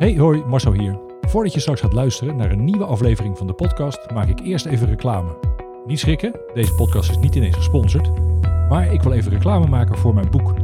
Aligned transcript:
Hey, 0.00 0.16
hoi, 0.16 0.44
Marcel 0.44 0.72
hier. 0.72 0.98
Voordat 1.20 1.52
je 1.52 1.60
straks 1.60 1.80
gaat 1.80 1.92
luisteren 1.92 2.36
naar 2.36 2.50
een 2.50 2.64
nieuwe 2.64 2.84
aflevering 2.84 3.38
van 3.38 3.46
de 3.46 3.52
podcast, 3.52 4.10
maak 4.14 4.28
ik 4.28 4.40
eerst 4.40 4.66
even 4.66 4.86
reclame. 4.86 5.36
Niet 5.86 5.98
schrikken, 5.98 6.40
deze 6.54 6.74
podcast 6.74 7.10
is 7.10 7.18
niet 7.18 7.34
ineens 7.34 7.56
gesponsord, 7.56 8.10
maar 8.68 8.92
ik 8.92 9.02
wil 9.02 9.12
even 9.12 9.30
reclame 9.30 9.66
maken 9.66 9.98
voor 9.98 10.14
mijn 10.14 10.30
boek. 10.30 10.54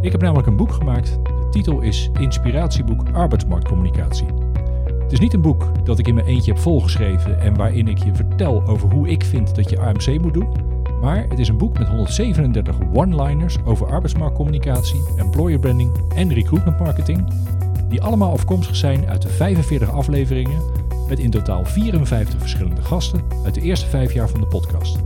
Ik 0.00 0.12
heb 0.12 0.20
namelijk 0.20 0.48
een 0.48 0.56
boek 0.56 0.72
gemaakt. 0.72 1.18
De 1.24 1.48
titel 1.50 1.80
is 1.80 2.10
Inspiratieboek 2.20 3.02
Arbeidsmarktcommunicatie. 3.12 4.26
Het 5.02 5.12
is 5.12 5.20
niet 5.20 5.32
een 5.32 5.40
boek 5.40 5.84
dat 5.84 5.98
ik 5.98 6.08
in 6.08 6.14
mijn 6.14 6.26
eentje 6.26 6.52
heb 6.52 6.60
volgeschreven 6.60 7.40
en 7.40 7.56
waarin 7.56 7.88
ik 7.88 7.98
je 7.98 8.14
vertel 8.14 8.62
over 8.66 8.92
hoe 8.92 9.08
ik 9.08 9.24
vind 9.24 9.54
dat 9.54 9.70
je 9.70 9.80
AMC 9.80 10.20
moet 10.20 10.34
doen. 10.34 10.48
Maar 11.00 11.26
het 11.28 11.38
is 11.38 11.48
een 11.48 11.58
boek 11.58 11.78
met 11.78 11.88
137 11.88 12.76
one-liners 12.92 13.56
over 13.64 13.86
arbeidsmarktcommunicatie, 13.86 15.00
employer 15.16 15.58
branding 15.58 15.90
en 16.14 16.32
recruitment 16.32 16.78
marketing 16.78 17.24
die 17.92 18.02
allemaal 18.02 18.32
afkomstig 18.32 18.76
zijn 18.76 19.06
uit 19.06 19.22
de 19.22 19.28
45 19.28 19.90
afleveringen 19.90 20.62
met 21.08 21.18
in 21.18 21.30
totaal 21.30 21.64
54 21.64 22.40
verschillende 22.40 22.82
gasten 22.82 23.22
uit 23.44 23.54
de 23.54 23.60
eerste 23.60 23.86
vijf 23.86 24.12
jaar 24.12 24.28
van 24.28 24.40
de 24.40 24.46
podcast. 24.46 24.98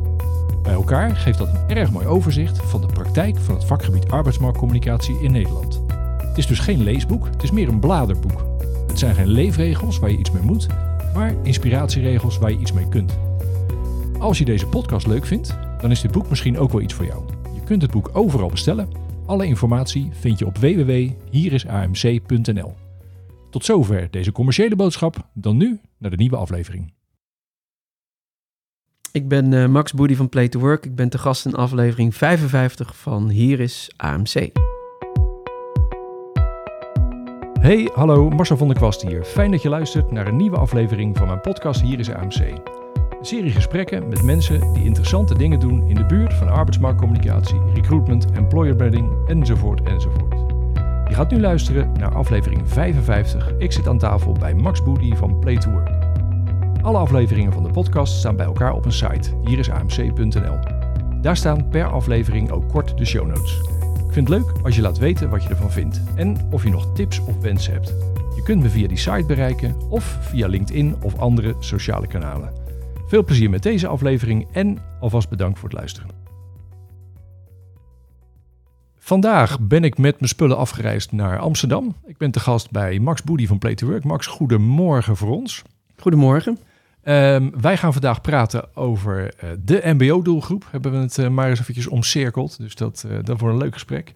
Bij 0.62 0.72
elkaar 0.72 1.16
geeft 1.16 1.38
dat 1.38 1.48
een 1.48 1.76
erg 1.76 1.90
mooi 1.90 2.06
overzicht 2.06 2.58
van 2.58 2.80
de 2.80 2.86
praktijk 2.86 3.38
van 3.38 3.54
het 3.54 3.64
vakgebied 3.64 4.10
arbeidsmarktcommunicatie 4.10 5.20
in 5.20 5.32
Nederland. 5.32 5.82
Het 6.18 6.38
is 6.38 6.46
dus 6.46 6.58
geen 6.58 6.82
leesboek, 6.82 7.26
het 7.26 7.42
is 7.42 7.50
meer 7.50 7.68
een 7.68 7.80
bladerboek. 7.80 8.44
Het 8.86 8.98
zijn 8.98 9.14
geen 9.14 9.28
leefregels 9.28 9.98
waar 9.98 10.10
je 10.10 10.18
iets 10.18 10.30
mee 10.30 10.42
moet, 10.42 10.66
maar 11.14 11.34
inspiratieregels 11.42 12.38
waar 12.38 12.50
je 12.50 12.58
iets 12.58 12.72
mee 12.72 12.88
kunt. 12.88 13.18
Als 14.18 14.38
je 14.38 14.44
deze 14.44 14.66
podcast 14.66 15.06
leuk 15.06 15.26
vindt, 15.26 15.56
dan 15.80 15.90
is 15.90 16.00
dit 16.00 16.12
boek 16.12 16.28
misschien 16.28 16.58
ook 16.58 16.72
wel 16.72 16.80
iets 16.80 16.94
voor 16.94 17.06
jou. 17.06 17.22
Je 17.54 17.60
kunt 17.64 17.82
het 17.82 17.90
boek 17.90 18.10
overal 18.12 18.48
bestellen 18.48 18.88
alle 19.26 19.46
informatie 19.46 20.08
vind 20.12 20.38
je 20.38 20.46
op 20.46 20.58
www.hierisamc.nl. 20.58 22.74
Tot 23.50 23.64
zover 23.64 24.10
deze 24.10 24.32
commerciële 24.32 24.76
boodschap. 24.76 25.28
Dan 25.32 25.56
nu 25.56 25.80
naar 25.98 26.10
de 26.10 26.16
nieuwe 26.16 26.36
aflevering. 26.36 26.94
Ik 29.12 29.28
ben 29.28 29.52
uh, 29.52 29.66
Max 29.66 29.92
Boody 29.92 30.14
van 30.14 30.28
Play 30.28 30.48
to 30.48 30.60
Work. 30.60 30.84
Ik 30.84 30.94
ben 30.94 31.08
te 31.08 31.18
gast 31.18 31.46
in 31.46 31.54
aflevering 31.54 32.14
55 32.14 32.96
van 32.96 33.28
Hier 33.28 33.60
is 33.60 33.90
AMC. 33.96 34.50
Hey, 37.60 37.90
hallo, 37.94 38.30
Marcel 38.30 38.56
van 38.56 38.68
der 38.68 38.76
Kwast 38.76 39.02
hier. 39.02 39.24
Fijn 39.24 39.50
dat 39.50 39.62
je 39.62 39.68
luistert 39.68 40.10
naar 40.10 40.26
een 40.26 40.36
nieuwe 40.36 40.56
aflevering 40.56 41.16
van 41.16 41.26
mijn 41.26 41.40
podcast 41.40 41.80
Hier 41.80 41.98
is 41.98 42.10
AMC. 42.10 42.84
Serie 43.26 43.50
gesprekken 43.50 44.08
met 44.08 44.22
mensen 44.22 44.72
die 44.72 44.84
interessante 44.84 45.34
dingen 45.34 45.60
doen 45.60 45.88
in 45.88 45.94
de 45.94 46.04
buurt 46.04 46.34
van 46.34 46.48
arbeidsmarktcommunicatie, 46.48 47.60
recruitment, 47.74 48.26
employer 48.32 48.76
branding 48.76 49.28
enzovoort 49.28 49.82
enzovoort. 49.82 50.34
Je 51.08 51.14
gaat 51.14 51.30
nu 51.30 51.40
luisteren 51.40 51.92
naar 51.92 52.14
aflevering 52.14 52.62
55. 52.64 53.52
Ik 53.58 53.72
zit 53.72 53.88
aan 53.88 53.98
tafel 53.98 54.32
bij 54.32 54.54
Max 54.54 54.82
Boody 54.82 55.14
van 55.14 55.38
Play 55.38 55.56
to 55.56 55.70
Work. 55.70 55.90
Alle 56.82 56.98
afleveringen 56.98 57.52
van 57.52 57.62
de 57.62 57.70
podcast 57.70 58.16
staan 58.16 58.36
bij 58.36 58.46
elkaar 58.46 58.72
op 58.72 58.84
een 58.84 58.92
site, 58.92 59.30
hier 59.44 59.58
is 59.58 59.70
amc.nl. 59.70 60.58
Daar 61.20 61.36
staan 61.36 61.68
per 61.68 61.86
aflevering 61.86 62.50
ook 62.50 62.68
kort 62.68 62.98
de 62.98 63.04
show 63.04 63.26
notes. 63.26 63.60
Ik 64.06 64.12
vind 64.12 64.28
het 64.28 64.38
leuk 64.38 64.52
als 64.62 64.76
je 64.76 64.82
laat 64.82 64.98
weten 64.98 65.30
wat 65.30 65.42
je 65.42 65.48
ervan 65.48 65.70
vindt 65.70 66.00
en 66.14 66.36
of 66.50 66.62
je 66.62 66.70
nog 66.70 66.92
tips 66.94 67.20
of 67.20 67.40
wensen 67.40 67.72
hebt. 67.72 67.94
Je 68.36 68.42
kunt 68.42 68.62
me 68.62 68.68
via 68.68 68.88
die 68.88 68.98
site 68.98 69.24
bereiken 69.26 69.76
of 69.88 70.18
via 70.20 70.46
LinkedIn 70.46 70.96
of 71.02 71.18
andere 71.18 71.54
sociale 71.58 72.06
kanalen. 72.06 72.65
Veel 73.06 73.24
plezier 73.24 73.50
met 73.50 73.62
deze 73.62 73.86
aflevering 73.86 74.48
en 74.52 74.78
alvast 75.00 75.28
bedankt 75.28 75.58
voor 75.58 75.68
het 75.68 75.78
luisteren. 75.78 76.10
Vandaag 78.98 79.60
ben 79.60 79.84
ik 79.84 79.98
met 79.98 80.14
mijn 80.18 80.28
spullen 80.28 80.56
afgereisd 80.56 81.12
naar 81.12 81.38
Amsterdam. 81.38 81.96
Ik 82.04 82.16
ben 82.16 82.30
te 82.30 82.40
gast 82.40 82.70
bij 82.70 82.98
Max 82.98 83.22
Boody 83.22 83.46
van 83.46 83.58
Play 83.58 83.74
to 83.74 83.86
Work. 83.86 84.04
Max, 84.04 84.26
goedemorgen 84.26 85.16
voor 85.16 85.30
ons. 85.30 85.62
Goedemorgen. 85.96 86.58
Um, 87.04 87.60
wij 87.60 87.76
gaan 87.76 87.92
vandaag 87.92 88.20
praten 88.20 88.76
over 88.76 89.34
uh, 89.44 89.50
de 89.64 89.80
MBO-doelgroep. 89.84 90.66
Hebben 90.70 90.92
we 90.92 90.98
het 90.98 91.18
uh, 91.18 91.28
maar 91.28 91.48
eens 91.48 91.60
eventjes 91.60 91.86
omcirkeld. 91.86 92.58
Dus 92.58 92.74
dat, 92.74 93.04
uh, 93.06 93.18
dat 93.22 93.40
wordt 93.40 93.54
een 93.54 93.62
leuk 93.62 93.72
gesprek. 93.72 94.12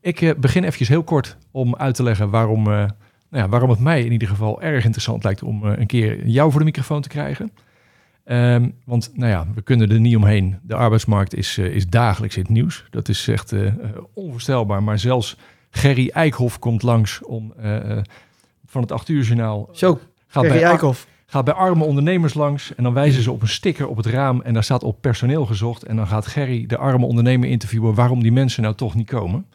Ik 0.00 0.40
begin 0.40 0.62
eventjes 0.62 0.88
heel 0.88 1.04
kort 1.04 1.36
om 1.50 1.76
uit 1.76 1.94
te 1.94 2.02
leggen 2.02 2.30
waarom, 2.30 2.62
nou 2.62 2.88
ja, 3.30 3.48
waarom 3.48 3.70
het 3.70 3.78
mij 3.78 4.04
in 4.04 4.12
ieder 4.12 4.28
geval 4.28 4.62
erg 4.62 4.84
interessant 4.84 5.24
lijkt 5.24 5.42
om 5.42 5.64
een 5.64 5.86
keer 5.86 6.26
jou 6.26 6.50
voor 6.50 6.60
de 6.60 6.66
microfoon 6.66 7.02
te 7.02 7.08
krijgen. 7.08 7.50
Um, 8.26 8.74
want 8.84 9.10
nou 9.14 9.30
ja, 9.30 9.46
we 9.54 9.62
kunnen 9.62 9.90
er 9.90 10.00
niet 10.00 10.16
omheen. 10.16 10.58
De 10.62 10.74
arbeidsmarkt 10.74 11.34
is, 11.34 11.58
uh, 11.58 11.66
is 11.66 11.86
dagelijks 11.88 12.36
in 12.36 12.42
het 12.42 12.50
nieuws. 12.50 12.84
Dat 12.90 13.08
is 13.08 13.28
echt 13.28 13.52
uh, 13.52 13.72
onvoorstelbaar. 14.14 14.82
Maar 14.82 14.98
zelfs 14.98 15.36
Gerry 15.70 16.08
Eikhoff 16.08 16.58
komt 16.58 16.82
langs 16.82 17.22
om 17.22 17.52
uh, 17.60 17.98
van 18.66 18.82
het 18.82 18.92
8 18.92 19.08
uur 19.08 19.22
journaal. 19.22 19.68
Zo, 19.72 20.00
gaat 20.26 20.44
Gerry 20.44 20.58
bij, 20.58 20.68
Eikhoff. 20.68 21.06
Gaat 21.26 21.44
bij 21.44 21.54
arme 21.54 21.84
ondernemers 21.84 22.34
langs 22.34 22.74
en 22.74 22.82
dan 22.82 22.94
wijzen 22.94 23.22
ze 23.22 23.32
op 23.32 23.42
een 23.42 23.48
sticker 23.48 23.88
op 23.88 23.96
het 23.96 24.06
raam 24.06 24.40
en 24.40 24.54
daar 24.54 24.64
staat 24.64 24.82
op 24.82 25.00
personeel 25.00 25.46
gezocht. 25.46 25.82
En 25.82 25.96
dan 25.96 26.06
gaat 26.06 26.26
Gerry 26.26 26.66
de 26.66 26.76
arme 26.76 27.06
ondernemer 27.06 27.48
interviewen 27.48 27.94
waarom 27.94 28.22
die 28.22 28.32
mensen 28.32 28.62
nou 28.62 28.74
toch 28.74 28.94
niet 28.94 29.06
komen. 29.06 29.46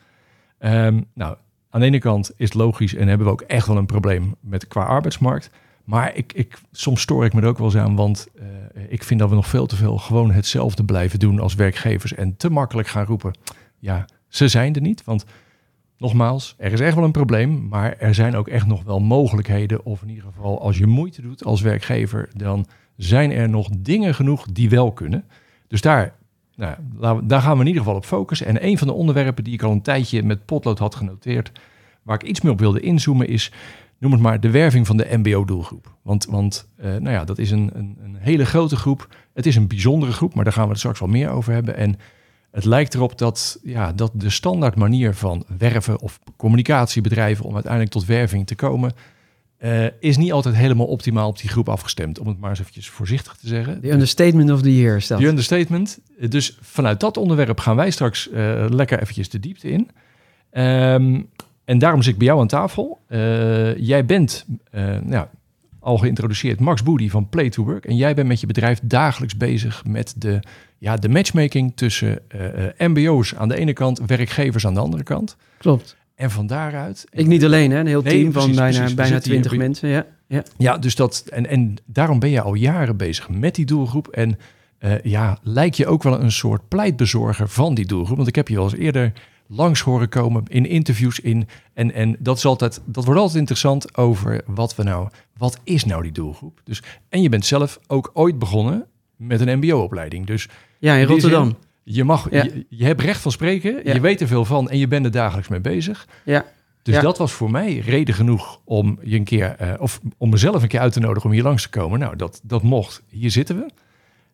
Um, 0.60 1.06
nou, 1.14 1.36
aan 1.70 1.80
de 1.80 1.86
ene 1.86 2.00
kant 2.00 2.32
is 2.36 2.46
het 2.46 2.54
logisch 2.54 2.96
en 2.96 3.08
hebben 3.08 3.28
we 3.28 3.34
ook 3.34 3.42
echt 3.42 3.68
wel 3.68 3.78
een 3.78 3.86
probleem 3.86 4.36
met 4.40 4.68
qua 4.68 4.84
arbeidsmarkt. 4.84 5.50
Maar 5.90 6.16
ik, 6.16 6.34
ik, 6.34 6.60
soms 6.72 7.02
stoor 7.02 7.26
ik 7.26 7.34
me 7.34 7.42
er 7.42 7.48
ook 7.48 7.58
wel 7.58 7.66
eens 7.68 7.78
aan, 7.78 7.96
want 7.96 8.28
uh, 8.36 8.44
ik 8.90 9.04
vind 9.04 9.20
dat 9.20 9.30
we 9.30 9.36
nog 9.36 9.48
veel 9.48 9.66
te 9.66 9.76
veel 9.76 9.98
gewoon 9.98 10.32
hetzelfde 10.32 10.84
blijven 10.84 11.20
doen 11.20 11.40
als 11.40 11.54
werkgevers 11.56 12.14
en 12.14 12.38
te 12.38 12.50
makkelijk 12.50 12.88
gaan 12.88 13.06
roepen, 13.06 13.34
ja, 13.80 14.06
ze 14.28 14.48
zijn 14.48 14.76
er 14.76 14.82
niet. 14.82 15.04
Want 15.04 15.26
nogmaals, 15.98 16.56
er 16.58 16.72
is 16.72 16.80
echt 16.80 16.96
wel 16.96 17.04
een 17.04 17.12
probleem, 17.12 17.68
maar 17.68 17.98
er 17.98 18.14
zijn 18.14 18.36
ook 18.36 18.48
echt 18.48 18.68
nog 18.68 18.84
wel 18.84 19.00
mogelijkheden. 19.00 19.86
Of 19.86 20.02
in 20.02 20.10
ieder 20.10 20.24
geval, 20.24 20.62
als 20.62 20.78
je 20.78 20.88
moeite 20.88 21.22
doet 21.22 21.44
als 21.44 21.62
werkgever, 21.62 22.30
dan 22.34 22.66
zijn 22.96 23.32
er 23.32 23.50
nog 23.50 23.70
dingen 23.78 24.16
genoeg 24.16 24.46
die 24.52 24.70
wel 24.70 24.92
kunnen. 24.92 25.24
Dus 25.68 25.82
daar, 25.82 26.16
nou, 26.56 27.26
daar 27.26 27.42
gaan 27.42 27.54
we 27.54 27.62
in 27.62 27.68
ieder 27.68 27.82
geval 27.82 27.98
op 27.98 28.06
focussen. 28.06 28.48
En 28.48 28.66
een 28.66 28.78
van 28.78 28.88
de 28.88 28.94
onderwerpen 28.94 29.44
die 29.44 29.54
ik 29.54 29.64
al 29.64 29.72
een 29.72 29.82
tijdje 29.82 30.24
met 30.24 30.46
potlood 30.46 30.80
had 30.80 30.96
genoteerd, 30.96 31.52
waar 32.04 32.16
ik 32.16 32.30
iets 32.30 32.42
meer 32.42 32.52
op 32.52 32.60
wilde 32.60 32.80
inzoomen, 32.80 33.28
is 33.28 33.52
noem 34.00 34.12
het 34.12 34.22
maar, 34.22 34.40
de 34.40 34.50
werving 34.50 34.88
van 34.88 34.98
de 34.98 35.08
MBO-doelgroep. 35.12 35.96
Want, 36.02 36.26
want 36.26 36.68
uh, 36.80 36.86
nou 36.86 37.10
ja, 37.10 37.24
dat 37.24 37.38
is 37.38 37.52
een, 37.52 37.70
een, 37.74 37.98
een, 38.04 38.16
hele 38.20 38.46
grote 38.46 38.76
groep. 38.76 39.08
Het 39.34 39.46
is 39.46 39.56
een 39.56 39.68
bijzondere 39.68 40.12
groep, 40.12 40.34
maar 40.34 40.44
daar 40.44 40.54
gaan 40.54 40.64
we 40.64 40.70
het 40.70 40.80
straks 40.80 41.00
wel 41.00 41.10
meer 41.10 41.30
over 41.30 41.54
hebben. 41.54 41.76
En 41.76 41.96
het 42.52 42.66
lijkt 42.66 42.94
erop 42.94 43.18
dat, 43.18 43.60
ja, 43.64 43.94
dat 43.94 44.12
de 44.14 44.30
standaard 44.30 44.76
manier 44.76 45.14
van 45.14 45.46
werven 45.58 46.00
of 46.00 46.20
communicatiebedrijven 46.38 47.46
om 47.46 47.54
uiteindelijk 47.54 47.92
tot 47.92 48.06
werving 48.06 48.48
te 48.48 48.56
komen, 48.56 48.94
uh, 49.60 49.86
is 50.00 50.18
niet 50.18 50.32
altijd 50.32 50.56
helemaal 50.56 50.86
optimaal 50.86 51.28
op 51.28 51.40
die 51.40 51.50
groep 51.50 51.70
afgestemd. 51.70 52.20
Om 52.20 52.28
het 52.28 52.40
maar 52.40 52.50
eens 52.50 52.60
eventjes 52.60 52.90
voorzichtig 52.90 53.36
te 53.36 53.48
zeggen. 53.48 53.82
De 53.82 53.92
understatement 53.92 54.52
of 54.52 54.62
the 54.62 54.78
year 54.78 55.02
staat. 55.02 55.20
De 55.20 55.28
understatement. 55.28 56.00
Dus 56.30 56.58
vanuit 56.62 57.00
dat 57.00 57.18
onderwerp 57.18 57.60
gaan 57.60 57.76
wij 57.76 57.92
straks 57.92 58.30
uh, 58.30 58.66
lekker 58.70 59.02
eventjes 59.02 59.30
de 59.30 59.40
diepte 59.40 59.70
in. 59.70 59.90
Um, 60.52 61.30
en 61.70 61.78
daarom 61.78 62.02
zit 62.02 62.12
ik 62.12 62.18
bij 62.18 62.28
jou 62.28 62.40
aan 62.40 62.48
tafel. 62.48 63.00
Uh, 63.10 63.78
jij 63.78 64.06
bent 64.06 64.46
uh, 64.76 64.98
nou, 65.04 65.28
al 65.80 65.98
geïntroduceerd 65.98 66.60
Max 66.60 66.84
Boody 66.84 67.10
van 67.10 67.30
Play 67.30 67.50
to 67.50 67.64
Work. 67.64 67.86
En 67.86 67.96
jij 67.96 68.14
bent 68.14 68.28
met 68.28 68.40
je 68.40 68.48
bedrijf 68.48 68.80
dagelijks 68.84 69.38
bezig 69.38 69.86
met 69.86 70.14
de, 70.18 70.40
ja, 70.78 70.96
de 70.96 71.10
matchmaking 71.10 71.72
tussen 71.76 72.20
uh, 72.36 72.88
MBO's 72.88 73.36
aan 73.36 73.48
de 73.48 73.56
ene 73.56 73.74
kant, 73.74 74.00
werkgevers 74.06 74.66
aan 74.66 74.74
de 74.74 74.80
andere 74.80 75.04
kant. 75.04 75.36
Klopt. 75.58 75.98
En 76.16 76.32
van 76.32 76.48
daaruit. 76.48 77.06
Ik 77.12 77.28
niet 77.28 77.44
alleen, 77.44 77.72
hè? 77.72 77.80
een 77.80 77.88
heel 77.88 78.02
team 78.02 78.32
van 78.32 78.56
bijna, 78.56 78.78
precies, 78.78 78.96
bijna 78.96 79.20
20 79.20 79.56
mensen. 79.56 79.90
Ja, 79.90 80.06
ja. 80.28 80.44
ja 80.58 80.78
dus 80.78 80.96
dat. 80.96 81.24
En, 81.32 81.48
en 81.48 81.76
daarom 81.86 82.20
ben 82.20 82.30
je 82.30 82.42
al 82.42 82.54
jaren 82.54 82.98
bezig 82.98 83.30
met 83.30 83.56
die 83.56 83.66
doelgroep. 83.66 84.08
En 84.08 84.38
ja, 85.04 85.40
lijkt 85.44 85.78
je 85.78 85.88
ook 85.88 86.04
wel 86.04 86.22
een 86.22 86.32
soort 86.32 86.68
pleitbezorger 86.68 87.50
van 87.50 87.74
die 87.74 87.86
doelgroep. 87.86 88.16
Want 88.16 88.30
ik 88.30 88.36
heb 88.36 88.48
je 88.48 88.58
al 88.58 88.64
eens 88.64 88.76
eerder 88.76 89.14
langs 89.52 89.82
horen 89.82 90.10
komen 90.10 90.44
in 90.48 90.66
interviews 90.66 91.20
in. 91.20 91.48
En, 91.74 91.94
en 91.94 92.16
dat, 92.20 92.38
is 92.38 92.46
altijd, 92.46 92.82
dat 92.86 93.06
wordt 93.06 93.20
altijd 93.20 93.40
interessant 93.40 93.98
over 93.98 94.42
wat 94.46 94.76
we 94.76 94.84
nou, 94.84 95.10
wat 95.38 95.60
is 95.64 95.86
nou 95.86 96.02
die 96.02 96.12
doelgroep? 96.12 96.62
Dus, 96.64 96.82
en 97.10 97.22
je 97.22 97.30
bent 97.30 97.46
zelf 97.46 97.80
ook 97.88 98.12
ooit 98.14 98.40
begonnen 98.40 98.86
met 99.16 99.42
een 99.42 99.58
MBO-opleiding. 99.58 100.26
Dus 100.26 100.48
ja, 100.80 100.96
in 100.96 101.06
Rotterdam. 101.06 101.58
je, 101.84 102.04
mag, 102.04 102.32
je, 102.32 102.66
je, 102.70 102.86
hebt 102.86 103.02
recht 103.02 103.22
van 103.22 103.32
spreken, 103.32 103.94
je 103.94 104.00
weet 104.00 104.22
er 104.22 104.28
veel 104.28 104.46
van 104.46 104.70
en 104.70 104.78
je 104.78 104.88
bent 104.88 105.06
er 105.06 105.12
dagelijks 105.12 105.50
mee 105.50 105.62
bezig. 105.62 106.08
Ja. 106.26 106.46
Dus 106.82 107.02
dat 107.02 107.18
was 107.18 107.32
voor 107.32 107.52
mij 107.52 107.78
reden 107.78 108.16
genoeg 108.16 108.62
om 108.64 109.00
je 109.04 109.16
een 109.16 109.24
keer, 109.24 109.56
uh, 109.62 109.74
of 109.78 110.00
om 110.18 110.30
mezelf 110.30 110.62
een 110.62 110.68
keer 110.68 110.80
uit 110.80 110.94
te 110.94 111.00
nodigen 111.00 111.30
om 111.30 111.32
hier 111.32 111.44
langs 111.44 111.64
te 111.64 111.70
komen. 111.70 112.00
Nou, 112.00 112.16
dat, 112.16 112.42
dat 112.44 112.64
mocht. 112.64 113.04
Hier 113.08 113.32
zitten 113.32 113.56
we 113.56 113.72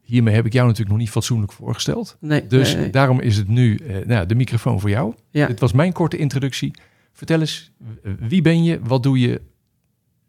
hiermee 0.06 0.36
heb 0.36 0.46
ik 0.46 0.54
jou 0.54 0.66
natuurlijk 0.66 0.92
nog 0.92 1.00
niet 1.00 1.14
fatsoenlijk 1.14 1.52
voorgesteld. 1.52 2.18
Nee, 2.20 2.48
dus 2.48 2.78
daarom 2.92 3.20
is 3.20 3.38
het 3.38 3.48
nu 3.48 3.80
uh, 3.84 4.06
nou, 4.06 4.26
de 4.26 4.36
microfoon 4.36 4.80
voor 4.80 4.90
jou. 4.90 5.14
Ja. 5.30 5.48
Dit 5.48 5.60
was 5.60 5.72
mijn 5.72 5.94
korte 5.94 6.18
introductie. 6.18 6.74
Vertel 7.14 7.40
eens, 7.40 7.72
wie 8.20 8.42
ben 8.42 8.64
je, 8.64 8.80
wat 8.84 9.04
doe 9.04 9.20
je 9.20 9.42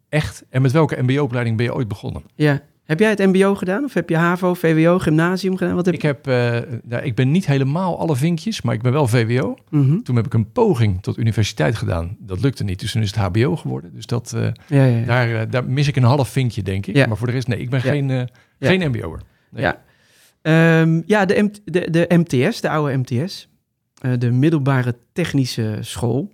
echt 0.08 0.44
en 0.50 0.62
met 0.62 0.72
welke 0.72 1.02
mbo-opleiding 1.02 1.56
ben 1.56 1.66
je 1.66 1.74
ooit 1.74 1.88
begonnen? 1.88 2.22
Ja, 2.34 2.62
Heb 2.84 2.98
jij 2.98 3.10
het 3.10 3.18
mbo 3.18 3.54
gedaan? 3.54 3.84
Of 3.84 3.94
heb 3.94 4.08
je 4.08 4.16
HAVO, 4.16 4.54
VWO, 4.54 4.98
gymnasium 4.98 5.56
gedaan? 5.56 5.74
Wat 5.74 5.86
heb 5.86 5.94
Ik, 5.94 6.02
heb, 6.02 6.26
eh, 6.26 6.58
nou, 6.82 7.02
ik 7.02 7.14
ben 7.14 7.30
niet 7.30 7.46
helemaal 7.46 7.98
alle 7.98 8.16
vinkjes, 8.16 8.62
maar 8.62 8.74
ik 8.74 8.82
ben 8.82 8.92
wel 8.92 9.06
VWO. 9.08 9.56
Mhm. 9.70 10.00
Toen 10.00 10.16
heb 10.16 10.26
ik 10.26 10.34
een 10.34 10.52
poging 10.52 11.02
tot 11.02 11.18
universiteit 11.18 11.76
gedaan. 11.76 12.16
Dat 12.20 12.40
lukte 12.40 12.64
niet, 12.64 12.80
dus 12.80 12.92
toen 12.92 13.02
is 13.02 13.14
het 13.14 13.18
HBO 13.18 13.56
geworden. 13.56 13.94
Dus 13.94 14.06
dat, 14.06 14.32
eh, 14.32 14.48
Ja, 14.68 14.84
ja, 14.84 15.04
daar, 15.04 15.40
eh, 15.40 15.50
daar 15.50 15.64
mis 15.64 15.88
ik 15.88 15.96
een 15.96 16.02
half 16.02 16.28
vinkje, 16.28 16.62
denk 16.62 16.86
ik. 16.86 17.06
Maar 17.06 17.16
voor 17.16 17.26
de 17.26 17.32
rest, 17.32 17.48
nee, 17.48 17.58
ik 17.58 17.70
ben 17.70 17.80
geen, 17.80 18.10
eh, 18.10 18.22
geen 18.60 18.90
MBO'er. 18.90 19.20
Nee. 19.56 19.64
Ja. 19.64 19.82
Ehm, 20.42 21.02
ja, 21.06 21.24
de, 21.24 21.50
de, 21.64 21.90
de 21.90 22.06
MTS, 22.08 22.60
de 22.60 22.68
oude 22.70 22.96
MTS. 22.96 23.48
eh, 23.96 24.12
de 24.18 24.30
middelbare 24.30 24.96
technische 25.12 25.78
school. 25.80 26.32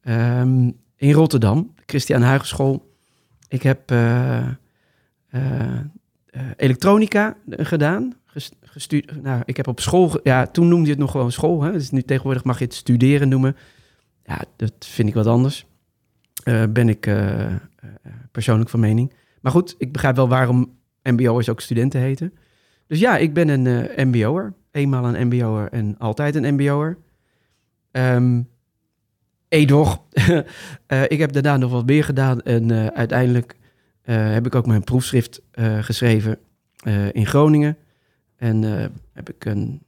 ehm, 0.00 0.70
in 0.96 1.12
Rotterdam, 1.12 1.74
Christian 1.86 2.22
Huygens 2.22 2.78
Ik 3.48 3.62
heb 3.62 3.90
eh, 3.90 4.46
eh, 5.28 5.80
elektronica 6.56 7.36
gedaan. 7.48 8.12
Ges- 8.24 8.52
gestu- 8.60 9.04
nou, 9.22 9.42
ik 9.44 9.56
heb 9.56 9.66
op 9.66 9.80
school... 9.80 10.20
Ja, 10.22 10.46
toen 10.46 10.68
noemde 10.68 10.84
je 10.84 10.90
het 10.90 10.98
nog 11.00 11.10
gewoon 11.10 11.32
school. 11.32 11.62
Hè? 11.62 11.72
Dus 11.72 11.90
nu 11.90 12.02
tegenwoordig 12.02 12.44
mag 12.44 12.58
je 12.58 12.64
het 12.64 12.74
studeren 12.74 13.28
noemen. 13.28 13.56
Ja, 14.24 14.44
dat 14.56 14.72
vind 14.78 15.08
ik 15.08 15.14
wat 15.14 15.26
anders. 15.26 15.66
Ben 16.70 16.88
ik 16.88 17.10
persoonlijk 18.32 18.70
van 18.70 18.80
mening. 18.80 19.12
Maar 19.40 19.52
goed, 19.52 19.74
ik 19.78 19.92
begrijp 19.92 20.16
wel 20.16 20.28
waarom 20.28 20.76
MBO'ers 21.04 21.48
ook 21.48 21.60
studenten 21.60 22.00
heten. 22.00 22.32
Dus 22.86 22.98
ja, 22.98 23.16
ik 23.16 23.34
ben 23.34 23.48
een 23.48 23.66
eh, 23.66 24.04
MBO'er. 24.04 24.54
Eenmaal 24.70 25.14
een 25.14 25.26
MBO'er 25.26 25.68
en 25.72 25.98
altijd 25.98 26.34
een 26.34 26.54
MBO'er. 26.54 26.98
Ehm 27.90 28.42
edoch, 29.48 30.02
eh, 30.86 31.02
ik 31.02 31.18
heb 31.18 31.32
daarna 31.32 31.56
nog 31.56 31.70
wat 31.70 31.86
meer 31.86 32.04
gedaan. 32.04 32.42
En 32.42 32.70
eh, 32.70 32.86
uiteindelijk 32.86 33.56
heb 34.02 34.46
ik 34.46 34.54
ook 34.54 34.66
mijn 34.66 34.84
proefschrift 34.84 35.40
geschreven 35.80 36.38
in 37.12 37.26
Groningen. 37.26 37.76
En 38.36 38.62
heb 39.12 39.28
ik 39.28 39.44
een, 39.44 39.82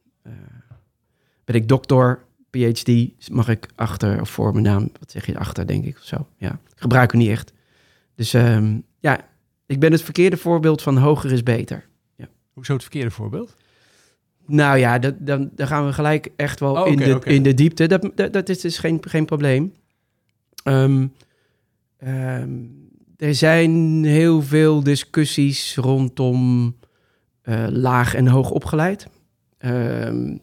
ben 1.45 1.55
ik 1.55 1.69
doctor, 1.69 2.25
PhD, 2.51 2.91
mag 3.31 3.49
ik 3.49 3.69
achter 3.75 4.21
of 4.21 4.31
voor 4.31 4.53
mijn 4.53 4.65
naam, 4.65 4.91
wat 4.99 5.11
zeg 5.11 5.27
je, 5.27 5.39
achter 5.39 5.67
denk 5.67 5.85
ik 5.85 5.97
of 5.97 6.05
zo. 6.05 6.27
Ja, 6.37 6.51
ik 6.51 6.81
gebruik 6.81 7.11
het 7.11 7.21
niet 7.21 7.31
echt. 7.31 7.53
Dus 8.15 8.35
ehm, 8.35 8.79
ja, 8.99 9.29
ik 9.67 9.81
ben 9.81 9.93
het 9.93 10.03
verkeerde 10.03 10.37
voorbeeld 10.37 10.83
van 10.83 10.97
hoger 10.97 11.33
is 11.33 11.43
beter. 11.43 11.85
Hoezo 12.53 12.73
het 12.73 12.83
verkeerde 12.83 13.11
voorbeeld? 13.11 13.55
Nou 14.47 14.79
ja, 14.79 14.99
dat, 14.99 15.15
dan, 15.19 15.51
dan 15.55 15.67
gaan 15.67 15.87
we 15.87 15.93
gelijk 15.93 16.29
echt 16.37 16.61
wel 16.61 16.77
Oh, 16.77 16.87
in, 16.89 16.97
de, 16.97 17.21
in 17.25 17.43
de 17.43 17.55
diepte. 17.55 17.87
Dat, 17.87 18.11
dat, 18.15 18.33
dat 18.33 18.49
is 18.49 18.61
dus 18.61 18.79
geen, 18.79 18.99
geen 19.09 19.25
probleem. 19.25 19.73
Ehm, 20.63 21.07
ehm, 21.97 22.51
er 23.17 23.35
zijn 23.35 24.05
heel 24.05 24.43
veel 24.43 24.83
discussies 24.83 25.77
rondom 25.77 26.77
eh, 27.43 27.67
laag 27.71 28.15
en 28.15 28.27
hoog 28.27 28.51
opgeleid. 28.51 29.09
Ehm, 29.59 30.37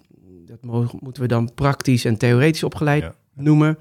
dat 0.46 0.64
mogen, 0.64 1.00
moeten 1.02 1.22
we 1.22 1.28
dan 1.28 1.54
praktisch 1.54 2.06
en 2.06 2.18
theoretisch 2.18 2.64
opgeleid 2.64 3.04
Ja. 3.04 3.16
noemen. 3.34 3.78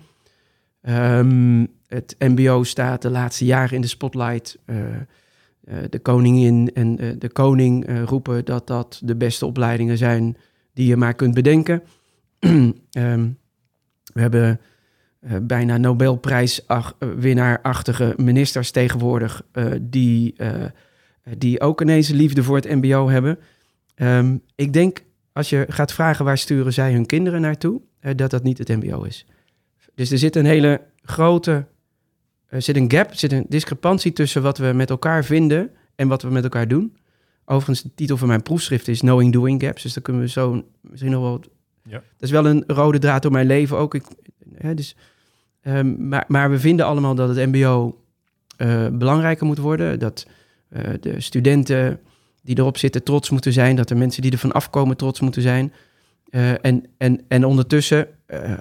Het 1.86 2.14
MBO 2.18 2.62
staat 2.62 3.02
de 3.02 3.10
laatste 3.10 3.44
jaren 3.44 3.74
in 3.74 3.80
de 3.80 3.86
spotlight. 3.86 4.58
Eh, 4.64 4.76
de 5.90 5.98
koningin 5.98 6.70
en 6.74 6.98
eh, 6.98 7.08
de 7.18 7.28
koning 7.28 7.86
eh, 7.86 8.02
roepen 8.02 8.44
dat 8.44 8.66
dat 8.66 9.00
de 9.04 9.16
beste 9.16 9.46
opleidingen 9.46 9.98
zijn 9.98 10.36
die 10.74 10.86
je 10.86 10.96
maar 10.96 11.14
kunt 11.14 11.34
bedenken. 11.34 11.82
Ehm, 12.90 13.28
we 14.12 14.20
hebben 14.20 14.60
eh, 15.20 15.36
bijna 15.42 15.76
Nobelprijswinnaarachtige 15.76 18.14
ministers 18.16 18.70
tegenwoordig 18.70 19.42
eh, 19.52 19.66
die, 19.80 20.34
eh, 20.36 20.64
die 21.38 21.60
ook 21.60 21.80
ineens 21.80 22.08
een 22.08 22.16
liefde 22.16 22.42
voor 22.42 22.56
het 22.56 22.68
MBO 22.68 23.08
hebben. 23.08 23.38
Ehm, 23.94 24.36
ik 24.54 24.72
denk 24.72 25.02
als 25.32 25.50
je 25.50 25.64
gaat 25.68 25.92
vragen 25.92 26.24
waar 26.24 26.38
sturen 26.38 26.72
zij 26.72 26.92
hun 26.92 27.06
kinderen 27.06 27.40
naartoe, 27.40 27.80
eh, 28.00 28.12
dat 28.16 28.30
dat 28.30 28.42
niet 28.42 28.58
het 28.58 28.68
MBO 28.68 29.02
is. 29.02 29.26
Dus 29.94 30.10
er 30.10 30.18
zit 30.18 30.36
een 30.36 30.46
hele 30.46 30.80
grote 31.02 31.66
er 32.52 32.62
zit 32.62 32.76
een 32.76 32.90
gap, 32.90 33.10
er 33.10 33.16
zit 33.16 33.32
een 33.32 33.44
discrepantie 33.48 34.12
tussen 34.12 34.42
wat 34.42 34.58
we 34.58 34.72
met 34.72 34.90
elkaar 34.90 35.24
vinden 35.24 35.70
en 35.94 36.08
wat 36.08 36.22
we 36.22 36.30
met 36.30 36.42
elkaar 36.42 36.68
doen. 36.68 36.96
Overigens, 37.44 37.82
de 37.82 37.90
titel 37.94 38.16
van 38.16 38.28
mijn 38.28 38.42
proefschrift 38.42 38.88
is 38.88 38.98
Knowing 38.98 39.32
Doing 39.32 39.62
Gaps, 39.62 39.82
dus 39.82 39.92
daar 39.92 40.02
kunnen 40.02 40.22
we 40.22 40.28
zo 40.28 40.64
misschien 40.80 41.10
nog 41.10 41.22
wel... 41.22 41.40
Ja. 41.82 41.92
Dat 41.92 42.02
is 42.18 42.30
wel 42.30 42.46
een 42.46 42.64
rode 42.66 42.98
draad 42.98 43.22
door 43.22 43.32
mijn 43.32 43.46
leven 43.46 43.76
ook. 43.76 43.94
Ik, 43.94 44.04
hè, 44.54 44.74
dus, 44.74 44.96
ehm, 45.60 46.08
maar, 46.08 46.24
maar 46.28 46.50
we 46.50 46.58
vinden 46.58 46.86
allemaal 46.86 47.14
dat 47.14 47.36
het 47.36 47.46
mbo 47.46 47.98
eh, 48.56 48.86
belangrijker 48.88 49.46
moet 49.46 49.58
worden. 49.58 49.98
Dat 49.98 50.26
eh, 50.68 50.90
de 51.00 51.20
studenten 51.20 52.00
die 52.42 52.58
erop 52.58 52.78
zitten 52.78 53.02
trots 53.02 53.30
moeten 53.30 53.52
zijn. 53.52 53.76
Dat 53.76 53.88
de 53.88 53.94
mensen 53.94 54.22
die 54.22 54.32
ervan 54.32 54.52
afkomen 54.52 54.96
trots 54.96 55.20
moeten 55.20 55.42
zijn. 55.42 55.72
Eh, 56.32 56.64
en, 56.64 56.84
en, 56.98 57.20
en 57.28 57.44
ondertussen 57.44 58.06
eh, 58.26 58.52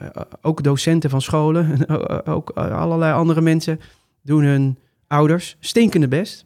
ook 0.41 0.63
docenten 0.63 1.09
van 1.09 1.21
scholen, 1.21 1.89
ook 2.35 2.49
allerlei 2.49 3.13
andere 3.13 3.41
mensen 3.41 3.79
doen 4.21 4.43
hun 4.43 4.77
ouders 5.07 5.57
stinkende 5.59 6.07
best 6.07 6.45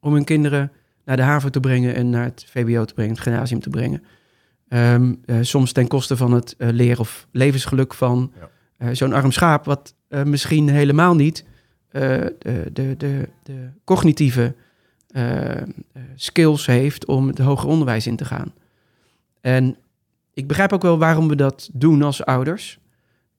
om 0.00 0.12
hun 0.12 0.24
kinderen 0.24 0.72
naar 1.04 1.16
de 1.16 1.22
haven 1.22 1.52
te 1.52 1.60
brengen 1.60 1.94
en 1.94 2.10
naar 2.10 2.24
het 2.24 2.44
VBO 2.48 2.84
te 2.84 2.94
brengen, 2.94 3.12
het 3.14 3.22
gymnasium 3.22 3.60
te 3.60 3.70
brengen. 3.70 4.02
Ehm, 4.68 5.14
eh, 5.24 5.36
soms 5.40 5.72
ten 5.72 5.86
koste 5.88 6.16
van 6.16 6.32
het 6.32 6.54
eh, 6.58 6.68
leer- 6.68 7.00
of 7.00 7.26
levensgeluk 7.32 7.94
van 7.94 8.32
Ja. 8.40 8.48
eh, 8.76 8.94
zo'n 8.94 9.12
arm 9.12 9.32
schaap, 9.32 9.64
wat 9.64 9.94
eh, 10.08 10.22
misschien 10.22 10.68
helemaal 10.68 11.14
niet 11.14 11.44
eh, 11.88 12.02
de, 12.38 12.70
de, 12.72 12.94
de, 12.96 13.28
de 13.42 13.68
cognitieve 13.84 14.54
eh, 15.08 15.56
eh, 15.60 15.66
skills 16.14 16.66
heeft 16.66 17.06
om 17.06 17.26
het 17.26 17.38
hoger 17.38 17.68
onderwijs 17.68 18.06
in 18.06 18.16
te 18.16 18.24
gaan. 18.24 18.52
En 19.40 19.76
ik 20.34 20.46
begrijp 20.46 20.72
ook 20.72 20.82
wel 20.82 20.98
waarom 20.98 21.28
we 21.28 21.36
dat 21.36 21.70
doen 21.72 22.02
als 22.02 22.24
ouders. 22.24 22.78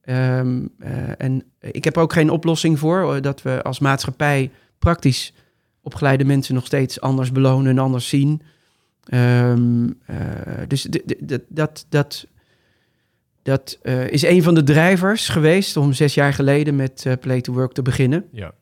Ehm, 0.00 0.66
eh, 0.78 1.20
en 1.20 1.44
ik 1.60 1.84
heb 1.84 1.96
ook 1.96 2.12
geen 2.12 2.30
oplossing 2.30 2.78
voor 2.78 3.14
eh, 3.14 3.22
dat 3.22 3.42
we 3.42 3.62
als 3.62 3.78
maatschappij 3.78 4.50
praktisch 4.78 5.34
opgeleide 5.82 6.24
mensen 6.24 6.54
nog 6.54 6.66
steeds 6.66 7.00
anders 7.00 7.32
belonen 7.32 7.70
en 7.70 7.78
anders 7.78 8.08
zien. 8.08 8.42
Ehm, 9.04 9.90
eh, 10.06 10.16
dus 10.68 10.88
dat, 11.48 11.86
dat, 11.88 12.26
dat 13.42 13.78
eh, 13.82 14.08
is 14.08 14.22
een 14.22 14.42
van 14.42 14.54
de 14.54 14.62
drijvers 14.62 15.28
geweest 15.28 15.76
om 15.76 15.92
zes 15.92 16.14
jaar 16.14 16.32
geleden 16.32 16.76
met 16.76 17.16
Play 17.20 17.40
to 17.40 17.52
Work 17.52 17.72
te 17.72 17.82
beginnen. 17.82 18.24
Ja. 18.32 18.52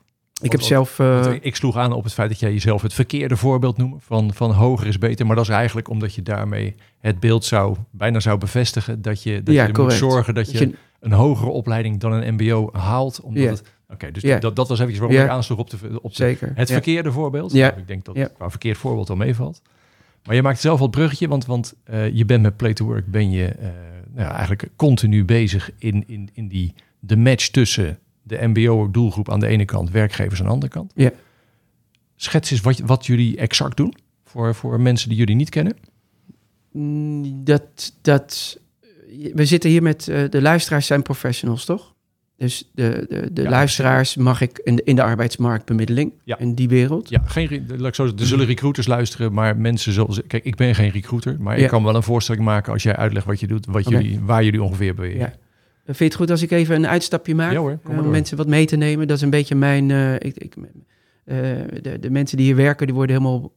Ik 0.42 0.52
heb 0.52 0.60
zelf. 0.60 0.98
eh, 0.98 1.32
ik 1.40 1.56
sloeg 1.56 1.76
aan 1.76 1.92
op 1.92 2.04
het 2.04 2.12
feit 2.12 2.28
dat 2.28 2.40
jij 2.40 2.52
jezelf 2.52 2.82
het 2.82 2.94
verkeerde 2.94 3.36
voorbeeld 3.36 3.76
noemt 3.76 4.02
van, 4.04 4.34
van 4.34 4.50
hoger 4.50 4.86
is 4.86 4.98
beter. 4.98 5.26
Maar 5.26 5.36
dat 5.36 5.44
is 5.44 5.50
eigenlijk 5.54 5.88
omdat 5.88 6.14
je 6.14 6.22
daarmee 6.22 6.74
het 6.98 7.20
beeld 7.20 7.44
zou, 7.44 7.76
bijna 7.90 8.20
zou 8.20 8.38
bevestigen 8.38 9.02
dat 9.02 9.22
je, 9.22 9.42
dat 9.42 9.54
Ja, 9.54 9.66
je 9.66 9.72
moet 9.78 9.92
zorgen 9.92 10.34
dat 10.34 10.50
je, 10.50 10.58
dat 10.58 10.68
je- 10.68 10.76
een 11.00 11.12
hogere 11.12 11.50
opleiding 11.50 12.00
dan 12.00 12.12
een 12.12 12.34
mbo 12.34 12.68
haalt. 12.72 13.20
Omdat 13.20 13.42
Ja. 13.42 13.50
het, 13.50 13.62
Oké, 13.92 14.10
dus 14.10 14.22
Ja. 14.22 14.38
dat, 14.38 14.56
dat 14.56 14.68
was 14.68 14.78
eventjes 14.78 15.00
waarom 15.06 15.24
ik 15.26 15.28
aansloeg 15.32 15.58
op, 15.58 15.70
de, 15.70 15.76
op 16.02 16.10
de, 16.10 16.16
zeker. 16.16 16.52
het 16.54 16.70
verkeerde 16.70 17.12
voorbeeld. 17.12 17.52
Nou, 17.52 17.72
Ik 17.76 17.86
denk 17.86 18.04
dat 18.04 18.16
Ja. 18.16 18.26
qua 18.36 18.50
verkeerd 18.50 18.78
voorbeeld 18.78 19.10
al 19.10 19.16
meevalt. 19.16 19.62
Maar 20.24 20.34
je 20.34 20.42
maakt 20.42 20.60
zelf 20.60 20.78
wel 20.78 20.86
het 20.86 20.96
bruggetje, 20.96 21.28
want, 21.28 21.46
want 21.46 21.74
eh, 21.84 22.08
je 22.14 22.24
bent 22.24 22.42
met 22.42 22.56
Play 22.56 22.72
to 22.72 22.84
Work 22.84 23.06
ben 23.06 23.30
je 23.30 23.44
eh, 23.46 23.68
nou 24.14 24.28
ja, 24.28 24.32
eigenlijk 24.34 24.68
continu 24.76 25.24
bezig 25.24 25.70
in, 25.78 26.04
in, 26.06 26.30
in 26.32 26.48
die, 26.48 26.74
de 27.00 27.16
match 27.16 27.48
tussen 27.48 27.98
de 28.30 28.46
mbo-doelgroep 28.46 29.30
aan 29.30 29.40
de 29.40 29.46
ene 29.46 29.64
kant, 29.64 29.90
werkgevers 29.90 30.40
aan 30.40 30.46
de 30.46 30.52
andere 30.52 30.72
kant. 30.72 30.92
Ja. 30.94 31.10
Schets 32.16 32.50
eens 32.50 32.60
wat, 32.60 32.78
wat 32.78 33.06
jullie 33.06 33.36
exact 33.36 33.76
doen 33.76 33.94
voor, 34.24 34.54
voor 34.54 34.80
mensen 34.80 35.08
die 35.08 35.18
jullie 35.18 35.34
niet 35.36 35.48
kennen. 35.48 35.76
Mm, 36.72 37.44
Dat, 37.44 37.92
dat, 38.00 38.58
we 39.34 39.44
zitten 39.44 39.70
hier 39.70 39.82
met 39.82 40.08
eh, 40.08 40.22
de 40.30 40.42
luisteraars 40.42 40.86
zijn 40.86 41.02
professionals, 41.02 41.64
toch? 41.64 41.94
Dus 42.36 42.70
de, 42.74 43.06
de, 43.08 43.32
de 43.32 43.42
Ja, 43.42 43.48
luisteraars 43.50 44.16
mag 44.16 44.40
ik 44.40 44.58
in 44.64 44.76
de, 44.76 44.82
in 44.84 44.96
de 44.96 45.02
arbeidsmarktbemiddeling, 45.02 46.12
Ja. 46.24 46.38
in 46.38 46.54
die 46.54 46.68
wereld. 46.68 47.08
Ja, 47.08 47.22
geen, 47.24 47.64
laat 47.68 47.88
ik 47.88 47.94
zo 47.94 48.02
zeggen, 48.02 48.18
er 48.20 48.26
zullen 48.26 48.46
recruiters 48.46 48.86
luisteren, 48.86 49.32
maar 49.32 49.56
mensen 49.56 49.92
zoals... 49.92 50.20
Kijk, 50.26 50.44
ik 50.44 50.56
ben 50.56 50.74
geen 50.74 50.90
recruiter, 50.90 51.36
maar 51.40 51.56
Ja. 51.58 51.62
ik 51.62 51.68
kan 51.68 51.84
wel 51.84 51.94
een 51.94 52.02
voorstelling 52.02 52.44
maken 52.44 52.72
als 52.72 52.82
jij 52.82 52.96
uitlegt 52.96 53.26
wat 53.26 53.40
je 53.40 53.46
doet, 53.46 53.66
wat 53.66 53.88
jullie, 53.88 54.20
waar 54.20 54.44
jullie 54.44 54.62
ongeveer 54.62 54.94
bewegen. 54.94 55.32
Ja. 55.90 55.96
Vind 55.96 55.98
je 55.98 56.04
het 56.04 56.14
goed 56.14 56.30
als 56.30 56.42
ik 56.42 56.50
even 56.50 56.74
een 56.74 56.86
uitstapje 56.86 57.34
maak? 57.34 57.52
Ja 57.52 57.58
hoor, 57.58 57.78
kom 57.82 57.90
Eh, 57.90 57.96
maar 57.96 58.04
om 58.04 58.10
mensen 58.10 58.36
wat 58.36 58.46
mee 58.46 58.66
te 58.66 58.76
nemen. 58.76 59.06
Dat 59.06 59.16
is 59.16 59.22
een 59.22 59.30
beetje 59.30 59.54
mijn... 59.54 59.90
eh, 59.90 60.14
ik, 60.14 60.36
ik, 60.36 60.54
eh, 61.24 61.36
de, 61.82 61.98
de 62.00 62.10
mensen 62.10 62.36
die 62.36 62.46
hier 62.46 62.56
werken, 62.56 62.86
die 62.86 62.94
worden 62.94 63.16
helemaal 63.16 63.52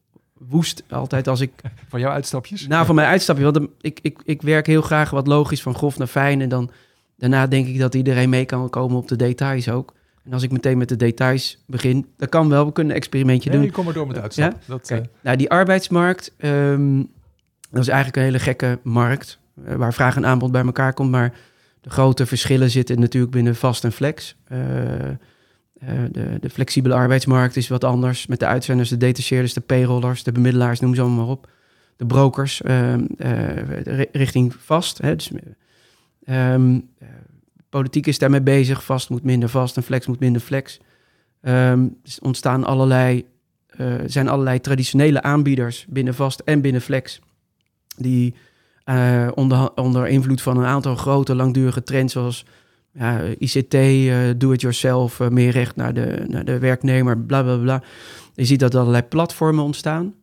woest 0.49 0.83
altijd 0.89 1.27
als 1.27 1.41
ik... 1.41 1.51
Van 1.89 1.99
jouw 1.99 2.11
uitstapjes? 2.11 2.67
Nou, 2.67 2.85
van 2.85 2.95
mijn 2.95 3.07
uitstapje. 3.07 3.43
Want 3.43 3.59
ik, 3.81 3.99
ik, 4.01 4.19
ik 4.25 4.41
werk 4.41 4.67
heel 4.67 4.81
graag 4.81 5.09
wat 5.09 5.27
logisch 5.27 5.61
van 5.61 5.75
grof 5.75 5.97
naar 5.97 6.07
fijn. 6.07 6.41
En 6.41 6.49
dan 6.49 6.69
daarna 7.17 7.47
denk 7.47 7.67
ik 7.67 7.79
dat 7.79 7.95
iedereen 7.95 8.29
mee 8.29 8.45
kan 8.45 8.69
komen 8.69 8.97
op 8.97 9.07
de 9.07 9.15
details 9.15 9.69
ook. 9.69 9.93
En 10.25 10.33
als 10.33 10.43
ik 10.43 10.51
meteen 10.51 10.77
met 10.77 10.89
de 10.89 10.95
details 10.95 11.63
begin, 11.67 12.05
dat 12.17 12.29
kan 12.29 12.49
wel. 12.49 12.65
We 12.65 12.71
kunnen 12.71 12.91
een 12.91 12.97
experimentje 12.99 13.49
Nee, 13.49 13.59
doen. 13.59 13.71
kom 13.71 13.85
maar 13.85 13.93
door 13.93 14.07
met 14.07 14.15
Ja? 14.15 14.21
uitstappen. 14.21 14.59
Dat, 14.67 14.81
Oké. 14.91 14.95
eh, 15.01 15.07
Nou, 15.21 15.37
die 15.37 15.49
arbeidsmarkt, 15.49 16.33
ehm, 16.37 16.97
dat 17.71 17.81
is 17.81 17.87
eigenlijk 17.87 18.17
een 18.17 18.23
hele 18.23 18.39
gekke 18.39 18.79
markt. 18.83 19.39
waar 19.55 19.93
vraag 19.93 20.15
en 20.15 20.25
aanbod 20.25 20.51
bij 20.51 20.63
elkaar 20.65 20.93
komt. 20.93 21.11
Maar 21.11 21.33
de 21.83 21.89
grote 21.89 22.25
verschillen 22.25 22.69
zitten 22.69 22.99
natuurlijk 22.99 23.31
binnen 23.31 23.55
vast 23.55 23.83
en 23.83 23.91
flex. 23.91 24.35
Eh, 24.47 24.57
de, 26.11 26.37
de 26.39 26.49
flexibele 26.49 26.93
arbeidsmarkt 26.93 27.55
is 27.55 27.67
wat 27.67 27.83
anders. 27.83 28.27
Met 28.27 28.39
de 28.39 28.45
uitzenders, 28.45 28.89
de 28.89 28.97
detacheerders, 28.97 29.53
de 29.53 29.61
payrollers, 29.61 30.23
de 30.23 30.31
bemiddelaars, 30.31 30.79
noem 30.79 30.95
ze 30.95 31.01
allemaal 31.01 31.25
maar 31.25 31.35
op. 31.35 31.49
De 31.95 32.05
brokers 32.05 32.61
ehm, 32.61 33.05
richting 34.11 34.55
vast. 34.55 34.97
Hè, 34.97 35.15
dus, 35.15 35.31
ehm, 36.23 36.79
politiek 37.69 38.07
is 38.07 38.19
daarmee 38.19 38.41
bezig. 38.41 38.83
Vast 38.83 39.09
moet 39.09 39.23
minder 39.23 39.49
vast 39.49 39.77
en 39.77 39.83
flex 39.83 40.07
moet 40.07 40.19
minder 40.19 40.41
flex. 40.41 40.79
Um, 41.41 41.97
ontstaan 42.21 42.63
allerlei, 42.63 43.25
zijn 44.05 44.27
allerlei 44.27 44.59
traditionele 44.59 45.21
aanbieders 45.21 45.85
binnen 45.89 46.13
vast 46.13 46.39
en 46.39 46.61
binnen 46.61 46.81
flex. 46.81 47.19
Die 47.97 48.33
uh, 48.85 49.27
onder, 49.35 49.73
onder 49.75 50.07
invloed 50.07 50.41
van 50.41 50.57
een 50.57 50.65
aantal 50.65 50.95
grote 50.95 51.35
langdurige 51.35 51.83
trends 51.83 52.13
zoals 52.13 52.45
ja, 52.93 53.21
ICT, 53.37 53.73
uh, 53.73 54.29
eh, 54.29 54.35
do-it-yourself, 54.37 55.19
meer 55.29 55.51
recht 55.51 55.75
naar 55.75 55.93
de, 55.93 56.25
naar 56.27 56.45
de 56.45 56.59
werknemer, 56.59 57.19
bla 57.19 57.43
bla 57.43 57.57
bla. 57.57 57.83
Je 58.33 58.45
ziet 58.45 58.59
dat 58.59 58.73
er 58.73 58.79
allerlei 58.79 59.03
platformen 59.03 59.63
ontstaan. 59.63 60.13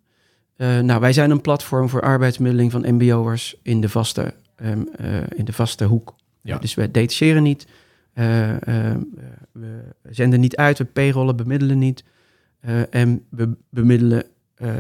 nou, 0.57 1.00
wij 1.00 1.12
zijn 1.12 1.31
een 1.31 1.40
platform 1.40 1.88
voor 1.88 2.00
arbeidsmiddeling 2.00 2.71
van 2.71 2.95
MBO'ers 2.95 3.57
in 3.62 3.81
de 3.81 3.88
vaste, 3.88 4.35
um, 4.62 4.88
in 5.35 5.45
de 5.45 5.52
vaste 5.52 5.85
hoek. 5.85 6.14
Ja. 6.43 6.59
dus 6.59 6.75
we 6.75 6.90
detacheren 6.90 7.43
niet. 7.43 7.67
Uh, 8.14 8.55
we 9.52 9.93
zenden 10.11 10.40
niet 10.40 10.57
uit, 10.57 10.79
we 10.79 10.85
payrollen, 10.85 11.37
bemiddelen 11.37 11.79
niet. 11.79 12.05
En 12.90 13.25
we 13.31 13.57
bemiddelen 13.71 14.25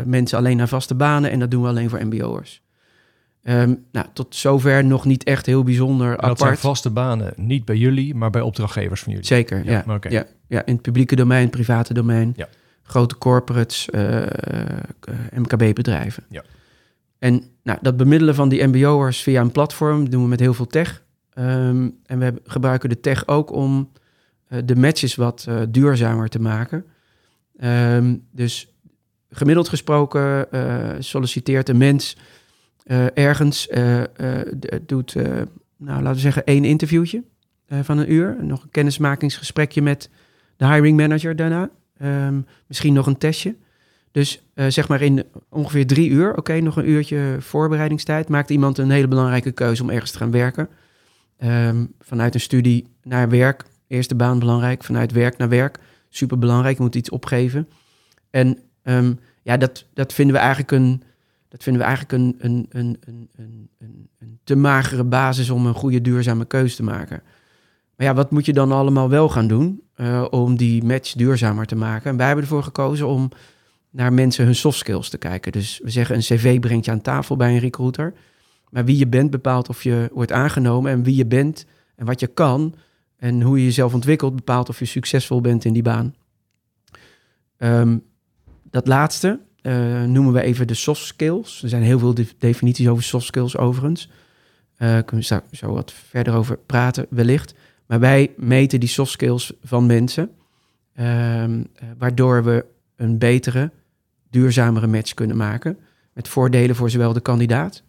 mensen 0.04 0.38
alleen 0.38 0.56
naar 0.56 0.68
vaste 0.68 0.94
banen 0.94 1.30
en 1.30 1.38
dat 1.38 1.50
doen 1.50 1.62
we 1.62 1.68
alleen 1.68 1.90
voor 1.90 2.06
mbo'ers. 2.06 2.62
Um, 3.42 3.84
nou, 3.92 4.06
tot 4.12 4.36
zover 4.36 4.84
nog 4.84 5.04
niet 5.04 5.24
echt 5.24 5.46
heel 5.46 5.62
bijzonder 5.62 6.10
dat 6.10 6.20
apart. 6.20 6.38
zijn 6.38 6.56
vaste 6.56 6.90
banen, 6.90 7.32
niet 7.36 7.64
bij 7.64 7.76
jullie, 7.76 8.14
maar 8.14 8.30
bij 8.30 8.40
opdrachtgevers 8.40 9.00
van 9.00 9.12
jullie. 9.12 9.26
Zeker, 9.26 9.64
ja. 9.64 9.84
Ja, 9.86 9.98
ja, 10.08 10.26
ja 10.46 10.66
in 10.66 10.72
het 10.72 10.82
publieke 10.82 11.16
domein, 11.16 11.50
private 11.50 11.94
domein, 11.94 12.32
ja. 12.36 12.48
grote 12.82 13.18
corporates, 13.18 13.88
MKB-bedrijven. 15.34 16.24
Ja. 16.28 16.42
En 17.18 17.42
nou, 17.62 17.78
dat 17.82 17.96
bemiddelen 17.96 18.34
van 18.34 18.48
die 18.48 18.66
mbo'ers 18.66 19.22
via 19.22 19.40
een 19.40 19.52
platform 19.52 20.10
doen 20.10 20.22
we 20.22 20.28
met 20.28 20.40
heel 20.40 20.54
veel 20.54 20.66
tech. 20.66 21.02
Ehm, 21.32 21.88
en 22.06 22.18
we 22.18 22.34
gebruiken 22.44 22.88
de 22.88 23.00
tech 23.00 23.28
ook 23.28 23.52
om 23.52 23.90
uh, 24.48 24.58
de 24.64 24.76
matches 24.76 25.14
wat 25.14 25.46
uh, 25.48 25.60
duurzamer 25.68 26.28
te 26.28 26.40
maken. 26.40 26.84
Um, 27.64 28.26
dus 28.32 28.74
gemiddeld 29.30 29.68
gesproken 29.68 30.46
solliciteert 30.98 31.68
een 31.68 31.76
mens 31.76 32.16
ergens, 33.14 33.68
doet, 34.86 35.14
nou, 35.76 36.02
laten 36.02 36.12
we 36.12 36.18
zeggen, 36.18 36.44
één 36.44 36.64
interviewtje 36.64 37.22
van 37.82 37.98
een 37.98 38.12
uur. 38.12 38.36
Nog 38.40 38.62
een 38.62 38.70
kennismakingsgesprekje 38.70 39.82
met 39.82 40.10
de 40.56 40.66
hiring 40.66 40.96
manager 40.96 41.36
daarna. 41.36 41.70
Um, 42.02 42.46
misschien 42.66 42.92
nog 42.92 43.06
een 43.06 43.18
testje. 43.18 43.56
Dus 44.12 44.42
zeg 44.54 44.88
maar 44.88 45.02
in 45.02 45.24
ongeveer 45.48 45.86
drie 45.86 46.10
uur, 46.10 46.36
oké, 46.36 46.60
nog 46.60 46.76
een 46.76 46.88
uurtje 46.88 47.36
voorbereidingstijd, 47.38 48.28
maakt 48.28 48.50
iemand 48.50 48.78
een 48.78 48.90
hele 48.90 49.08
belangrijke 49.08 49.52
keuze 49.52 49.82
om 49.82 49.90
ergens 49.90 50.10
te 50.10 50.18
gaan 50.18 50.30
werken. 50.30 50.68
Um, 51.44 51.92
vanuit 52.00 52.34
een 52.34 52.40
studie 52.40 52.86
naar 53.02 53.28
werk, 53.28 53.64
eerste 53.86 54.14
baan 54.14 54.38
belangrijk. 54.38 54.84
Vanuit 54.84 55.12
werk 55.12 55.36
naar 55.36 55.48
werk, 55.48 55.78
super 56.08 56.38
belangrijk. 56.38 56.76
Je 56.76 56.82
moet 56.82 56.94
iets 56.94 57.10
opgeven. 57.10 57.68
En 58.30 58.58
um, 58.82 59.18
ja, 59.42 59.56
dat, 59.56 59.86
dat 59.94 60.12
vinden 60.12 60.34
we 60.34 60.40
eigenlijk 60.40 60.70
een, 60.70 61.02
dat 61.50 61.62
vinden 61.62 61.82
we 61.82 61.88
eigenlijk 61.88 62.22
een, 62.22 62.36
een, 62.38 62.66
een, 62.68 62.98
een, 63.04 63.28
een, 63.78 64.08
een 64.18 64.38
te 64.44 64.56
magere 64.56 65.04
basis 65.04 65.50
om 65.50 65.66
een 65.66 65.74
goede 65.74 66.00
duurzame 66.00 66.44
keuze 66.44 66.76
te 66.76 66.82
maken. 66.82 67.22
Maar 67.96 68.06
ja, 68.06 68.14
wat 68.14 68.30
moet 68.30 68.46
je 68.46 68.52
dan 68.52 68.72
allemaal 68.72 69.08
wel 69.08 69.28
gaan 69.28 69.46
doen 69.46 69.82
uh, 69.96 70.26
om 70.30 70.56
die 70.56 70.84
match 70.84 71.12
duurzamer 71.12 71.66
te 71.66 71.76
maken? 71.76 72.10
En 72.10 72.16
wij 72.16 72.26
hebben 72.26 72.44
ervoor 72.44 72.62
gekozen 72.62 73.08
om 73.08 73.28
naar 73.90 74.12
mensen 74.12 74.44
hun 74.44 74.54
soft 74.54 74.78
skills 74.78 75.08
te 75.08 75.18
kijken. 75.18 75.52
Dus 75.52 75.80
we 75.82 75.90
zeggen 75.90 76.14
een 76.14 76.20
cv 76.20 76.60
brengt 76.60 76.84
je 76.84 76.90
aan 76.90 77.00
tafel 77.00 77.36
bij 77.36 77.52
een 77.52 77.58
recruiter. 77.58 78.14
Maar 78.70 78.84
wie 78.84 78.98
je 78.98 79.06
bent 79.06 79.30
bepaalt 79.30 79.68
of 79.68 79.82
je 79.82 80.10
wordt 80.12 80.32
aangenomen. 80.32 80.92
En 80.92 81.02
wie 81.02 81.16
je 81.16 81.26
bent 81.26 81.66
en 81.96 82.06
wat 82.06 82.20
je 82.20 82.26
kan 82.26 82.74
en 83.16 83.42
hoe 83.42 83.58
je 83.58 83.64
jezelf 83.64 83.94
ontwikkelt 83.94 84.36
bepaalt 84.36 84.68
of 84.68 84.78
je 84.78 84.84
succesvol 84.84 85.40
bent 85.40 85.64
in 85.64 85.72
die 85.72 85.82
baan. 85.82 86.14
Um, 87.58 88.02
dat 88.70 88.86
laatste 88.86 89.40
uh, 89.62 90.04
noemen 90.04 90.32
we 90.32 90.42
even 90.42 90.66
de 90.66 90.74
soft 90.74 91.04
skills. 91.04 91.62
Er 91.62 91.68
zijn 91.68 91.82
heel 91.82 91.98
veel 91.98 92.14
definities 92.38 92.88
over 92.88 93.02
soft 93.02 93.26
skills 93.26 93.56
overigens. 93.56 94.08
Uh, 94.78 94.98
kunnen 95.04 95.28
we 95.28 95.56
zo 95.56 95.72
wat 95.72 95.92
verder 95.92 96.34
over 96.34 96.58
praten, 96.58 97.06
wellicht. 97.10 97.54
Maar 97.86 98.00
wij 98.00 98.32
meten 98.36 98.80
die 98.80 98.88
soft 98.88 99.10
skills 99.10 99.52
van 99.62 99.86
mensen, 99.86 100.30
um, 101.00 101.66
waardoor 101.98 102.44
we 102.44 102.64
een 102.96 103.18
betere, 103.18 103.70
duurzamere 104.30 104.86
match 104.86 105.14
kunnen 105.14 105.36
maken. 105.36 105.78
Met 106.12 106.28
voordelen 106.28 106.76
voor 106.76 106.90
zowel 106.90 107.12
de 107.12 107.20
kandidaat 107.20 107.82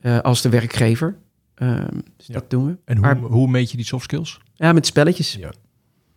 uh, 0.00 0.20
als 0.20 0.42
de 0.42 0.48
werkgever. 0.48 1.16
Uh, 1.58 1.84
dus 2.16 2.26
dat 2.26 2.50
doen 2.50 2.66
we. 2.66 2.76
En 2.84 2.96
hoe, 2.96 3.28
hoe 3.28 3.48
meet 3.48 3.70
je 3.70 3.76
die 3.76 3.86
soft 3.86 4.04
skills? 4.04 4.40
Ja, 4.54 4.72
met 4.72 4.86
spelletjes. 4.86 5.34
Ja. 5.34 5.52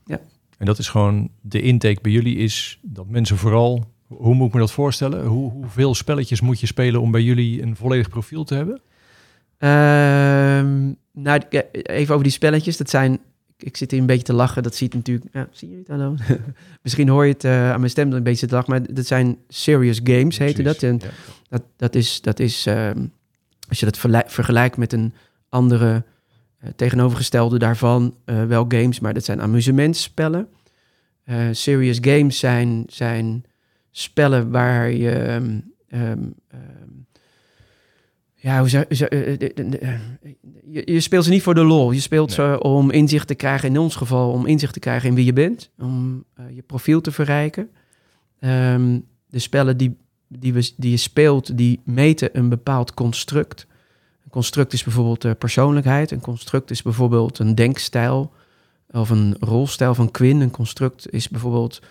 ja. 0.05 0.19
En 0.57 0.65
dat 0.65 0.77
is 0.77 0.89
gewoon 0.89 1.29
de 1.41 1.61
intake 1.61 2.01
bij 2.01 2.11
jullie 2.11 2.35
is 2.35 2.79
dat 2.81 3.07
mensen 3.07 3.37
vooral, 3.37 3.91
hoe 4.07 4.33
moet 4.33 4.47
ik 4.47 4.53
me 4.53 4.59
dat 4.59 4.71
voorstellen? 4.71 5.25
Hoe, 5.25 5.51
hoeveel 5.51 5.95
spelletjes 5.95 6.41
moet 6.41 6.59
je 6.59 6.65
spelen 6.65 7.01
om 7.01 7.11
bij 7.11 7.21
jullie 7.21 7.61
een 7.61 7.75
volledig 7.75 8.09
profiel 8.09 8.43
te 8.43 8.55
hebben? 8.55 8.81
Uh, 9.59 9.69
nou, 11.11 11.41
even 11.71 12.13
over 12.13 12.23
die 12.23 12.33
spelletjes. 12.33 12.77
Dat 12.77 12.89
zijn, 12.89 13.19
ik 13.57 13.77
zit 13.77 13.91
hier 13.91 13.99
een 13.99 14.05
beetje 14.05 14.23
te 14.23 14.33
lachen. 14.33 14.63
Dat 14.63 14.75
ziet 14.75 14.93
natuurlijk, 14.93 15.25
ja, 15.33 15.47
zie 15.51 15.69
je 15.69 15.77
het? 15.77 15.87
Hallo? 15.87 16.15
Misschien 16.83 17.09
hoor 17.09 17.25
je 17.25 17.33
het 17.33 17.43
uh, 17.43 17.71
aan 17.71 17.79
mijn 17.79 17.91
stem 17.91 18.11
een 18.11 18.23
beetje 18.23 18.47
te 18.47 18.55
lachen, 18.55 18.71
maar 18.71 18.93
dat 18.93 19.05
zijn 19.05 19.37
serious 19.47 19.99
games, 20.03 20.37
heette 20.37 20.63
dat. 20.63 20.83
En 20.83 20.99
ja. 21.03 21.09
dat, 21.49 21.63
dat 21.75 21.95
is, 21.95 22.21
dat 22.21 22.39
is 22.39 22.65
ehm, 22.65 23.05
als 23.69 23.79
je 23.79 23.85
dat 23.85 23.97
vergelijkt 24.27 24.77
met 24.77 24.93
een 24.93 25.13
andere 25.49 26.03
uh, 26.63 26.69
tegenovergestelde 26.75 27.59
daarvan, 27.59 28.15
uh, 28.25 28.45
wel 28.45 28.65
games, 28.67 28.99
maar 28.99 29.13
dat 29.13 29.25
zijn 29.25 29.41
amusementspellen. 29.41 30.47
Serious 31.51 31.97
games 32.01 32.39
zijn, 32.39 32.83
zijn 32.87 33.45
spellen 33.97 34.51
waar 34.51 34.91
je. 34.91 35.33
Um, 35.33 35.73
um, 35.89 36.35
ja, 38.35 38.59
hoe 38.59 38.69
zou, 38.69 38.85
je, 38.89 40.81
je, 40.85 40.99
speelt 40.99 41.23
ze 41.23 41.29
niet 41.29 41.41
voor 41.41 41.55
de 41.55 41.63
lol. 41.63 41.91
Je 41.91 41.99
speelt 41.99 42.31
ze 42.31 42.59
om 42.61 42.91
inzicht 42.91 43.27
te 43.27 43.35
krijgen, 43.35 43.69
in 43.69 43.77
ons 43.77 43.95
geval 43.95 44.31
om 44.31 44.45
inzicht 44.45 44.73
te 44.73 44.79
krijgen 44.79 45.09
in 45.09 45.15
wie 45.15 45.25
je 45.25 45.33
bent, 45.33 45.71
om 45.79 46.25
je 46.53 46.61
profiel 46.61 47.01
te 47.01 47.11
verrijken. 47.11 47.69
Um, 48.39 49.05
de 49.27 49.39
spellen 49.39 49.77
die 49.77 49.97
die, 50.27 50.53
we, 50.53 50.71
die 50.77 50.91
je 50.91 50.97
speelt, 50.97 51.57
die 51.57 51.79
meten 51.83 52.29
een 52.37 52.49
bepaald 52.49 52.93
construct. 52.93 53.67
Een 54.23 54.29
construct 54.29 54.73
is 54.73 54.83
bijvoorbeeld 54.83 55.25
uh, 55.25 55.31
persoonlijkheid. 55.37 56.11
Een 56.11 56.21
construct 56.21 56.71
is 56.71 56.81
bijvoorbeeld 56.81 57.39
een 57.39 57.55
denkstijl 57.55 58.31
of 58.91 59.09
een 59.09 59.35
rolstijl 59.39 59.95
van 59.95 60.11
Quinn. 60.11 60.41
Een 60.41 60.51
construct 60.51 61.11
is 61.11 61.29
bijvoorbeeld 61.29 61.81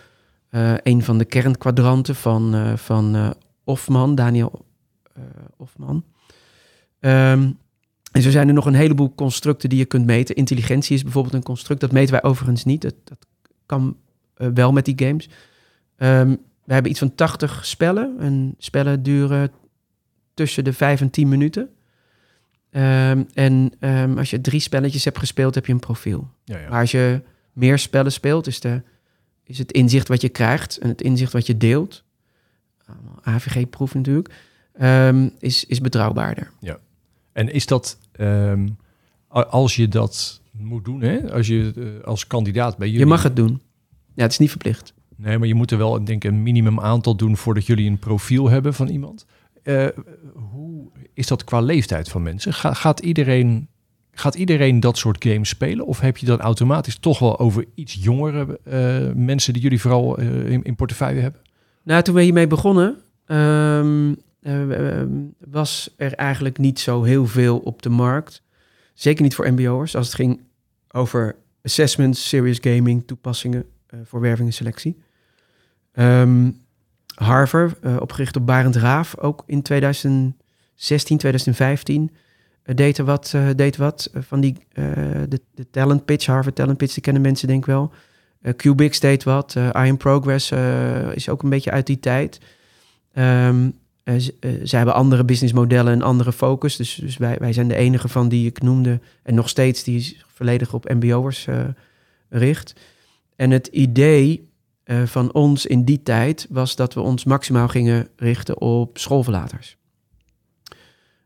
een 0.82 1.02
van 1.02 1.18
de 1.18 1.24
kernkwadranten 1.24 2.14
van, 2.14 2.54
uh, 2.54 2.76
van 2.76 3.34
Hofman, 3.64 4.14
Daniel 4.14 4.64
Hofman. 5.56 6.04
Um, 7.00 7.58
en 8.12 8.22
zo 8.22 8.30
zijn 8.30 8.48
er 8.48 8.54
nog 8.54 8.66
een 8.66 8.74
heleboel 8.74 9.14
constructen 9.14 9.68
die 9.68 9.78
je 9.78 9.84
kunt 9.84 10.06
meten. 10.06 10.34
Intelligentie 10.34 10.96
is 10.96 11.02
bijvoorbeeld 11.02 11.34
een 11.34 11.42
construct. 11.42 11.80
Dat 11.80 11.92
meten 11.92 12.12
wij 12.12 12.22
overigens 12.22 12.64
niet. 12.64 12.82
Dat, 12.82 12.94
dat 13.04 13.26
kan 13.66 13.96
wel 14.34 14.72
met 14.72 14.84
die 14.84 15.06
games. 15.06 15.28
Um, 15.96 16.38
we 16.64 16.72
hebben 16.72 16.90
iets 16.90 17.00
van 17.00 17.14
80 17.14 17.66
spellen. 17.66 18.16
En 18.18 18.54
spellen 18.58 19.02
duren 19.02 19.50
tussen 20.34 20.64
de 20.64 20.72
5 20.72 21.00
en 21.00 21.10
10 21.10 21.28
minuten. 21.28 21.68
Um, 22.70 23.26
en 23.34 23.72
um, 23.80 24.18
als 24.18 24.30
je 24.30 24.40
drie 24.40 24.60
spelletjes 24.60 25.04
hebt 25.04 25.18
gespeeld, 25.18 25.54
heb 25.54 25.66
je 25.66 25.72
een 25.72 25.78
profiel. 25.78 26.30
Ja, 26.44 26.58
ja. 26.58 26.68
Maar 26.68 26.80
als 26.80 26.90
je 26.90 27.22
meer 27.52 27.78
spellen 27.78 28.12
speelt, 28.12 28.46
is, 28.46 28.60
de, 28.60 28.82
is 29.46 29.58
het 29.58 29.72
inzicht 29.72 30.08
wat 30.08 30.20
je 30.20 30.28
krijgt 30.28 30.78
en 30.78 30.88
het 30.88 31.02
inzicht 31.02 31.32
wat 31.32 31.46
je 31.46 31.56
deelt, 31.56 32.04
AVG-proef 33.22 33.94
natuurlijk, 33.94 34.34
um, 34.80 35.30
is, 35.38 35.64
is 35.64 35.80
betrouwbaarder. 35.80 36.50
Ja. 36.60 36.78
En 37.32 37.52
is 37.52 37.66
dat, 37.66 37.98
als 39.28 39.76
je 39.76 39.88
dat 39.88 40.40
moet 40.50 40.84
doen, 40.84 41.00
hè? 41.00 41.32
als 41.32 41.46
je 41.46 41.72
uh, 41.76 42.04
als 42.04 42.26
kandidaat 42.26 42.76
bij 42.76 42.86
jullie... 42.86 43.02
Je 43.02 43.10
mag 43.10 43.22
het 43.22 43.36
doen. 43.36 43.60
Ja, 44.14 44.22
het 44.22 44.32
is 44.32 44.38
niet 44.38 44.50
verplicht. 44.50 44.94
Nee, 45.16 45.38
maar 45.38 45.48
je 45.48 45.54
moet 45.54 45.70
er 45.70 45.78
wel 45.78 46.04
denk 46.04 46.24
ik, 46.24 46.30
een 46.30 46.42
minimum 46.42 46.80
aantal 46.80 47.16
doen 47.16 47.36
voordat 47.36 47.66
jullie 47.66 47.90
een 47.90 47.98
profiel 47.98 48.48
hebben 48.48 48.74
van 48.74 48.88
iemand. 48.88 49.26
Uh, 49.62 49.86
hoe 50.34 50.90
is 51.14 51.26
dat 51.26 51.44
qua 51.44 51.60
leeftijd 51.60 52.08
van 52.08 52.22
mensen? 52.22 52.54
Ga, 52.54 52.72
gaat, 52.72 53.00
iedereen, 53.00 53.68
gaat 54.18 54.34
iedereen 54.34 54.80
dat 54.80 54.98
soort 54.98 55.24
games 55.24 55.48
spelen? 55.48 55.86
Of 55.86 56.00
heb 56.00 56.16
je 56.16 56.26
dan 56.26 56.40
automatisch 56.40 56.98
toch 56.98 57.18
wel 57.18 57.38
over 57.38 57.64
iets 57.74 57.96
jongere 58.00 58.60
uh, 58.64 59.14
mensen 59.14 59.52
die 59.52 59.62
jullie 59.62 59.80
vooral 59.80 60.20
uh, 60.20 60.50
in, 60.50 60.62
in, 60.62 60.74
portefeuille 60.74 61.20
hebben? 61.20 61.40
Nou, 61.82 62.02
toen 62.02 62.14
we 62.14 62.22
hiermee 62.22 62.46
begonnen, 62.46 62.96
um, 63.26 64.16
was 65.38 65.94
er 65.96 66.12
eigenlijk 66.12 66.58
niet 66.58 66.80
zo 66.80 67.02
heel 67.02 67.26
veel 67.26 67.58
op 67.58 67.82
de 67.82 67.88
markt. 67.88 68.42
Zeker 68.94 69.22
niet 69.22 69.34
voor 69.34 69.52
MBO'ers. 69.52 69.96
Als 69.96 70.06
het 70.06 70.14
ging 70.14 70.40
over 70.90 71.36
assessments, 71.62 72.28
serious 72.28 72.58
gaming, 72.60 73.06
toepassingen, 73.06 73.64
eh, 73.86 73.98
voor 74.04 74.20
werving 74.20 74.48
en 74.48 74.54
selectie. 74.54 75.02
Ehm, 75.92 76.50
Harvard, 77.14 77.78
eh, 77.78 77.96
opgericht 78.00 78.36
op 78.36 78.46
Barend 78.46 78.76
Raaf, 78.76 79.18
ook 79.18 79.42
in 79.46 79.62
2016, 79.62 81.18
2015. 81.18 82.10
Eh, 82.66 82.74
deed 82.74 82.98
er 82.98 83.04
wat, 83.04 83.32
eh, 83.34 83.48
deed 83.56 83.76
wat 83.76 84.10
eh, 84.12 84.22
van 84.22 84.40
die, 84.40 84.56
de, 85.28 85.40
de 85.54 85.70
talent 85.70 86.04
pitch, 86.04 86.26
Harvard 86.26 86.54
talent 86.54 86.76
pitch, 86.78 86.94
die 86.94 87.02
kennen 87.02 87.22
mensen 87.22 87.48
denk 87.48 87.60
ik 87.60 87.66
wel. 87.66 87.92
Cubix 88.56 89.00
deed 89.00 89.24
wat, 89.24 89.54
I 89.54 89.70
Am 89.72 89.96
Progress 89.96 90.52
is 91.14 91.28
ook 91.28 91.42
een 91.42 91.50
beetje 91.50 91.70
uit 91.70 91.86
die 91.86 92.00
tijd. 92.00 92.40
Ehm 93.12 93.68
eh, 94.06 94.14
z- 94.18 94.30
eh, 94.40 94.50
zij 94.62 94.78
hebben 94.78 94.96
andere 94.96 95.24
businessmodellen 95.24 95.92
en 95.92 96.02
andere 96.02 96.32
focus. 96.32 96.76
Dus, 96.76 96.94
dus 96.94 97.16
wij, 97.16 97.36
wij 97.38 97.52
zijn 97.52 97.68
de 97.68 97.74
enige 97.74 98.08
van 98.08 98.28
die 98.28 98.46
ik 98.46 98.62
noemde. 98.62 99.00
En 99.22 99.34
nog 99.34 99.48
steeds 99.48 99.82
die 99.82 100.00
zich 100.00 100.26
volledig 100.34 100.74
op 100.74 100.88
mbo'ers 100.94 101.46
eh 101.46 101.64
richt. 102.28 102.74
En 103.36 103.50
het 103.50 103.66
idee 103.66 104.48
van 105.04 105.32
ons 105.32 105.66
in 105.66 105.84
die 105.84 106.02
tijd 106.02 106.46
was 106.50 106.76
dat 106.76 106.94
we 106.94 107.00
ons 107.00 107.24
maximaal 107.24 107.68
gingen 107.68 108.08
richten 108.16 108.60
op 108.60 108.98
schoolverlaters. 108.98 109.76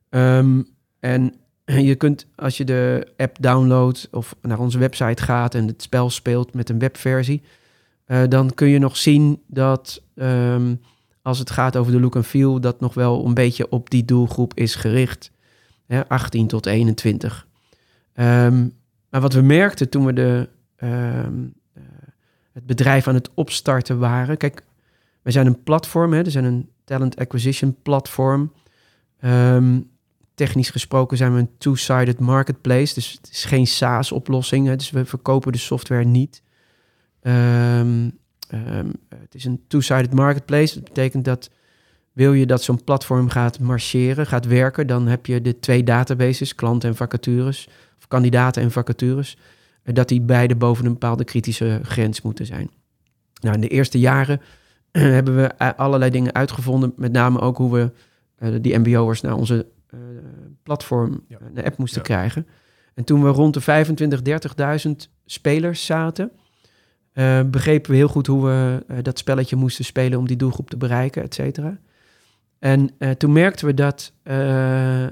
Ehm, 0.09 0.63
en 1.01 1.35
je 1.65 1.95
kunt, 1.95 2.27
als 2.37 2.57
je 2.57 2.65
de 2.65 3.13
app 3.17 3.37
downloadt 3.41 4.09
of 4.11 4.37
naar 4.43 4.59
onze 4.59 4.79
website 4.79 5.23
gaat 5.23 5.55
en 5.55 5.67
het 5.67 5.83
spel 5.83 6.11
speelt 6.11 6.55
met 6.55 6.69
een 6.69 6.79
webversie, 6.79 7.43
eh, 8.05 8.23
dan 8.29 8.55
kun 8.55 8.69
je 8.69 8.79
nog 8.79 8.97
zien 8.97 9.43
dat 9.47 10.03
ehm, 10.15 10.75
als 11.23 11.39
het 11.39 11.51
gaat 11.51 11.77
over 11.77 11.93
de 11.93 12.01
look 12.01 12.17
and 12.17 12.27
feel, 12.27 12.61
dat 12.61 12.81
nog 12.81 12.95
wel 12.95 13.27
een 13.27 13.35
beetje 13.35 13.69
op 13.69 13.91
die 13.91 14.05
doelgroep 14.05 14.55
is 14.55 14.75
gericht. 14.75 15.31
Hè, 15.87 16.09
18 16.09 16.47
tot 16.47 16.67
21. 16.67 17.47
Ehm, 18.13 18.69
maar 19.11 19.21
wat 19.21 19.33
we 19.33 19.41
merkten 19.41 19.89
toen 19.89 20.05
we 20.05 20.13
de, 20.13 20.49
ehm, 20.77 21.45
eh, 21.73 21.83
het 22.53 22.67
bedrijf 22.67 23.09
aan 23.09 23.15
het 23.15 23.31
opstarten 23.35 23.99
waren. 23.99 24.37
Kijk, 24.37 24.63
wij 25.23 25.33
zijn 25.33 25.47
een 25.47 25.63
platform, 25.63 26.13
hè, 26.13 26.23
we 26.23 26.31
zijn 26.31 26.45
een 26.45 26.71
talent 26.85 27.17
acquisition 27.17 27.77
platform. 27.83 28.53
Technisch 30.35 30.71
gesproken 30.71 31.17
zijn 31.17 31.35
we 31.35 31.39
een 31.39 31.51
two-sided 31.59 32.19
marketplace. 32.19 32.95
Dus 32.95 33.13
het 33.13 33.31
is 33.31 33.45
geen 33.45 33.67
SaaS-oplossing. 33.67 34.77
Dus 34.77 34.91
we 34.91 35.05
verkopen 35.05 35.53
de 35.53 35.59
software 35.59 36.05
niet. 36.05 36.43
Ehm, 37.21 38.11
ehm, 38.49 38.91
het 39.09 39.35
is 39.35 39.45
een 39.45 39.63
two-sided 39.67 40.15
marketplace. 40.15 40.75
Dat 40.75 40.85
betekent 40.85 41.25
dat 41.25 41.51
wil 42.13 42.33
je 42.33 42.47
dat 42.47 42.63
zo'n 42.63 42.85
platform 42.85 43.29
gaat 43.29 43.59
marcheren, 43.59 44.27
gaat 44.27 44.47
werken, 44.47 44.87
dan 44.87 45.07
heb 45.07 45.27
je 45.27 45.41
de 45.41 45.59
twee 45.59 45.85
databases, 45.85 46.55
klanten 46.55 46.89
en 46.89 46.97
vacatures, 46.97 47.69
of 47.99 48.09
kandidaten 48.09 48.63
en 48.63 48.71
vacatures, 48.71 49.37
eh, 49.83 49.95
dat 49.95 50.09
die 50.09 50.21
beide 50.21 50.57
boven 50.57 50.87
een 50.87 50.93
bepaalde 50.93 51.25
kritische 51.25 51.81
grens 51.83 52.23
moeten 52.23 52.47
zijn. 52.47 52.71
Nou, 53.41 53.55
in 53.55 53.61
de 53.61 53.69
eerste 53.69 53.99
jaren 53.99 54.41
hebben 54.91 55.37
we 55.37 55.77
allerlei 55.77 56.11
dingen 56.11 56.35
uitgevonden, 56.35 56.93
met 56.97 57.13
name 57.13 57.41
ook 57.41 57.57
hoe 57.57 57.73
we 57.73 57.93
eh, 58.37 58.55
die 58.61 58.79
MBO'ers 58.79 59.21
naar 59.21 59.35
onze 59.35 59.67
platform, 60.63 61.25
Ja. 61.29 61.39
eh, 61.55 61.65
app 61.65 61.77
moesten 61.79 62.01
Ja. 62.01 62.07
krijgen. 62.07 62.47
En 62.95 63.05
toen 63.05 63.23
we 63.23 63.29
rond 63.29 63.55
de 63.55 63.61
25, 63.61 64.23
30.000 64.23 65.09
spelers 65.25 65.87
zaten, 65.87 66.31
eh, 67.13 67.43
begrepen 67.47 67.91
we 67.91 67.97
heel 67.97 68.09
goed 68.09 68.27
hoe 68.27 68.45
we 68.47 68.85
eh, 68.89 68.97
dat 69.03 69.19
spelletje 69.19 69.57
moesten 69.57 69.85
spelen 69.85 70.19
om 70.19 70.27
die 70.27 70.37
doelgroep 70.37 70.71
te 70.71 70.77
bereiken, 70.77 71.23
et 71.23 71.35
cetera. 71.35 71.79
En 72.59 72.91
eh, 72.99 73.11
toen 73.11 73.33
merkten 73.33 73.67
we 73.67 73.75
dat 73.75 74.13
eh, 74.23 75.05
eh, 75.05 75.11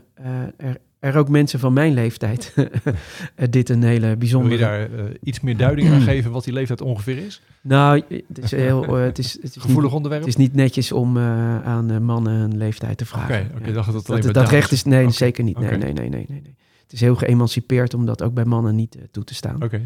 er, 0.56 0.78
er 1.00 1.16
ook 1.16 1.28
mensen 1.28 1.58
van 1.58 1.72
mijn 1.72 1.94
leeftijd 1.94 2.54
eh, 3.34 3.46
dit 3.50 3.68
een 3.68 3.82
hele 3.82 4.06
Wil 4.06 4.16
bijzondere... 4.16 4.54
je 4.54 4.60
daar 4.60 4.80
eh, 4.92 5.04
iets 5.22 5.40
meer 5.40 5.56
duiding 5.56 5.90
aan 5.90 6.00
geven 6.00 6.30
wat 6.30 6.44
die 6.44 6.52
leeftijd 6.52 6.80
ongeveer 6.80 7.18
is? 7.18 7.42
Nou, 7.60 8.02
het 8.34 8.38
is 8.44 8.50
heel... 8.50 8.98
eh, 8.98 9.04
het 9.04 9.18
is, 9.18 9.32
het 9.32 9.44
is 9.44 9.52
Gevoelig 9.62 9.82
niet, 9.84 9.92
onderwerp? 9.92 10.22
het 10.22 10.30
is 10.30 10.36
niet 10.36 10.54
netjes 10.54 10.92
om 10.92 11.18
aan 11.18 12.04
mannen 12.04 12.32
een 12.32 12.56
leeftijd 12.56 12.98
te 12.98 13.04
Oké, 13.04 13.12
vragen. 13.12 13.50
oké, 13.56 13.66
Ja. 13.66 13.72
dacht 13.72 13.92
dat 13.92 14.06
Dat, 14.06 14.34
dat 14.34 14.50
recht 14.50 14.72
is... 14.72 14.84
Nee, 14.84 15.10
zeker 15.10 15.44
niet. 15.44 15.58
Nee, 15.58 15.70
nee, 15.76 15.78
nee, 15.92 16.08
nee, 16.08 16.24
nee, 16.28 16.40
nee. 16.42 16.54
Het 16.82 16.92
is 16.92 17.00
heel 17.00 17.14
geëmancipeerd 17.16 17.94
om 17.94 18.06
dat 18.06 18.22
ook 18.22 18.34
bij 18.34 18.44
mannen 18.44 18.74
niet 18.74 18.96
toe 19.10 19.24
te 19.24 19.34
staan. 19.34 19.62
Oké, 19.62 19.80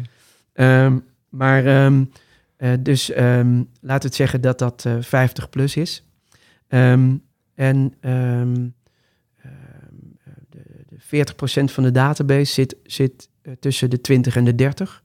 Ehm, 0.53 0.97
maar 1.29 1.63
dus 1.63 2.07
eh, 2.57 2.73
dus 2.79 3.11
ehm, 3.11 3.55
laten 3.81 4.01
we 4.01 4.05
het 4.07 4.15
zeggen 4.15 4.41
dat 4.41 4.59
dat 4.59 4.83
eh 4.85 4.95
50 4.99 5.49
plus 5.49 5.75
is. 5.75 6.03
Ehm, 6.67 7.15
En 7.55 7.93
ehm, 7.99 8.67
ehm, 9.41 9.53
de, 10.49 10.59
de 10.87 10.95
40% 11.15 11.63
van 11.63 11.83
de 11.83 11.91
database 11.91 12.53
zit, 12.53 12.75
zit 12.83 13.29
eh, 13.41 13.53
tussen 13.59 13.89
de 13.89 14.01
20 14.01 14.35
en 14.35 14.43
de 14.45 14.55
30. 14.55 15.03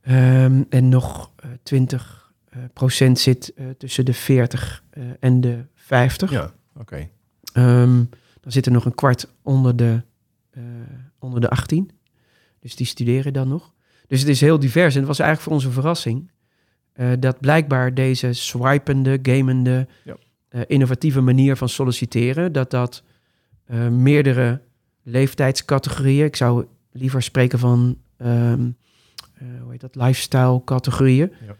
Ehm, 0.00 0.62
en 0.68 0.88
nog 0.88 1.30
eh 1.36 1.50
20 1.62 2.32
eh, 2.48 2.58
procent 2.72 3.18
zit 3.18 3.52
eh, 3.54 3.66
tussen 3.78 4.04
de 4.04 4.12
40 4.14 4.82
eh, 4.90 5.02
en 5.20 5.40
de 5.40 5.64
50. 5.74 6.30
Ja, 6.30 6.52
oké. 6.76 7.08
Ehm, 7.52 8.04
dan 8.40 8.52
zit 8.52 8.66
er 8.66 8.72
nog 8.72 8.84
een 8.84 8.94
kwart 8.94 9.28
onder 9.42 9.76
de, 9.76 10.02
eh, 10.50 10.62
onder 11.18 11.40
de 11.40 11.48
18. 11.50 11.90
Dus 12.60 12.76
die 12.76 12.86
studeren 12.86 13.32
dan 13.32 13.48
nog. 13.48 13.72
Dus 14.06 14.20
het 14.20 14.28
is 14.28 14.40
heel 14.40 14.58
divers. 14.58 14.92
En 14.94 14.98
het 14.98 15.08
was 15.08 15.18
eigenlijk 15.18 15.48
voor 15.48 15.56
ons 15.58 15.64
een 15.64 15.80
verrassing. 15.82 16.30
eh, 16.92 17.10
dat 17.18 17.40
blijkbaar 17.40 17.94
deze 17.94 18.32
swipende, 18.32 19.18
gamende, 19.22 19.86
Ja. 20.04 20.16
eh, 20.48 20.60
innovatieve 20.66 21.20
manier 21.20 21.56
van 21.56 21.68
solliciteren, 21.68 22.52
dat 22.52 22.70
dat 22.70 23.02
eh, 23.64 23.88
meerdere 23.88 24.60
leeftijdscategorieën, 25.06 26.24
ik 26.24 26.36
zou 26.36 26.66
liever 26.92 27.22
spreken 27.22 27.58
van, 27.58 27.98
ehm, 28.16 28.70
eh, 29.34 29.46
hoe 29.62 29.70
heet 29.70 29.80
dat, 29.80 29.94
lifestyle 29.94 30.64
categorieën, 30.64 31.32
Ja. 31.46 31.56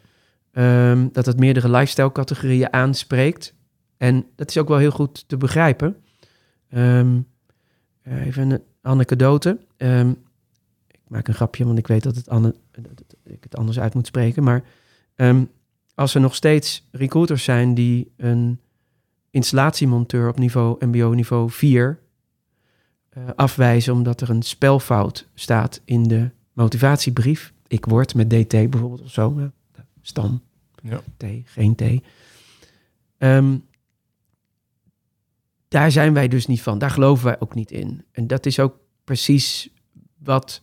Ehm, 0.53 1.09
dat 1.13 1.27
het 1.27 1.39
meerdere 1.39 1.71
lifestyle 1.71 2.13
categorieën 2.13 2.73
aanspreekt. 2.73 3.55
En 3.97 4.27
dat 4.35 4.49
is 4.49 4.59
ook 4.59 4.69
wel 4.69 4.79
heel 4.79 4.91
goed 4.91 5.29
te 5.29 5.37
begrijpen. 5.37 5.97
Ehm, 6.69 7.21
eh, 8.03 8.27
even 8.27 8.51
een 8.51 8.63
anekdote. 8.81 9.59
Ik 10.91 11.09
maak 11.09 11.29
een 11.29 11.35
grapje, 11.35 11.65
want 11.65 11.79
ik 11.79 11.87
weet 11.87 12.03
dat, 12.03 12.17
het 12.17 12.25
dat 12.25 13.17
ik 13.25 13.43
het 13.43 13.57
anders 13.57 13.79
uit 13.79 13.95
moet 13.95 14.07
spreken. 14.07 14.43
Maar 14.43 14.65
als 15.95 16.15
er 16.15 16.21
nog 16.21 16.35
steeds 16.35 16.89
recruiters 16.91 17.45
zijn 17.45 17.75
die 17.75 18.13
een 18.17 18.61
installatiemonteur 19.31 20.29
op 20.29 20.39
niveau 20.39 20.87
MBO 20.87 21.13
niveau 21.13 21.51
4 21.51 21.89
eh, 21.89 22.06
afwijzen 23.37 23.93
omdat 23.93 24.21
er 24.21 24.31
een 24.31 24.43
spelfout 24.43 25.29
staat 25.35 25.81
in 25.85 26.03
de 26.03 26.31
motivatiebrief. 26.53 27.53
Ik 27.67 27.85
word 27.85 28.15
met 28.15 28.31
DT 28.31 28.49
bijvoorbeeld 28.49 29.03
of 29.03 29.11
zo. 29.11 29.35
ja, 29.37 29.53
Stam. 30.03 30.43
Ja. 30.83 31.01
T, 31.17 31.25
geen 31.45 31.75
T. 31.75 31.83
Ehm, 33.19 33.57
daar 35.69 35.91
zijn 35.91 36.13
wij 36.13 36.29
dus 36.29 36.47
niet 36.47 36.63
van. 36.63 36.79
Daar 36.79 36.91
geloven 36.91 37.25
wij 37.25 37.41
ook 37.41 37.55
niet 37.55 37.71
in. 37.71 38.05
En 38.13 38.27
dat 38.27 38.47
is 38.47 38.61
ook 38.61 38.79
precies 39.05 39.71
wat 40.19 40.63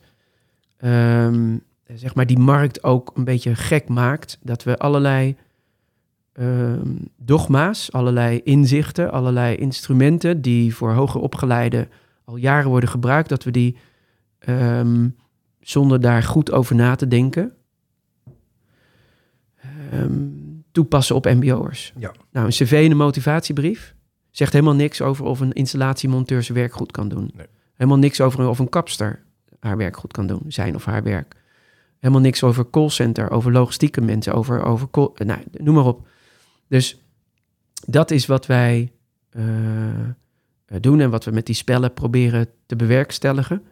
ehm, 0.78 1.58
zeg 1.94 2.16
maar 2.16 2.26
die 2.26 2.39
markt 2.39 2.84
ook 2.84 3.12
een 3.16 3.24
beetje 3.24 3.56
gek 3.56 3.88
maakt. 3.88 4.38
Dat 4.42 4.63
we 4.63 4.78
allerlei 4.78 5.36
ehm, 6.34 6.96
dogma's, 7.18 7.92
allerlei 7.92 8.42
inzichten, 8.44 9.12
allerlei 9.12 9.56
instrumenten 9.56 10.42
die 10.42 10.76
voor 10.76 10.94
hoger 10.94 11.22
opgeleiden 11.22 11.89
al 12.26 12.36
jaren 12.36 12.70
worden 12.70 12.90
gebruikt, 12.90 13.30
dat 13.30 13.44
we 13.44 13.52
die 13.52 13.78
ehm, 14.40 15.10
zonder 15.60 16.02
daar 16.02 16.24
goed 16.24 16.52
over 16.52 16.76
na 16.76 16.96
te 16.96 17.08
denken 17.08 17.54
ehm, 19.92 20.28
toepassen 20.72 21.16
op 21.16 21.26
MBO'ers. 21.26 21.94
Ja. 21.98 22.12
Nou, 22.32 22.46
een 22.46 22.52
cv 22.52 22.82
en 22.86 22.92
een 22.92 22.98
motivatiebrief 22.98 23.96
zegt 24.32 24.54
helemaal 24.54 24.76
niks 24.76 25.02
over 25.02 25.26
of 25.26 25.40
een 25.40 25.54
installatiemonteur 25.54 26.44
zijn 26.44 26.58
werk 26.58 26.74
goed 26.74 26.92
kan 26.92 27.10
doen. 27.10 27.32
Nee. 27.36 27.48
Helemaal 27.74 28.00
niks 28.00 28.22
over 28.22 28.48
of 28.48 28.60
een 28.60 28.70
kapster 28.70 29.24
haar 29.60 29.78
werk 29.78 29.98
goed 29.98 30.12
kan 30.12 30.28
doen, 30.28 30.42
zijn 30.48 30.76
of 30.76 30.86
haar 30.86 31.04
werk. 31.04 31.36
Helemaal 32.00 32.22
niks 32.24 32.44
over 32.44 32.70
callcenter, 32.70 33.30
over 33.30 33.52
logistieke 33.52 34.02
mensen, 34.02 34.34
over, 34.34 34.64
over 34.64 34.90
call, 34.90 35.10
nou, 35.14 35.40
noem 35.52 35.76
maar 35.76 35.86
op. 35.86 36.08
Dus 36.68 37.02
dat 37.88 38.12
is 38.12 38.26
wat 38.26 38.46
wij 38.46 38.92
eh, 39.30 39.44
doen 40.82 41.00
en 41.00 41.10
wat 41.10 41.26
we 41.26 41.32
met 41.32 41.46
die 41.46 41.56
spellen 41.56 41.94
proberen 41.94 42.48
te 42.66 42.76
bewerkstelligen. 42.76 43.64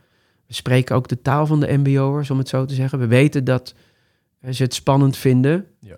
We 0.48 0.54
spreken 0.54 0.96
ook 0.96 1.08
de 1.08 1.22
taal 1.22 1.46
van 1.46 1.60
de 1.60 1.78
MBO'ers, 1.78 2.30
om 2.30 2.38
het 2.38 2.50
zo 2.50 2.66
te 2.66 2.74
zeggen. 2.74 3.00
We 3.00 3.08
weten 3.08 3.44
dat 3.44 3.76
eh, 4.40 4.52
ze 4.54 4.64
het 4.64 4.74
spannend 4.74 5.18
vinden. 5.18 5.66
Ja. 5.80 5.96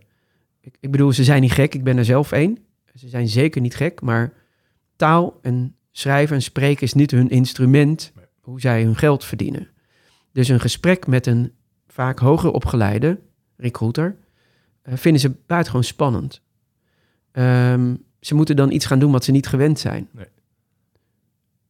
Ik, 0.61 0.75
ik 0.79 0.91
bedoel, 0.91 1.11
ze 1.11 1.23
zijn 1.23 1.41
niet 1.41 1.51
gek. 1.51 1.73
Ik 1.75 1.83
ben 1.83 1.97
er 1.97 2.05
zelf 2.05 2.31
één. 2.31 2.57
Ze 2.95 3.09
zijn 3.09 3.27
zeker 3.27 3.61
niet 3.61 3.75
gek, 3.75 4.01
maar 4.01 4.33
taal 4.95 5.39
en 5.41 5.75
schrijven 5.91 6.35
en 6.35 6.41
spreken 6.41 6.83
is 6.83 6.93
niet 6.93 7.11
hun 7.11 7.29
instrument 7.29 8.11
Nee. 8.15 8.25
hoe 8.41 8.59
zij 8.59 8.83
hun 8.83 8.95
geld 8.95 9.25
verdienen. 9.25 9.67
Dus 10.31 10.47
een 10.47 10.59
gesprek 10.59 11.07
met 11.07 11.27
een 11.27 11.51
vaak 11.87 12.19
hoger 12.19 12.51
opgeleide 12.51 13.19
recruiter 13.57 14.17
eh, 14.81 14.93
vinden 14.97 15.21
ze 15.21 15.31
buitengewoon 15.47 15.87
spannend. 15.87 16.41
Ehm, 17.31 17.95
ze 18.19 18.35
moeten 18.35 18.55
dan 18.55 18.71
iets 18.71 18.85
gaan 18.85 18.99
doen 18.99 19.11
wat 19.11 19.23
ze 19.23 19.31
niet 19.31 19.47
gewend 19.47 19.79
zijn. 19.79 20.07
Nee. 20.11 20.25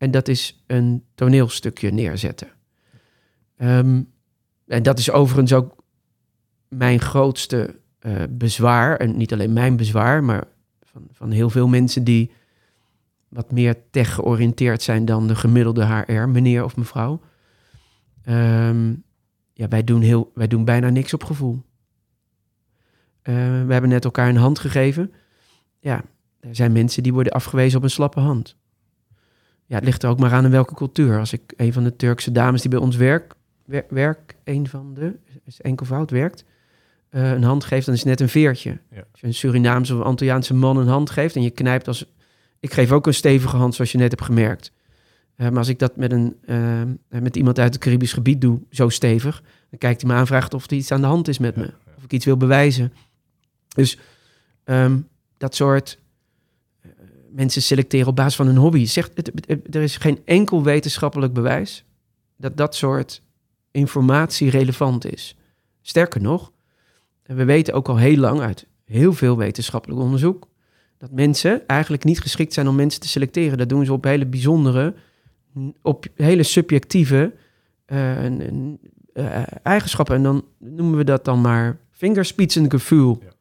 En 0.03 0.11
dat 0.11 0.27
is 0.27 0.63
een 0.67 1.03
toneelstukje 1.15 1.91
neerzetten. 1.91 2.47
Ehm, 3.57 4.01
en 4.67 4.83
dat 4.83 4.99
is 4.99 5.11
overigens 5.11 5.53
ook 5.53 5.83
mijn 6.67 6.99
grootste 6.99 7.79
eh, 7.99 8.21
bezwaar, 8.29 8.97
en 8.97 9.17
niet 9.17 9.33
alleen 9.33 9.53
mijn 9.53 9.75
bezwaar, 9.75 10.23
maar 10.23 10.47
van, 10.81 11.07
van 11.11 11.31
heel 11.31 11.49
veel 11.49 11.67
mensen 11.67 12.03
die 12.03 12.31
wat 13.27 13.51
meer 13.51 13.75
tech 13.91 14.13
georiënteerd 14.13 14.81
zijn 14.81 15.05
dan 15.05 15.27
de 15.27 15.35
gemiddelde 15.35 15.85
HR, 15.85 16.27
meneer 16.27 16.63
of 16.63 16.75
mevrouw. 16.75 17.21
Ehm, 18.23 18.93
ja, 19.53 19.67
wij 19.67 19.83
doen, 19.83 20.01
heel, 20.01 20.31
wij 20.33 20.47
doen 20.47 20.65
bijna 20.65 20.89
niks 20.89 21.13
op 21.13 21.23
gevoel. 21.23 21.61
Eh, 23.21 23.33
we 23.65 23.71
hebben 23.71 23.89
net 23.89 24.05
elkaar 24.05 24.29
een 24.29 24.35
hand 24.35 24.59
gegeven. 24.59 25.13
Ja, 25.79 26.03
er 26.39 26.55
zijn 26.55 26.71
mensen 26.71 27.03
die 27.03 27.13
worden 27.13 27.33
afgewezen 27.33 27.77
op 27.77 27.83
een 27.83 27.89
slappe 27.89 28.19
hand. 28.19 28.61
Ja, 29.73 29.79
het 29.79 29.88
ligt 29.88 30.03
er 30.03 30.09
ook 30.09 30.19
maar 30.19 30.33
aan 30.33 30.45
in 30.45 30.51
welke 30.51 30.73
cultuur. 30.73 31.19
Als 31.19 31.33
ik 31.33 31.53
een 31.57 31.73
van 31.73 31.83
de 31.83 31.95
Turkse 31.95 32.31
dames 32.31 32.62
die 32.62 32.69
bij 32.69 32.79
ons 32.79 32.95
werk, 32.95 33.33
wer, 33.65 33.86
werk 33.89 34.36
een 34.43 34.67
van 34.67 34.93
de, 34.93 35.15
is 35.45 35.62
enkelvoud, 35.62 36.12
werkt, 36.12 36.45
uh, 37.12 37.31
een 37.31 37.43
hand 37.43 37.63
geeft, 37.63 37.86
dan 37.86 37.93
is 37.93 37.99
het 37.99 38.09
net 38.09 38.19
een 38.21 38.29
veertje. 38.29 38.79
Ja. 38.91 39.03
Als 39.12 39.21
je 39.21 39.27
een 39.27 39.33
Surinaamse 39.33 39.95
of 39.95 40.01
Antilliaanse 40.01 40.53
man 40.53 40.77
een 40.77 40.88
hand 40.88 41.09
geeft 41.09 41.36
en 41.36 41.41
je 41.41 41.49
knijpt 41.49 41.88
als... 41.88 42.05
Ik 42.59 42.73
geef 42.73 42.91
ook 42.91 43.07
een 43.07 43.13
stevige 43.13 43.55
hand, 43.55 43.75
zoals 43.75 43.91
je 43.91 43.97
net 43.97 44.12
hebt 44.12 44.23
gemerkt. 44.23 44.71
Uh, 45.38 45.49
maar 45.49 45.57
als 45.57 45.67
ik 45.67 45.79
dat 45.79 45.95
met, 45.95 46.12
een, 46.12 46.36
uh, 46.45 46.81
met 47.21 47.36
iemand 47.36 47.59
uit 47.59 47.73
het 47.73 47.83
Caribisch 47.83 48.13
gebied 48.13 48.41
doe, 48.41 48.59
zo 48.69 48.89
stevig, 48.89 49.43
dan 49.69 49.79
kijkt 49.79 50.01
hij 50.01 50.09
me 50.09 50.15
aan 50.15 50.21
en 50.21 50.27
vraagt 50.27 50.53
of 50.53 50.65
er 50.65 50.73
iets 50.73 50.91
aan 50.91 51.01
de 51.01 51.07
hand 51.07 51.27
is 51.27 51.38
met 51.38 51.55
Ja, 51.55 51.62
me. 51.62 51.67
ja. 51.67 51.91
Of 51.97 52.03
ik 52.03 52.12
iets 52.13 52.25
wil 52.25 52.38
bewijzen. 52.38 52.93
Dus 53.67 53.99
ehm, 54.63 54.97
dat 55.38 55.55
soort 55.55 55.97
eh, 55.97 56.02
mensen 57.36 57.62
selecteren 57.62 58.08
op 58.08 58.15
basis 58.15 58.36
van 58.36 58.46
hun 58.46 58.58
hobby. 58.58 58.86
Zegt, 58.86 59.32
er 59.76 59.82
is 59.82 59.98
geen 59.98 60.19
enkel 60.26 60.63
wetenschappelijk 60.63 61.34
bewijs 61.34 61.86
dat 62.38 62.58
dat 62.58 62.76
soort 62.76 63.22
informatie 63.72 64.50
relevant 64.50 65.06
is. 65.06 65.36
Sterker 65.82 66.22
nog, 66.22 66.52
we 67.24 67.46
weten 67.46 67.74
ook 67.74 67.89
al 67.89 67.98
heel 67.98 68.17
lang 68.17 68.39
uit 68.39 68.67
heel 68.86 69.13
veel 69.13 69.38
wetenschappelijk 69.38 70.02
onderzoek 70.02 70.48
dat 70.98 71.12
mensen 71.12 71.67
eigenlijk 71.67 72.04
niet 72.04 72.22
geschikt 72.22 72.54
zijn 72.54 72.67
om 72.67 72.76
mensen 72.76 73.02
te 73.02 73.08
selecteren. 73.08 73.58
Dat 73.58 73.69
doen 73.69 73.86
ze 73.86 73.93
op 73.93 74.04
hele 74.04 74.26
bijzondere, 74.26 74.93
op 75.82 76.06
hele 76.15 76.43
subjectieve 76.43 77.34
eh, 77.86 78.26
eh, 78.26 79.43
eigenschappen. 79.63 80.15
En 80.15 80.24
dan 80.24 80.46
noemen 80.60 80.98
we 80.98 81.04
dat 81.04 81.26
dan 81.26 81.41
maar 81.41 81.78
vingerspitsengevoel. 81.91 83.19
Ja. 83.22 83.32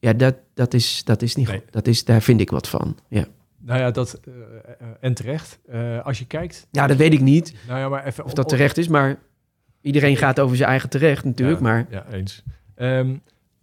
Ja, 0.00 0.12
dat, 0.12 0.34
dat, 0.54 0.74
is, 0.74 1.04
dat 1.04 1.22
is 1.22 1.34
niet 1.34 1.48
Nee. 1.48 1.58
goed. 1.58 1.72
Dat 1.72 1.86
is, 1.86 2.04
daar 2.04 2.22
vind 2.22 2.40
ik 2.40 2.50
wat 2.50 2.68
van. 2.68 2.96
Ja. 3.08 3.24
Nou 3.62 3.80
ja, 3.80 3.90
dat 3.90 4.20
eh, 4.24 4.32
eh, 4.32 4.86
en 5.00 5.14
terecht. 5.14 5.58
Eh, 5.68 6.04
als 6.04 6.18
je 6.18 6.26
kijkt. 6.26 6.66
ja, 6.70 6.86
dat 6.86 6.96
weet 6.96 7.12
ik 7.12 7.20
niet 7.20 7.54
Nou 7.68 7.78
ja, 7.78 7.88
maar 7.88 8.06
even 8.06 8.24
of 8.24 8.32
dat 8.32 8.48
terecht 8.48 8.76
is, 8.78 8.88
maar 8.88 9.18
iedereen 9.80 10.16
gaat 10.16 10.40
over 10.40 10.56
zijn 10.56 10.68
eigen 10.68 10.88
terecht 10.88 11.24
natuurlijk. 11.24 11.58
Ja, 11.58 11.64
Maar 11.64 11.86
Ja, 11.90 12.06
eens. 12.12 12.42
Ehm, 12.74 13.14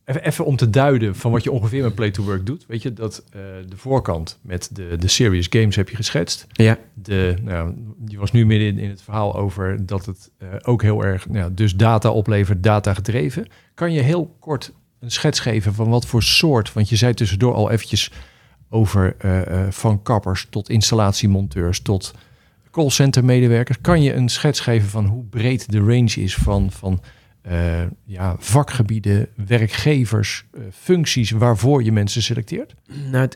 even, 0.05 0.23
even 0.23 0.45
om 0.45 0.55
te 0.55 0.69
duiden 0.69 1.15
van 1.15 1.31
wat 1.31 1.43
je 1.43 1.51
ongeveer 1.51 1.83
met 1.83 1.95
Play 1.95 2.11
to 2.11 2.23
Work 2.23 2.45
doet. 2.45 2.65
Weet 2.67 2.81
je, 2.81 2.93
dat 2.93 3.23
de 3.67 3.77
voorkant 3.77 4.39
met 4.41 4.69
de, 4.75 4.95
de 4.99 5.07
serious 5.07 5.47
games 5.49 5.75
heb 5.75 5.89
je 5.89 5.95
geschetst. 5.95 6.47
ja, 6.51 6.77
De, 6.93 7.35
nou, 7.41 7.73
je 8.07 8.17
was 8.17 8.31
nu 8.31 8.45
midden 8.45 8.67
in, 8.67 8.77
in 8.77 8.89
het 8.89 9.01
verhaal 9.01 9.35
over 9.35 9.85
dat 9.85 10.05
het 10.05 10.31
ook 10.61 10.81
heel 10.81 11.03
erg, 11.03 11.29
nou, 11.29 11.53
dus 11.53 11.75
data 11.75 12.11
oplevert, 12.11 12.63
data 12.63 12.93
gedreven. 12.93 13.47
Kan 13.73 13.93
je 13.93 14.01
heel 14.01 14.35
kort 14.39 14.73
een 14.99 15.11
schets 15.11 15.39
geven 15.39 15.73
van 15.73 15.89
wat 15.89 16.05
voor 16.05 16.23
soort, 16.23 16.73
want 16.73 16.89
je 16.89 16.95
zei 16.95 17.13
tussendoor 17.13 17.53
al 17.53 17.71
eventjes 17.71 18.11
over 18.69 19.15
eh, 19.17 19.65
eh, 19.65 19.71
van 19.71 20.01
kappers 20.01 20.47
tot 20.49 20.69
installatiemonteurs 20.69 21.81
tot 21.81 22.13
callcenter 22.71 23.25
medewerkers. 23.25 23.81
Kan 23.81 24.01
je 24.01 24.13
een 24.13 24.29
schets 24.29 24.59
geven 24.59 24.89
van 24.89 25.05
hoe 25.05 25.23
breed 25.23 25.71
de 25.71 25.79
range 25.79 26.21
is 26.21 26.35
van, 26.35 26.71
van 26.71 27.01
eh, 27.41 27.83
ja, 28.03 28.35
vakgebieden, 28.39 29.27
werkgevers, 29.47 30.45
functies 30.71 31.31
waarvoor 31.31 31.83
je 31.83 31.91
mensen 31.91 32.23
selecteert? 32.23 32.75
nou, 33.11 33.29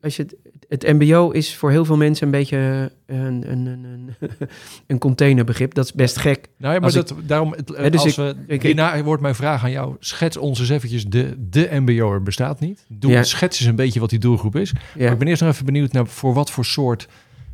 als 0.00 0.16
je 0.16 0.22
het, 0.22 0.36
het 0.72 0.82
MBO 0.98 1.30
is 1.30 1.56
voor 1.56 1.70
heel 1.70 1.84
veel 1.84 1.96
mensen 1.96 2.26
een 2.26 2.32
beetje 2.32 2.90
een, 3.06 3.50
een, 3.50 3.66
een, 3.66 3.84
een, 3.84 4.10
een 4.86 4.98
containerbegrip. 4.98 5.74
Dat 5.74 5.84
is 5.84 5.92
best 5.92 6.16
gek. 6.16 6.48
Nou 6.58 6.74
ja, 6.74 6.80
maar 6.80 6.88
ik- 6.88 6.94
dat, 6.94 7.14
daarom, 7.26 7.52
het, 7.52 7.66
dus 7.66 7.92
als 8.00 8.04
ik- 8.06 8.14
we, 8.14 8.34
ik- 8.46 8.62
hierna 8.62 9.02
wordt 9.02 9.22
mijn 9.22 9.34
vraag 9.34 9.64
aan 9.64 9.70
jou. 9.70 9.96
Schets 9.98 10.36
ons 10.36 10.60
eens 10.60 10.68
eventjes, 10.68 11.04
de, 11.06 11.34
de 11.50 11.68
MBO'er 11.72 12.22
bestaat 12.22 12.60
niet. 12.60 12.84
Doe, 12.88 13.10
Ja. 13.10 13.22
Schets 13.22 13.60
eens 13.60 13.68
een 13.68 13.76
beetje 13.76 14.00
wat 14.00 14.10
die 14.10 14.18
doelgroep 14.18 14.56
is. 14.56 14.72
Maar 14.72 14.82
Ja. 14.98 15.10
ik 15.10 15.18
ben 15.18 15.28
eerst 15.28 15.42
nog 15.42 15.50
even 15.52 15.64
benieuwd 15.64 15.92
naar 15.92 16.06
voor 16.06 16.34
wat 16.34 16.50
voor 16.50 16.64
soort, 16.64 17.08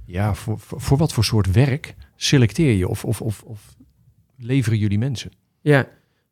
ja, 0.05 0.35
voor, 0.35 0.59
voor, 0.59 0.81
voor 0.81 0.97
wat 0.99 1.13
voor 1.13 1.25
soort 1.25 1.53
werk 1.53 1.95
selecteer 2.17 2.73
je 2.77 2.89
of, 2.89 3.05
of, 3.05 3.21
of, 3.21 3.43
of 3.43 3.61
leveren 4.37 4.79
jullie 4.79 4.99
mensen? 4.99 5.31
Ja, 5.61 5.87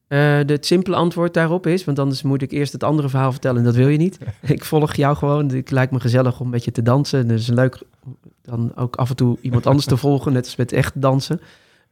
Eh, 0.09 0.39
het 0.39 0.67
simpele 0.67 0.97
antwoord 0.97 1.35
daarop 1.35 1.67
is, 1.67 1.85
want 1.85 1.99
anders 1.99 2.23
moet 2.23 2.43
ik 2.43 2.51
eerst 2.51 2.73
het 2.73 2.85
andere 2.85 3.09
verhaal 3.09 3.33
vertellen 3.33 3.59
en 3.59 3.65
dat 3.65 3.75
wil 3.75 3.89
je 3.89 3.99
niet. 3.99 4.19
ik 4.43 4.65
volg 4.65 4.95
jou 4.95 5.17
gewoon. 5.17 5.49
Het 5.49 5.71
lijkt 5.71 5.93
me 5.93 6.01
gezellig 6.01 6.41
om 6.41 6.49
met 6.49 6.65
je 6.65 6.71
te 6.71 6.83
dansen. 6.83 7.29
Dus 7.29 7.47
leuk 7.47 7.83
om 8.05 8.17
dan 8.43 8.77
ook 8.77 8.97
af 8.97 9.11
en 9.11 9.17
toe 9.17 9.39
iemand 9.41 9.67
anders 9.67 9.87
te 9.87 9.97
volgen, 10.07 10.33
net 10.33 10.45
als 10.45 10.57
met 10.57 10.73
echt 10.73 11.01
dansen. 11.01 11.41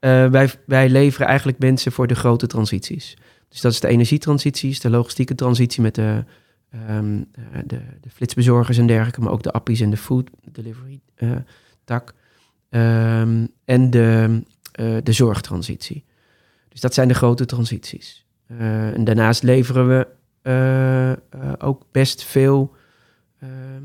Eh, 0.04 0.26
wij, 0.26 0.50
wij 0.66 0.88
leveren 0.88 1.26
eigenlijk 1.26 1.58
mensen 1.58 1.92
voor 1.92 2.06
de 2.06 2.14
grote 2.14 2.46
transities. 2.46 3.16
Dus 3.48 3.60
dat 3.60 3.72
is 3.72 3.80
de 3.80 3.88
energietransities, 3.88 4.80
de 4.80 4.90
logistieke 4.90 5.34
transitie 5.34 5.82
met 5.82 5.94
de, 5.94 6.24
ehm, 6.70 7.22
eh, 7.32 7.60
de, 7.66 7.80
de 8.00 8.10
flitsbezorgers 8.10 8.78
en 8.78 8.86
dergelijke, 8.86 9.20
maar 9.20 9.32
ook 9.32 9.42
de 9.42 9.52
appies 9.52 9.80
en 9.80 9.90
de 9.90 9.96
food 9.96 10.30
delivery 10.52 11.00
eh, 11.14 11.30
tak. 11.84 12.14
Ehm, 12.68 13.46
en 13.64 13.90
de, 13.90 14.42
de 15.02 15.12
zorgtransitie. 15.12 16.04
Dus 16.74 16.82
dat 16.82 16.94
zijn 16.94 17.08
de 17.08 17.14
grote 17.14 17.44
transities. 17.44 18.26
Eh, 18.46 18.94
en 18.94 19.04
daarnaast 19.04 19.42
leveren 19.42 19.88
we 19.88 20.06
eh, 20.42 21.10
eh, 21.12 21.16
ook 21.58 21.82
best 21.92 22.24
veel 22.24 22.74
ehm, 23.38 23.82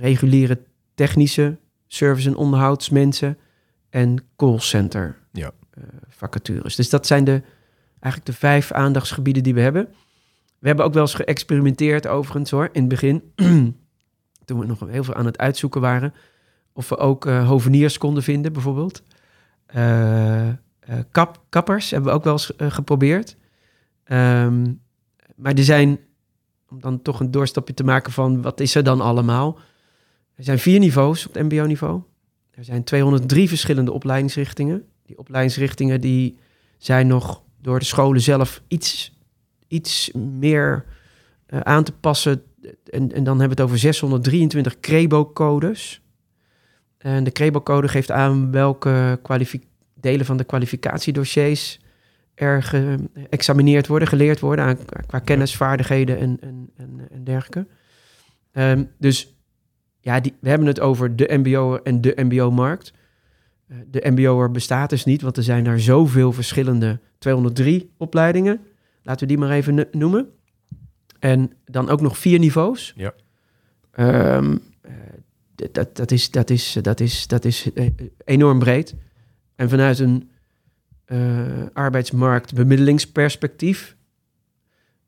reguliere 0.00 0.60
technische 0.94 1.56
service- 1.86 2.28
en 2.28 2.36
onderhoudsmensen 2.36 3.38
en 3.90 4.24
callcenter 4.36 5.16
Ja. 5.32 5.50
vacatures. 6.08 6.76
Dus 6.76 6.90
dat 6.90 7.06
zijn 7.06 7.24
de, 7.24 7.42
eigenlijk 8.00 8.24
de 8.24 8.32
vijf 8.38 8.72
aandachtsgebieden 8.72 9.42
die 9.42 9.54
we 9.54 9.60
hebben. 9.60 9.88
We 10.58 10.66
hebben 10.66 10.84
ook 10.84 10.92
wel 10.92 11.02
eens 11.02 11.14
geëxperimenteerd 11.14 12.06
overigens 12.06 12.50
hoor, 12.50 12.68
in 12.72 12.80
het 12.80 12.88
begin. 12.88 13.22
toen 14.44 14.58
we 14.58 14.66
nog 14.66 14.80
heel 14.88 15.04
veel 15.04 15.14
aan 15.14 15.26
het 15.26 15.38
uitzoeken 15.38 15.80
waren. 15.80 16.14
Of 16.72 16.88
we 16.88 16.96
ook 16.96 17.26
eh, 17.26 17.48
hoveniers 17.48 17.98
konden 17.98 18.22
vinden 18.22 18.52
bijvoorbeeld. 18.52 19.02
Kap, 21.10 21.40
kappers 21.48 21.90
hebben 21.90 22.10
we 22.10 22.16
ook 22.16 22.24
wel 22.24 22.32
eens 22.32 22.56
eh, 22.56 22.70
geprobeerd. 22.70 23.36
Ehm, 24.04 24.72
maar 25.36 25.54
er 25.54 25.64
zijn, 25.64 25.98
om 26.68 26.80
dan 26.80 27.02
toch 27.02 27.20
een 27.20 27.30
doorstapje 27.30 27.74
te 27.74 27.84
maken 27.84 28.12
van 28.12 28.42
wat 28.42 28.60
is 28.60 28.74
er 28.74 28.84
dan 28.84 29.00
allemaal? 29.00 29.58
Er 30.34 30.44
zijn 30.44 30.58
vier 30.58 30.78
niveaus 30.78 31.26
op 31.26 31.34
het 31.34 31.42
mbo-niveau. 31.42 32.02
Er 32.50 32.64
zijn 32.64 32.84
203 32.84 33.48
verschillende 33.48 33.92
opleidingsrichtingen. 33.92 34.84
Die 35.02 35.18
opleidingsrichtingen 35.18 36.00
die 36.00 36.38
zijn 36.78 37.06
nog 37.06 37.42
door 37.60 37.78
de 37.78 37.84
scholen 37.84 38.20
zelf 38.20 38.62
iets, 38.68 39.18
iets 39.68 40.12
meer 40.12 40.84
eh, 41.46 41.60
aan 41.60 41.84
te 41.84 41.92
passen. 41.92 42.42
En, 42.90 43.12
en 43.12 43.24
dan 43.24 43.38
hebben 43.38 43.56
we 43.56 43.62
het 43.62 43.70
over 43.70 43.78
623 43.78 44.80
CREBO-codes. 44.80 46.00
En 46.98 47.24
de 47.24 47.30
CREBO-code 47.30 47.88
geeft 47.88 48.10
aan 48.10 48.50
welke 48.50 49.18
kwalifi- 49.22 49.66
delen 50.06 50.26
van 50.26 50.36
de 50.36 50.44
kwalificatiedossiers 50.44 51.80
er 52.34 52.62
geëxamineerd 52.62 53.86
worden, 53.86 54.08
geleerd 54.08 54.40
worden 54.40 54.64
aan, 54.64 54.78
qua 55.06 55.18
kennis, 55.18 55.56
vaardigheden 55.56 56.18
en, 56.18 56.36
en, 56.40 56.70
en, 56.76 57.00
en 57.10 57.24
dergelijke. 57.24 57.66
Ehm, 58.52 58.84
dus 58.98 59.34
ja, 60.00 60.20
die, 60.20 60.34
we 60.40 60.48
hebben 60.48 60.66
het 60.66 60.80
over 60.80 61.16
de 61.16 61.28
MBO'er 61.36 61.82
en 61.82 62.00
de 62.00 62.12
MBO-markt. 62.16 62.92
Eh, 63.68 63.76
de 63.90 64.10
MBO'er 64.10 64.50
bestaat 64.50 64.90
dus 64.90 65.04
niet, 65.04 65.22
want 65.22 65.36
er 65.36 65.42
zijn 65.42 65.64
daar 65.64 65.80
zoveel 65.80 66.32
verschillende 66.32 67.00
203 67.18 67.90
opleidingen. 67.96 68.60
Laten 69.02 69.20
we 69.20 69.34
die 69.34 69.38
maar 69.38 69.50
even 69.50 69.74
no- 69.74 69.88
noemen. 69.90 70.28
En 71.18 71.52
dan 71.64 71.88
ook 71.88 72.00
nog 72.00 72.18
vier 72.18 72.38
niveaus. 72.38 72.92
Ja. 72.96 73.14
Ehm, 73.90 74.56
eh, 74.80 74.92
dat, 75.72 75.96
dat, 75.96 76.10
is, 76.10 76.30
dat, 76.30 76.50
is, 76.50 76.72
dat, 76.82 77.00
is, 77.00 77.26
dat 77.26 77.44
is 77.44 77.72
eh, 77.72 77.86
enorm 78.24 78.58
breed. 78.58 78.94
En 79.56 79.68
vanuit 79.68 79.98
een 79.98 80.30
eh 81.04 81.66
arbeidsmarktbemiddelingsperspectief. 81.72 83.96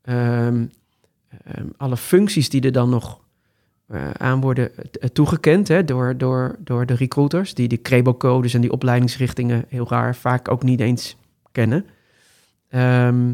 ehm, 0.01 0.65
ehm, 1.43 1.67
alle 1.77 1.97
functies 1.97 2.49
die 2.49 2.61
er 2.61 2.71
dan 2.71 2.89
nog 2.89 3.21
eh, 3.89 4.11
aan 4.11 4.41
worden 4.41 4.71
eh, 4.75 5.09
toegekend 5.09 5.67
hè, 5.67 5.83
door, 5.83 6.17
door, 6.17 6.55
door 6.59 6.85
de 6.85 6.93
recruiters, 6.93 7.53
die 7.53 7.67
de 7.67 7.81
CREBO-codes 7.81 8.53
en 8.53 8.61
die 8.61 8.71
opleidingsrichtingen 8.71 9.65
heel 9.67 9.89
raar 9.89 10.15
vaak 10.15 10.51
ook 10.51 10.63
niet 10.63 10.79
eens 10.79 11.15
kennen. 11.51 11.85
Ehm, 12.69 13.33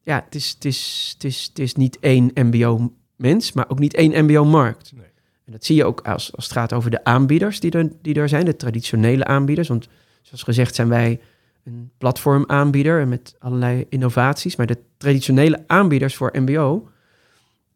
ja, 0.00 0.22
het 0.24 0.34
is, 0.34 0.50
het, 0.50 0.64
is, 0.64 1.10
het, 1.14 1.24
is, 1.24 1.46
het 1.48 1.58
is 1.58 1.74
niet 1.74 1.98
één 1.98 2.30
MBO-mens, 2.34 3.52
maar 3.52 3.68
ook 3.68 3.78
niet 3.78 3.94
één 3.94 4.24
MBO-markt. 4.24 4.92
Nee. 4.94 5.06
En 5.44 5.52
dat 5.52 5.64
zie 5.64 5.76
je 5.76 5.84
ook 5.84 6.00
als, 6.00 6.36
als 6.36 6.44
het 6.44 6.52
gaat 6.52 6.72
over 6.72 6.90
de 6.90 7.04
aanbieders 7.04 7.60
die 7.60 7.70
er, 7.70 7.90
die 8.02 8.14
er 8.14 8.28
zijn, 8.28 8.44
de 8.44 8.56
traditionele 8.56 9.24
aanbieders. 9.24 9.68
Want 9.68 9.88
zoals 10.26 10.42
gezegd 10.42 10.74
zijn 10.74 10.88
wij 10.88 11.20
een 11.64 11.90
platformaanbieder 11.98 13.08
met 13.08 13.36
allerlei 13.38 13.86
innovaties. 13.88 14.56
Maar 14.56 14.66
de 14.66 14.78
traditionele 14.96 15.64
aanbieders 15.66 16.16
voor 16.16 16.30
MBO, 16.32 16.88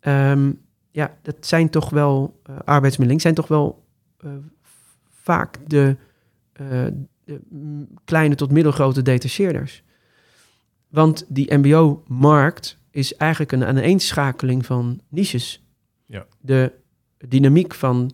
ehm, 0.00 0.52
ja, 0.90 1.16
dat 1.22 1.36
zijn 1.40 1.70
toch 1.70 1.90
wel 1.90 2.40
uh, 2.50 2.56
arbeidsmiddeling, 2.64 3.20
zijn 3.20 3.34
toch 3.34 3.48
wel 3.48 3.84
uh, 4.24 4.30
vaak 5.10 5.58
de, 5.66 5.96
uh, 6.60 6.86
de, 7.24 7.40
kleine 8.04 8.34
tot 8.34 8.50
middelgrote 8.52 9.02
detacheerders. 9.02 9.82
Want 10.88 11.24
die 11.28 11.54
MBO-markt 11.56 12.78
is 12.90 13.16
eigenlijk 13.16 13.52
een 13.52 13.64
aaneenschakeling 13.64 14.66
van 14.66 15.00
niches. 15.08 15.64
Ja. 16.06 16.26
De 16.40 16.72
dynamiek 17.28 17.74
van 17.74 18.12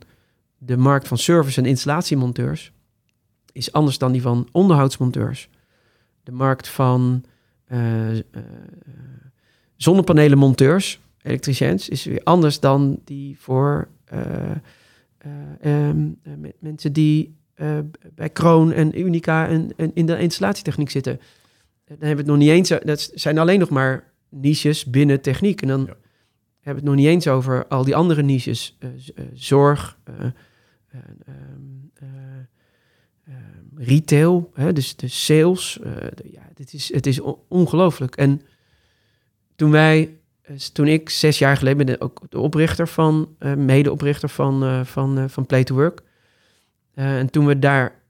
de 0.58 0.76
markt 0.76 1.08
van 1.08 1.18
service- 1.18 1.60
en 1.60 1.66
installatiemonteurs 1.66 2.72
is 3.56 3.72
anders 3.72 3.98
dan 3.98 4.12
die 4.12 4.22
van 4.22 4.48
onderhoudsmonteurs. 4.52 5.48
De 6.22 6.32
markt 6.32 6.68
van 6.68 7.24
uh, 7.72 8.14
uh, 8.14 8.20
zonnepanelenmonteurs, 9.76 11.00
elektriciëns, 11.22 11.88
is 11.88 12.04
weer 12.04 12.20
anders 12.24 12.60
dan 12.60 13.00
die 13.04 13.38
voor 13.38 13.88
uh, 14.12 14.50
um, 15.64 16.18
mensen 16.58 16.92
die 16.92 17.34
bij 18.14 18.28
Kroon 18.32 18.72
en 18.72 19.00
Unica 19.00 19.48
en, 19.48 19.70
en, 19.76 19.90
in 19.94 20.06
de 20.06 20.18
installatietechniek 20.18 20.90
zitten. 20.90 21.20
Dan 21.84 21.96
hebben 21.98 22.08
we 22.08 22.16
het 22.16 22.26
nog 22.26 22.36
niet 22.36 22.48
eens. 22.48 22.68
Dat 22.68 23.10
zijn 23.14 23.38
alleen 23.38 23.58
nog 23.58 23.70
maar 23.70 24.12
niches 24.28 24.84
binnen 24.84 25.20
techniek. 25.20 25.62
En 25.62 25.68
dan 25.68 25.80
ja. 25.80 25.86
hebben 25.86 25.94
we 26.60 26.70
het 26.70 26.84
nog 26.84 26.94
niet 26.94 27.06
eens 27.06 27.28
over 27.28 27.66
al 27.66 27.84
die 27.84 27.96
andere 27.96 28.22
niches. 28.22 28.78
zorg, 29.34 29.98
retail, 33.74 34.50
hè, 34.54 34.72
dus 34.72 34.96
de 34.96 35.08
sales. 35.08 35.78
Uh, 35.84 35.92
ja, 36.32 36.42
dit 36.54 36.72
is, 36.72 36.92
het 36.92 37.06
is 37.06 37.20
ongelooflijk. 37.48 38.16
En 38.16 38.42
toen 39.56 39.70
wij, 39.70 40.18
toen 40.72 40.86
ik 40.86 41.10
zes 41.10 41.38
jaar 41.38 41.56
geleden 41.56 41.86
ben, 41.86 42.00
ook 42.00 42.20
de 42.28 42.38
oprichter 42.38 42.88
van, 42.88 43.36
medeoprichter 43.56 44.28
van, 44.28 44.86
van, 44.86 45.30
van 45.30 45.46
Play 45.46 45.64
to 45.64 45.74
Work. 45.74 46.02
en 46.94 47.30
toen 47.30 47.46
we 47.46 47.58
daar 47.58 48.02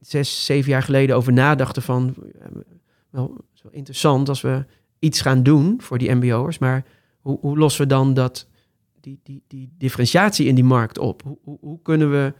zes, 0.00 0.44
zeven 0.44 0.70
jaar 0.70 0.82
geleden 0.82 1.16
over 1.16 1.32
nadachten 1.32 1.82
van, 1.82 2.14
wel, 3.10 3.44
wel 3.62 3.72
interessant 3.72 4.28
als 4.28 4.40
we 4.40 4.64
iets 4.98 5.20
gaan 5.20 5.42
doen 5.42 5.82
voor 5.82 5.98
die 5.98 6.14
MBO'ers, 6.14 6.58
maar 6.58 6.84
hoe, 7.20 7.38
hoe 7.40 7.58
lossen 7.58 7.82
we 7.82 7.88
dan 7.88 8.14
dat, 8.14 8.46
die, 9.00 9.20
die, 9.22 9.42
die 9.46 9.74
differentiatie 9.78 10.46
in 10.46 10.54
die 10.54 10.64
markt 10.64 10.98
op? 10.98 11.22
Hoe, 11.42 11.58
hoe 11.60 11.82
kunnen 11.82 12.10
we 12.10 12.34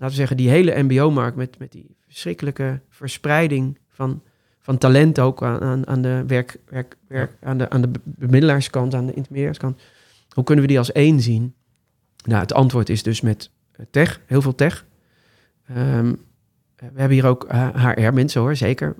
laten 0.00 0.08
we 0.08 0.20
zeggen, 0.20 0.36
die 0.36 0.48
hele 0.48 0.82
MBO-markt 0.82 1.36
met, 1.36 1.58
met 1.58 1.72
die 1.72 1.96
verschrikkelijke 2.06 2.80
verspreiding 2.88 3.78
van, 3.88 4.22
van 4.58 4.78
talent 4.78 5.18
ook 5.18 5.42
aan, 5.42 5.86
aan, 5.86 6.02
de 6.02 6.24
werk, 6.26 6.56
werk, 6.68 6.96
werk, 7.08 7.36
aan 7.40 7.58
de, 7.58 7.70
aan 7.70 7.80
de 7.80 7.90
bemiddelaarskant, 8.04 8.94
aan 8.94 9.06
de 9.06 9.14
intermediairskant. 9.14 9.80
Hoe 10.28 10.44
kunnen 10.44 10.64
we 10.64 10.70
die 10.70 10.78
als 10.78 10.92
één 10.92 11.20
zien? 11.20 11.54
Nou, 12.24 12.40
het 12.40 12.52
antwoord 12.52 12.88
is 12.88 13.02
dus 13.02 13.20
met 13.20 13.50
eh, 13.72 13.86
tech, 13.90 14.20
heel 14.26 14.42
veel 14.42 14.54
tech. 14.54 14.86
Ehm, 15.66 16.14
we 16.76 16.86
hebben 16.94 17.10
hier 17.10 17.26
ook 17.26 17.44
eh, 17.44 17.86
HR-mensen 17.86 18.40
hoor, 18.40 18.56
zeker. 18.56 18.96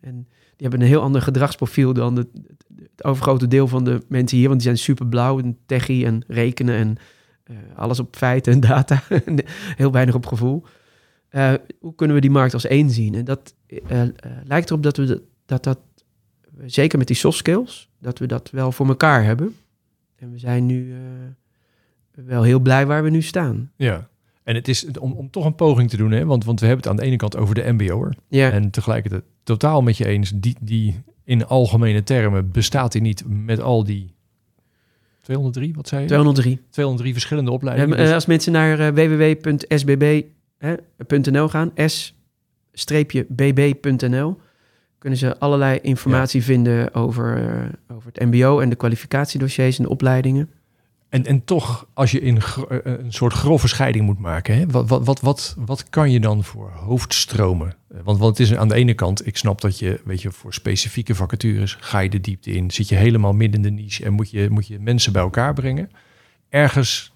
En, 0.00 0.26
die 0.56 0.68
hebben 0.68 0.80
een 0.80 0.94
heel 0.94 1.02
ander 1.02 1.22
gedragsprofiel 1.22 1.92
dan 1.92 2.16
het, 2.16 2.28
het 2.76 3.04
overgrote 3.04 3.48
deel 3.48 3.68
van 3.68 3.84
de 3.84 4.04
mensen 4.08 4.38
hier. 4.38 4.48
Want 4.48 4.60
die 4.60 4.68
zijn 4.68 4.82
super 4.82 5.06
blauw 5.06 5.38
en 5.38 5.58
techie 5.66 6.06
en 6.06 6.24
rekenen 6.26 6.74
en 6.74 6.96
alles 7.74 7.98
op 7.98 8.16
feiten 8.16 8.52
en 8.52 8.60
data, 8.60 9.02
heel 9.76 9.92
weinig 9.92 10.14
op 10.14 10.26
gevoel. 10.26 10.64
Uh, 11.30 11.52
hoe 11.80 11.94
kunnen 11.94 12.16
we 12.16 12.22
die 12.22 12.30
markt 12.30 12.54
als 12.54 12.66
één 12.66 12.90
zien? 12.90 13.14
En 13.14 13.24
dat 13.24 13.54
uh, 13.68 14.02
lijkt 14.44 14.70
erop 14.70 14.82
dat 14.82 14.96
we 14.96 15.06
dat, 15.06 15.20
dat, 15.46 15.64
dat, 15.64 15.78
zeker 16.66 16.98
met 16.98 17.06
die 17.06 17.16
soft 17.16 17.38
skills, 17.38 17.88
dat 17.98 18.18
we 18.18 18.26
dat 18.26 18.50
wel 18.50 18.72
voor 18.72 18.88
elkaar 18.88 19.24
hebben. 19.24 19.54
En 20.16 20.30
we 20.30 20.38
zijn 20.38 20.66
nu 20.66 20.94
wel 22.14 22.42
heel 22.42 22.60
blij 22.60 22.86
waar 22.86 23.02
we 23.02 23.10
nu 23.10 23.22
staan. 23.22 23.70
Ja, 23.76 24.08
en 24.44 24.54
het 24.54 24.68
is 24.68 24.86
om, 24.98 25.12
om 25.12 25.30
toch 25.30 25.44
een 25.44 25.54
poging 25.54 25.90
te 25.90 25.96
doen, 25.96 26.10
hè? 26.10 26.24
Want, 26.24 26.44
want 26.44 26.60
we 26.60 26.66
hebben 26.66 26.84
het 26.84 26.92
aan 26.92 27.00
de 27.00 27.08
ene 27.08 27.16
kant 27.16 27.36
over 27.36 27.54
de 27.54 27.72
MBO'er. 27.72 28.14
Ja. 28.28 28.50
En 28.50 28.70
tegelijkertijd 28.70 29.22
totaal 29.42 29.82
met 29.82 29.96
je 29.96 30.06
eens, 30.06 30.32
die, 30.34 30.56
die 30.60 31.02
in 31.24 31.46
algemene 31.46 32.02
termen 32.02 32.50
bestaat 32.50 32.92
hij 32.92 33.02
niet 33.02 33.24
met 33.26 33.60
al 33.60 33.84
die 33.84 34.13
203, 35.24 35.72
wat 35.74 35.88
zei 35.88 36.02
je? 36.02 36.06
203. 36.08 36.60
203 36.70 37.12
verschillende 37.12 37.50
opleidingen. 37.50 37.96
dus... 37.96 38.12
Als 38.12 38.26
mensen 38.26 38.52
naar 38.52 38.80
uh, 38.80 38.88
www.sbb.nl 38.88 40.28
gaan, 41.48 41.72
s-bb.nl, 42.72 44.40
kunnen 44.98 45.18
ze 45.18 45.38
allerlei 45.38 45.78
informatie 45.82 46.40
ja. 46.40 46.46
vinden 46.46 46.94
over, 46.94 47.42
uh, 47.42 47.62
over 47.96 48.10
het 48.12 48.24
mbo 48.24 48.60
en 48.60 48.68
de 48.68 48.76
kwalificatiedossiers 48.76 49.78
en 49.78 49.84
de 49.84 49.90
opleidingen. 49.90 50.50
En, 51.14 51.26
en 51.26 51.44
toch, 51.44 51.86
als 51.92 52.10
je 52.10 52.20
in 52.20 52.40
een 52.82 53.12
soort 53.12 53.32
grove 53.32 53.68
scheiding 53.68 54.04
moet 54.04 54.18
maken, 54.18 54.56
hè, 54.56 54.66
wat, 54.66 54.88
wat, 54.88 55.04
wat, 55.04 55.20
wat, 55.20 55.56
wat 55.58 55.90
kan 55.90 56.10
je 56.10 56.20
dan 56.20 56.44
voor 56.44 56.70
hoofdstromen? 56.70 57.74
Want, 57.88 58.18
want 58.18 58.38
het 58.38 58.48
is 58.48 58.56
aan 58.56 58.68
de 58.68 58.74
ene 58.74 58.94
kant, 58.94 59.26
ik 59.26 59.36
snap 59.36 59.60
dat 59.60 59.78
je, 59.78 60.00
weet 60.04 60.22
je, 60.22 60.30
voor 60.30 60.54
specifieke 60.54 61.14
vacatures 61.14 61.76
ga 61.80 61.98
je 61.98 62.08
de 62.08 62.20
diepte 62.20 62.50
in, 62.50 62.70
zit 62.70 62.88
je 62.88 62.94
helemaal 62.94 63.32
midden 63.32 63.64
in 63.64 63.76
de 63.76 63.82
niche 63.82 64.04
en 64.04 64.12
moet 64.12 64.30
je, 64.30 64.50
moet 64.50 64.66
je 64.66 64.78
mensen 64.80 65.12
bij 65.12 65.22
elkaar 65.22 65.54
brengen. 65.54 65.90
Ergens 66.48 67.12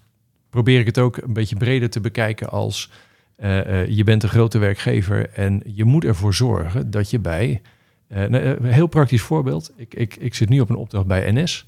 probeer 0.49 0.79
ik 0.79 0.85
het 0.85 0.97
ook 0.97 1.17
een 1.17 1.33
beetje 1.33 1.55
breder 1.55 1.89
te 1.89 1.99
bekijken 1.99 2.49
als 2.49 2.91
je 3.87 4.01
bent 4.05 4.23
een 4.23 4.29
grote 4.29 4.57
werkgever 4.57 5.29
en 5.29 5.61
je 5.65 5.83
moet 5.83 6.05
ervoor 6.05 6.33
zorgen 6.33 6.91
dat 6.91 7.09
je 7.09 7.19
bij, 7.19 7.61
een 8.07 8.65
heel 8.65 8.87
praktisch 8.87 9.21
voorbeeld, 9.21 9.71
ik, 9.75 9.93
ik, 9.93 10.15
ik 10.15 10.35
zit 10.35 10.49
nu 10.49 10.59
op 10.59 10.69
een 10.69 10.75
opdracht 10.75 11.07
bij 11.07 11.31
NS. 11.31 11.65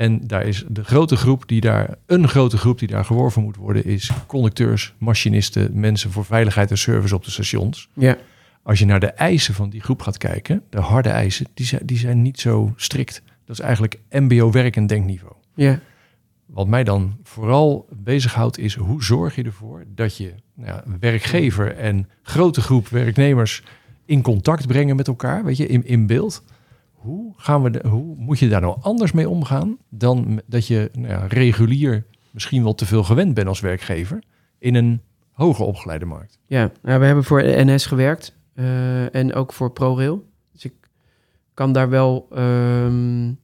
En 0.00 0.26
daar 0.26 0.46
is 0.46 0.64
de 0.68 0.84
grote 0.84 1.16
groep 1.16 1.44
die 1.46 1.60
daar, 1.60 1.94
een 2.06 2.28
grote 2.28 2.56
groep 2.56 2.78
die 2.78 2.88
daar 2.88 3.04
geworven 3.04 3.42
moet 3.42 3.56
worden, 3.56 3.84
is 3.84 4.10
conducteurs, 4.26 4.94
machinisten, 4.98 5.80
mensen 5.80 6.10
voor 6.10 6.24
veiligheid 6.24 6.70
en 6.70 6.78
service 6.78 7.14
op 7.14 7.24
de 7.24 7.30
stations. 7.30 7.88
Ja. 7.94 8.16
Als 8.62 8.78
je 8.78 8.84
naar 8.84 9.00
de 9.00 9.06
eisen 9.06 9.54
van 9.54 9.70
die 9.70 9.80
groep 9.80 10.02
gaat 10.02 10.18
kijken, 10.18 10.62
de 10.70 10.80
harde 10.80 11.08
eisen, 11.08 11.46
die 11.54 11.66
zijn, 11.66 11.80
die 11.84 11.98
zijn 11.98 12.22
niet 12.22 12.40
zo 12.40 12.72
strikt. 12.76 13.22
Dat 13.44 13.58
is 13.58 13.64
eigenlijk 13.64 13.98
MBO-werk 14.10 14.76
en 14.76 14.86
denkniveau. 14.86 15.32
Ja. 15.54 15.80
Wat 16.46 16.66
mij 16.66 16.84
dan 16.84 17.16
vooral 17.22 17.88
bezighoudt, 17.90 18.58
is 18.58 18.74
hoe 18.74 19.04
zorg 19.04 19.34
je 19.34 19.42
ervoor 19.42 19.84
dat 19.94 20.16
je 20.16 20.34
nou 20.54 20.68
ja, 20.68 20.84
werkgever 21.00 21.76
en 21.76 22.08
grote 22.22 22.60
groep 22.60 22.88
werknemers 22.88 23.62
in 24.04 24.22
contact 24.22 24.66
brengen 24.66 24.96
met 24.96 25.08
elkaar, 25.08 25.44
weet 25.44 25.56
je, 25.56 25.66
in, 25.66 25.86
in 25.86 26.06
beeld 26.06 26.42
hoe, 27.00 27.32
gaan 27.36 27.62
we 27.62 27.70
de, 27.70 27.88
hoe 27.88 28.14
moet 28.16 28.38
je 28.38 28.48
daar 28.48 28.60
nou 28.60 28.76
anders 28.80 29.12
mee 29.12 29.28
omgaan 29.28 29.76
dan 29.88 30.40
dat 30.46 30.66
je 30.66 30.90
nou 30.92 31.08
ja, 31.08 31.26
regulier 31.26 32.04
misschien 32.30 32.62
wel 32.62 32.74
te 32.74 32.86
veel 32.86 33.04
gewend 33.04 33.34
bent 33.34 33.48
als 33.48 33.60
werkgever 33.60 34.22
in 34.58 34.74
een 34.74 35.00
hoger 35.30 35.64
opgeleide 35.64 36.04
markt? 36.04 36.38
Ja, 36.46 36.70
nou, 36.82 37.00
we 37.00 37.06
hebben 37.06 37.24
voor 37.24 37.42
NS 37.44 37.86
gewerkt 37.86 38.34
uh, 38.54 39.14
en 39.14 39.34
ook 39.34 39.52
voor 39.52 39.72
ProRail. 39.72 40.28
Dus 40.52 40.64
ik 40.64 40.72
kan 41.54 41.72
daar 41.72 41.88
wel 41.88 42.28
um, 42.38 43.38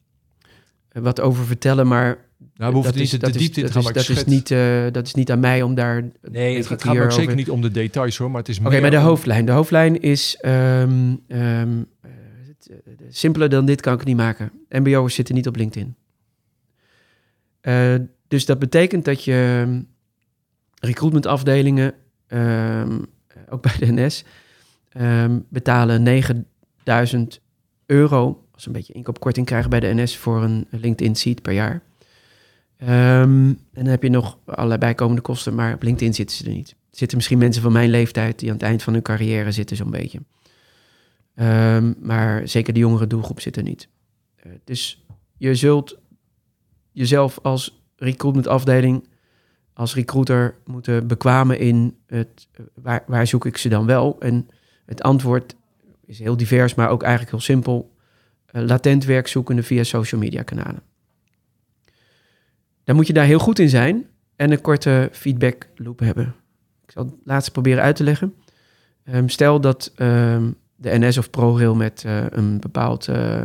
wat 0.92 1.20
over 1.20 1.44
vertellen, 1.44 1.86
maar 1.86 2.18
nou, 2.54 2.74
we 2.74 2.82
dat 2.82 2.94
is, 2.94 3.10
de 3.10 3.30
diepte 3.30 3.60
is, 3.60 3.72
dat, 3.72 4.08
is 4.08 4.24
niet, 4.24 4.50
uh, 4.50 4.84
dat 4.92 5.06
is 5.06 5.14
niet 5.14 5.30
aan 5.30 5.40
mij 5.40 5.62
om 5.62 5.74
daar. 5.74 6.04
Nee, 6.22 6.56
het, 6.56 6.68
het 6.68 6.84
gaat 6.84 6.98
ook 6.98 7.12
zeker 7.12 7.34
niet 7.34 7.50
om 7.50 7.60
de 7.60 7.70
details 7.70 8.16
hoor, 8.16 8.30
maar 8.30 8.40
het 8.40 8.48
is. 8.48 8.58
Oké, 8.58 8.66
okay, 8.66 8.80
maar 8.80 8.90
de 8.90 8.96
hoofdlijn. 8.96 9.46
De 9.46 9.52
hoofdlijn 9.52 10.00
is 10.00 10.38
um, 10.44 11.20
um, 11.28 11.86
simpeler 13.08 13.48
dan 13.48 13.66
dit 13.66 13.80
kan 13.80 13.92
ik 13.92 13.98
het 13.98 14.08
niet 14.08 14.16
maken. 14.16 14.50
MBO'ers 14.68 15.14
zitten 15.14 15.34
niet 15.34 15.46
op 15.46 15.56
LinkedIn. 15.56 15.96
Uh, 17.62 17.94
dus 18.28 18.44
dat 18.46 18.58
betekent 18.58 19.04
dat 19.04 19.24
je 19.24 19.64
ehm, 19.66 19.82
recruitmentafdelingen, 20.80 21.94
um, 22.28 23.06
ook 23.48 23.62
bij 23.62 23.76
de 23.78 23.92
NS, 23.92 24.24
um, 24.96 25.46
betalen 25.48 26.02
9000 26.02 27.40
euro 27.86 28.46
als 28.52 28.62
ze 28.62 28.68
een 28.68 28.74
beetje 28.74 28.92
inkoopkorting 28.92 29.46
krijgen 29.46 29.70
bij 29.70 29.80
de 29.80 29.94
NS 29.94 30.16
voor 30.16 30.42
een 30.42 30.66
LinkedIn 30.70 31.14
seat 31.14 31.42
per 31.42 31.52
jaar. 31.52 31.82
en 32.76 33.58
dan 33.72 33.86
heb 33.86 34.02
je 34.02 34.10
nog 34.10 34.38
allerlei 34.44 34.78
bijkomende 34.78 35.22
kosten, 35.22 35.54
maar 35.54 35.74
op 35.74 35.82
LinkedIn 35.82 36.14
zitten 36.14 36.36
ze 36.36 36.44
er 36.44 36.52
niet. 36.52 36.70
Er 36.70 36.76
zitten 37.02 37.16
misschien 37.16 37.38
mensen 37.38 37.62
van 37.62 37.72
mijn 37.72 37.90
leeftijd 37.90 38.38
die 38.38 38.48
aan 38.48 38.54
het 38.54 38.64
eind 38.64 38.82
van 38.82 38.92
hun 38.92 39.02
carrière 39.02 39.52
zitten 39.52 39.76
zo'n 39.76 39.90
beetje. 39.90 40.20
Um, 41.40 41.96
maar 42.00 42.48
zeker 42.48 42.72
de 42.72 42.78
jongere 42.78 43.06
doelgroep 43.06 43.40
zit 43.40 43.56
er 43.56 43.62
niet. 43.62 43.88
Uh, 44.46 44.52
dus 44.64 45.04
je 45.36 45.54
zult 45.54 45.98
jezelf 46.92 47.38
als 47.42 47.82
recruitmentafdeling, 47.96 49.08
als 49.72 49.94
recruiter 49.94 50.54
moeten 50.64 51.06
bekwamen 51.06 51.58
in 51.58 51.96
het, 52.06 52.48
uh, 52.60 52.66
waar, 52.74 53.04
waar 53.06 53.26
zoek 53.26 53.46
ik 53.46 53.56
ze 53.56 53.68
dan 53.68 53.86
wel? 53.86 54.20
En 54.20 54.48
het 54.86 55.02
antwoord 55.02 55.56
is 56.04 56.18
heel 56.18 56.36
divers, 56.36 56.74
maar 56.74 56.88
ook 56.88 57.02
eigenlijk 57.02 57.30
heel 57.30 57.40
simpel. 57.40 57.94
Uh, 58.52 58.62
latent 58.62 59.04
werk 59.04 59.28
zoekende 59.28 59.62
via 59.62 59.82
social 59.82 60.20
media 60.20 60.42
kanalen. 60.42 60.82
Dan 62.84 62.96
moet 62.96 63.06
je 63.06 63.12
daar 63.12 63.26
heel 63.26 63.38
goed 63.38 63.58
in 63.58 63.68
zijn 63.68 64.06
en 64.36 64.50
een 64.50 64.60
korte 64.60 65.08
feedback 65.12 65.68
loop 65.74 65.98
hebben. 65.98 66.34
Ik 66.84 66.90
zal 66.90 67.04
het 67.04 67.14
laatste 67.24 67.50
proberen 67.50 67.82
uit 67.82 67.96
te 67.96 68.04
leggen. 68.04 68.34
Um, 69.04 69.28
stel 69.28 69.60
dat 69.60 69.92
um, 69.96 70.56
de 70.76 70.98
NS 70.98 71.18
of 71.18 71.30
ProRail 71.30 71.74
met 71.74 72.02
eh, 72.06 72.24
een 72.30 72.60
bepaald 72.60 73.08
eh, 73.08 73.42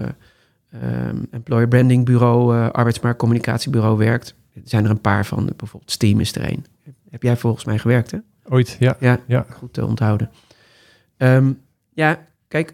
ehm, 0.72 1.17
employer 1.32 1.67
branding 1.67 2.06
bureau, 2.06 2.56
uh, 2.56 2.70
arbeidsmarktcommunicatiebureau 2.70 3.98
werkt. 3.98 4.36
Er 4.54 4.62
zijn 4.63 4.84
er 4.84 4.89
een 4.89 5.02
paar 5.02 5.26
van, 5.26 5.50
bijvoorbeeld 5.56 5.91
Steam 5.91 6.20
is 6.20 6.36
er 6.36 6.52
een. 6.52 6.65
Heb 7.10 7.24
jij 7.24 7.38
volgens 7.38 7.65
mij 7.65 7.78
gewerkt, 7.78 8.12
hè? 8.12 8.17
Ooit, 8.50 8.76
ja. 8.80 8.96
Ja, 9.00 9.20
Ja. 9.28 9.46
goed 9.50 9.74
te 9.74 9.86
onthouden. 9.86 10.30
Ehm, 11.17 11.54
ja, 11.94 12.26
kijk, 12.48 12.74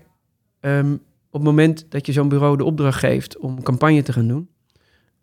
ehm, 0.60 0.94
op 1.30 1.34
het 1.34 1.44
moment 1.44 1.86
dat 1.90 2.06
je 2.06 2.12
zo'n 2.12 2.30
bureau 2.30 2.58
de 2.58 2.64
opdracht 2.64 3.00
geeft 3.00 3.38
om 3.38 3.58
een 3.58 3.64
campagne 3.64 4.04
te 4.04 4.14
gaan 4.14 4.28
doen, 4.28 4.50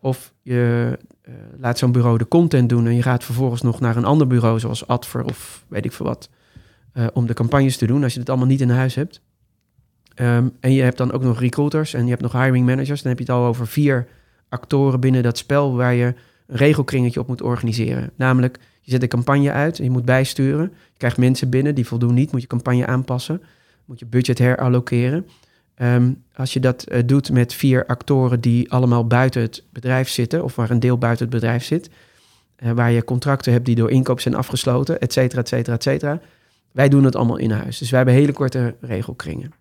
of 0.01 0.33
je 0.43 0.99
eh, 1.23 1.35
laat 1.59 1.79
zo'n 1.79 1.93
bureau 1.93 2.19
de 2.19 2.29
content 2.29 2.69
doen 2.69 2.87
en 2.87 2.95
je 2.95 3.03
gaat 3.03 3.25
vervolgens 3.25 3.63
nog 3.63 3.81
naar 3.81 3.97
een 3.97 4.05
ander 4.05 4.27
bureau, 4.27 4.59
zoals 4.61 4.87
Adver 4.87 5.25
of 5.25 5.65
weet 5.69 5.85
ik 5.85 5.93
veel 5.93 6.07
wat, 6.07 6.29
eh, 6.95 7.07
om 7.13 7.27
de 7.27 7.35
campagnes 7.35 7.77
te 7.77 7.87
doen, 7.87 8.03
als 8.03 8.13
je 8.13 8.21
het 8.21 8.29
allemaal 8.29 8.47
niet 8.47 8.61
in 8.61 8.71
huis 8.71 8.95
hebt. 8.95 9.21
Ehm, 10.15 10.49
en 10.61 10.73
je 10.73 10.83
hebt 10.83 10.99
dan 10.99 11.13
ook 11.13 11.23
nog 11.23 11.41
recruiters 11.41 11.95
en 11.95 12.05
je 12.05 12.11
hebt 12.11 12.23
nog 12.23 12.33
hiring 12.33 12.67
managers, 12.67 13.03
dan 13.03 13.11
heb 13.11 13.19
je 13.19 13.33
het 13.33 13.35
al 13.35 13.47
over 13.47 13.67
vier 13.67 14.07
actoren 14.49 15.01
binnen 15.01 15.23
dat 15.23 15.39
spel 15.39 15.77
waar 15.77 15.95
je 15.95 16.15
een 16.47 16.57
regelkringetje 16.57 17.21
op 17.21 17.27
moet 17.27 17.43
organiseren. 17.43 18.11
Namelijk, 18.17 18.59
je 18.81 18.91
zet 18.91 19.03
een 19.03 19.09
campagne 19.09 19.51
uit 19.53 19.77
je 19.77 19.91
moet 19.91 20.05
bijsturen. 20.05 20.73
Je 20.73 20.99
krijgt 20.99 21.17
mensen 21.17 21.51
binnen 21.51 21.75
die 21.75 21.87
voldoen 21.87 22.15
niet, 22.15 22.33
moet 22.33 22.41
je 22.41 22.47
campagne 22.47 22.87
aanpassen. 22.87 23.43
Moet 23.85 23.99
je 23.99 24.07
budget 24.07 24.39
herallokeren. 24.39 25.27
Ehm, 25.75 26.13
als 26.35 26.53
je 26.53 26.61
dat 26.61 26.83
eh, 26.83 27.03
doet 27.07 27.31
met 27.31 27.55
vier 27.55 27.87
actoren 27.87 28.41
die 28.41 28.73
allemaal 28.73 29.07
buiten 29.07 29.43
het 29.43 29.63
bedrijf 29.73 30.09
zitten, 30.09 30.45
of 30.45 30.57
waar 30.57 30.71
een 30.71 30.81
deel 30.81 30.99
buiten 30.99 31.27
het 31.27 31.35
bedrijf 31.35 31.65
zit, 31.65 31.91
eh, 32.57 32.71
waar 32.71 32.91
je 32.91 33.05
contracten 33.05 33.53
hebt 33.53 33.65
die 33.65 33.75
door 33.75 33.91
inkoop 33.91 34.21
zijn 34.21 34.35
afgesloten, 34.35 35.01
et 35.01 35.13
cetera, 35.13 35.41
et 35.41 35.49
cetera, 35.49 35.75
et 35.75 35.83
cetera. 35.83 36.21
Wij 36.75 36.89
doen 36.89 37.05
het 37.05 37.17
allemaal 37.17 37.37
in 37.37 37.51
huis. 37.51 37.79
Dus 37.79 37.91
wij 37.91 37.99
hebben 37.99 38.19
hele 38.19 38.33
korte 38.33 38.75
regelkringen. 38.81 39.53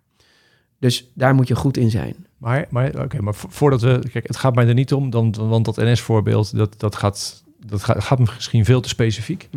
Dus 0.78 1.10
daar 1.14 1.34
moet 1.34 1.48
je 1.48 1.54
goed 1.56 1.76
in 1.76 1.90
zijn. 1.90 2.14
Maar, 2.38 2.66
maar, 2.70 3.02
oké, 3.02 3.20
maar 3.22 3.34
vo- 3.34 3.48
voordat 3.50 3.80
we... 3.82 3.98
Kijk, 4.12 4.26
het 4.26 4.36
gaat 4.36 4.54
mij 4.54 4.66
er 4.68 4.74
niet 4.74 4.92
om, 4.92 5.10
dan, 5.10 5.34
want 5.38 5.64
dat 5.64 5.76
NS-voorbeeld, 5.76 6.56
dat, 6.56 6.74
dat, 6.80 6.96
gaat, 6.96 7.44
dat 7.66 7.82
gaat, 7.84 8.02
gaat 8.04 8.18
misschien 8.18 8.64
veel 8.64 8.80
te 8.80 8.88
specifiek. 8.88 9.48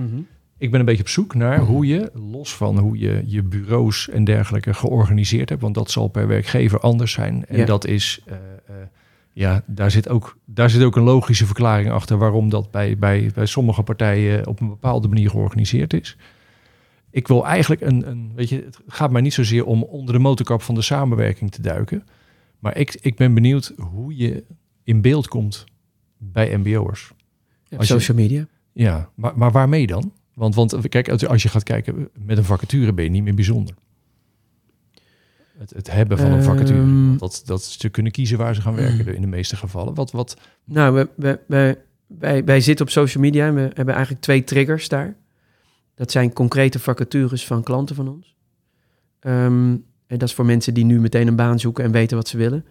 Ik 0.58 0.72
ben 0.72 0.80
een 0.80 0.86
beetje 0.86 1.02
op 1.04 1.10
zoek 1.10 1.36
naar 1.36 1.60
hoe 1.60 1.86
je, 1.86 2.12
los 2.14 2.56
van 2.56 2.78
hoe 2.78 2.98
je 2.98 3.24
je 3.26 3.44
bureaus 3.44 4.10
en 4.10 4.24
dergelijke 4.24 4.74
georganiseerd 4.74 5.50
hebt, 5.50 5.62
want 5.62 5.76
dat 5.76 5.92
zal 5.92 6.08
per 6.08 6.28
werkgever 6.28 6.80
anders 6.80 7.12
zijn. 7.12 7.46
En 7.46 7.58
Ja. 7.58 7.66
dat 7.66 7.86
is, 7.86 8.22
eh, 8.26 8.36
eh, 8.36 8.76
ja, 9.34 9.64
daar 9.66 9.92
zit, 9.92 10.10
ook, 10.10 10.38
daar 10.46 10.70
zit 10.70 10.84
ook 10.84 10.96
een 10.96 11.04
logische 11.04 11.46
verklaring 11.46 11.92
achter 11.92 12.18
waarom 12.18 12.50
dat 12.50 12.72
bij, 12.72 12.98
bij, 12.98 13.32
bij 13.34 13.46
sommige 13.46 13.84
partijen 13.84 14.48
op 14.48 14.60
een 14.60 14.68
bepaalde 14.70 15.08
manier 15.08 15.30
georganiseerd 15.30 15.94
is. 15.94 16.18
Ik 17.12 17.28
wil 17.28 17.46
eigenlijk 17.46 17.82
een, 17.82 18.10
een, 18.10 18.32
weet 18.36 18.50
je, 18.50 18.62
het 18.66 18.80
gaat 18.88 19.12
mij 19.12 19.22
niet 19.22 19.34
zozeer 19.34 19.66
om 19.66 19.84
onder 19.84 20.14
de 20.14 20.20
motorkap 20.20 20.62
van 20.62 20.76
de 20.76 20.82
samenwerking 20.82 21.52
te 21.52 21.62
duiken, 21.62 22.04
maar 22.60 22.78
ik, 22.78 22.98
ik 23.02 23.16
ben 23.16 23.34
benieuwd 23.34 23.74
hoe 23.78 24.16
je 24.18 24.44
in 24.84 25.02
beeld 25.02 25.28
komt 25.28 25.66
bij 26.18 26.58
MBO'ers. 26.58 27.12
Je- 27.64 27.86
social 27.86 28.18
media. 28.18 28.48
Ja, 28.74 29.10
maar, 29.16 29.38
maar 29.38 29.52
waarmee 29.52 29.88
dan? 29.88 30.12
Want, 30.34 30.56
want 30.56 30.90
kijk, 30.90 31.10
als- 31.10 31.44
je 31.44 31.50
gaat 31.50 31.64
kijken 31.64 32.10
met 32.26 32.38
een 32.38 32.44
vacature 32.44 32.94
ben 32.94 33.04
je 33.04 33.10
niet 33.10 33.24
meer 33.24 33.36
bijzonder. 33.36 33.76
Het, 35.58 35.74
het 35.76 35.92
hebben 35.92 36.18
van 36.18 36.32
een 36.32 36.44
vacature. 36.44 36.80
Ehm. 36.80 37.08
Want 37.08 37.20
dat, 37.20 37.42
dat 37.46 37.64
ze 37.64 37.90
kunnen 37.90 38.12
kiezen 38.12 38.38
waar 38.38 38.56
ze 38.56 38.62
gaan 38.62 38.76
werken 38.76 39.16
in 39.16 39.22
de 39.22 39.28
meeste 39.28 39.56
gevallen. 39.56 39.94
Wat, 39.94 40.12
wat, 40.12 40.38
Nou, 40.64 40.94
we, 40.96 41.10
we, 41.16 41.40
we, 41.48 41.78
wij, 42.08 42.44
wij 42.44 42.60
zitten 42.62 42.86
op 42.86 42.92
social 42.92 43.24
media 43.24 43.48
en 43.48 43.54
we 43.56 43.62
hebben 43.74 43.94
eigenlijk 43.94 44.24
twee 44.24 44.44
triggers 44.44 44.88
daar. 44.90 45.16
Dat 45.98 46.12
zijn 46.12 46.34
concrete 46.34 46.80
vacatures 46.80 47.46
van 47.46 47.64
klanten 47.64 47.96
van 47.96 48.08
ons. 48.08 48.36
Ehm, 49.20 49.72
en 50.08 50.18
dat 50.18 50.24
is 50.24 50.34
voor 50.34 50.46
mensen 50.46 50.74
die 50.74 50.86
nu 50.86 51.00
meteen 51.00 51.28
een 51.28 51.36
baan 51.36 51.60
zoeken 51.60 51.84
en 51.84 51.92
weten 51.92 52.18
wat 52.18 52.28
ze 52.28 52.38
willen. 52.38 52.66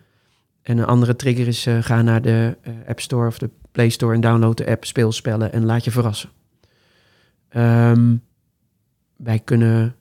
En 0.63 0.79
een 0.79 0.85
andere 0.85 1.17
trigger 1.17 1.47
is 1.47 1.67
eh, 1.67 1.83
ga 1.83 2.03
naar 2.03 2.23
de 2.23 2.57
eh, 2.61 2.73
App 2.87 3.01
Store 3.01 3.27
of 3.27 3.39
de 3.39 3.51
Play 3.73 3.89
Store 3.89 4.15
en 4.15 4.21
download 4.21 4.57
de 4.57 4.67
app, 4.67 4.85
speel 4.85 5.13
spellen 5.13 5.53
en 5.53 5.65
laat 5.65 5.85
je 5.85 5.91
verrassen. 5.91 6.31
Ehm, 7.49 8.17
wij 9.17 9.39
kunnen, 9.39 9.97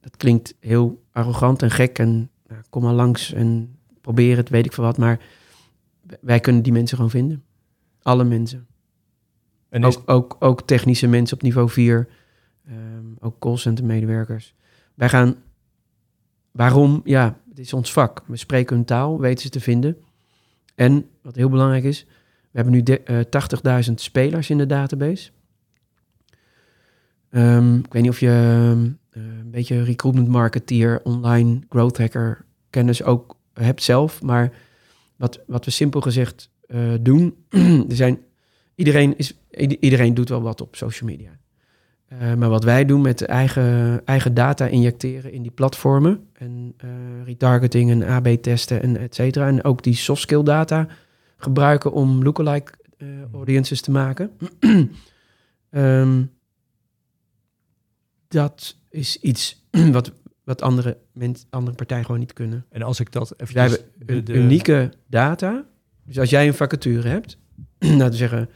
dat 0.00 0.16
klinkt 0.16 0.54
heel 0.60 1.02
arrogant 1.12 1.62
en 1.62 1.70
gek 1.70 1.98
en 1.98 2.30
nou, 2.46 2.60
kom 2.70 2.82
maar 2.82 2.94
langs 2.94 3.32
en 3.32 3.78
probeer 4.00 4.36
het, 4.36 4.48
weet 4.48 4.66
ik 4.66 4.72
veel 4.72 4.84
wat, 4.84 4.98
maar 4.98 5.20
wij 6.20 6.40
kunnen 6.40 6.62
die 6.62 6.72
mensen 6.72 6.96
gewoon 6.96 7.10
vinden. 7.10 7.44
Alle 8.02 8.24
mensen. 8.24 8.67
En 9.68 9.84
Ook, 9.84 10.02
ook, 10.06 10.36
ook 10.38 10.62
technische 10.62 11.06
mensen 11.06 11.36
op 11.36 11.42
niveau 11.42 11.68
4. 11.70 12.08
ehm, 12.66 12.76
ook 13.20 13.38
callcenter 13.38 13.84
medewerkers. 13.84 14.54
Wij 14.94 15.08
gaan... 15.08 15.36
Waarom? 16.50 17.00
Ja, 17.04 17.38
het 17.48 17.58
is 17.58 17.72
ons 17.72 17.92
vak. 17.92 18.22
We 18.26 18.36
spreken 18.36 18.76
hun 18.76 18.84
taal, 18.84 19.20
weten 19.20 19.42
ze 19.42 19.48
te 19.48 19.60
vinden. 19.60 19.96
En, 20.74 21.06
wat 21.22 21.36
heel 21.36 21.48
belangrijk 21.48 21.84
is... 21.84 22.06
We 22.50 22.64
hebben 22.64 22.72
nu 22.72 22.82
de- 22.82 23.02
eh, 23.02 23.84
80.000 23.88 23.94
spelers 23.94 24.50
in 24.50 24.58
de 24.58 24.66
database. 24.66 25.30
Ehm, 27.30 27.76
ik 27.78 27.92
weet 27.92 28.02
niet 28.02 28.10
of 28.10 28.20
je 28.20 28.28
ehm, 28.28 28.88
eh, 29.10 29.38
een 29.38 29.50
beetje 29.50 29.82
recruitment 29.82 30.28
marketeer, 30.28 31.00
online 31.04 31.60
growth 31.68 31.98
hacker 31.98 32.44
kennis 32.70 33.02
ook 33.02 33.36
hebt 33.52 33.82
zelf. 33.82 34.22
Maar 34.22 34.52
wat, 35.16 35.40
wat 35.46 35.64
we 35.64 35.70
simpel 35.70 36.00
gezegd 36.00 36.50
eh, 36.66 36.92
doen... 37.00 37.34
er 37.88 37.96
zijn 37.96 38.18
iedereen, 38.74 39.16
is, 39.18 39.34
iedereen 39.58 40.14
doet 40.14 40.28
wel 40.28 40.42
wat 40.42 40.60
op 40.60 40.76
social 40.76 41.10
media. 41.10 41.38
Eh, 42.08 42.34
maar 42.34 42.48
wat 42.48 42.64
wij 42.64 42.84
doen 42.84 43.00
met 43.00 43.22
eigen, 43.22 44.00
eigen 44.04 44.34
data 44.34 44.66
injecteren 44.66 45.32
in 45.32 45.42
die 45.42 45.50
platformen 45.50 46.28
en 46.32 46.74
eh, 46.76 46.88
retargeting 47.24 47.90
en 47.90 48.02
AB 48.02 48.26
testen 48.28 48.82
en 48.82 48.96
et 48.96 49.14
cetera. 49.14 49.46
En 49.46 49.64
ook 49.64 49.82
die 49.82 49.94
soft 49.94 50.20
skill 50.20 50.42
data 50.42 50.88
gebruiken 51.36 51.92
om 51.92 52.22
lookalike 52.22 52.72
eh, 52.96 53.08
audiences 53.32 53.80
te 53.80 53.90
maken. 53.90 54.30
Ehm, 55.70 56.24
dat 58.28 58.76
is 58.90 59.20
iets 59.20 59.66
wat, 59.92 60.12
wat 60.44 60.62
andere, 60.62 60.98
mens, 61.12 61.46
andere 61.50 61.76
partijen 61.76 62.04
gewoon 62.04 62.20
niet 62.20 62.32
kunnen. 62.32 62.64
en 62.70 62.82
als 62.82 63.00
ik 63.00 63.12
dat 63.12 63.34
even. 63.36 63.54
Wij 63.54 63.68
hebben 63.98 64.16
een 64.16 64.42
unieke 64.42 64.92
data. 65.06 65.64
Dus 66.04 66.18
als 66.18 66.30
jij 66.30 66.46
een 66.46 66.54
vacature 66.54 67.08
hebt, 67.08 67.38
laten 67.78 68.10
we 68.10 68.16
zeggen 68.16 68.48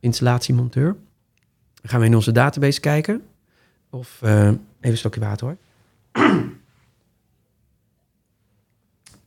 installatiemonteur, 0.00 0.96
dan 1.74 1.90
gaan 1.90 2.00
we 2.00 2.06
in 2.06 2.14
onze 2.14 2.32
database 2.32 2.80
kijken. 2.80 3.22
Of 3.90 4.18
eh, 4.22 4.46
even 4.46 4.58
een 4.80 4.96
stokje 4.96 5.20
water 5.20 5.46
hoor. 5.46 5.56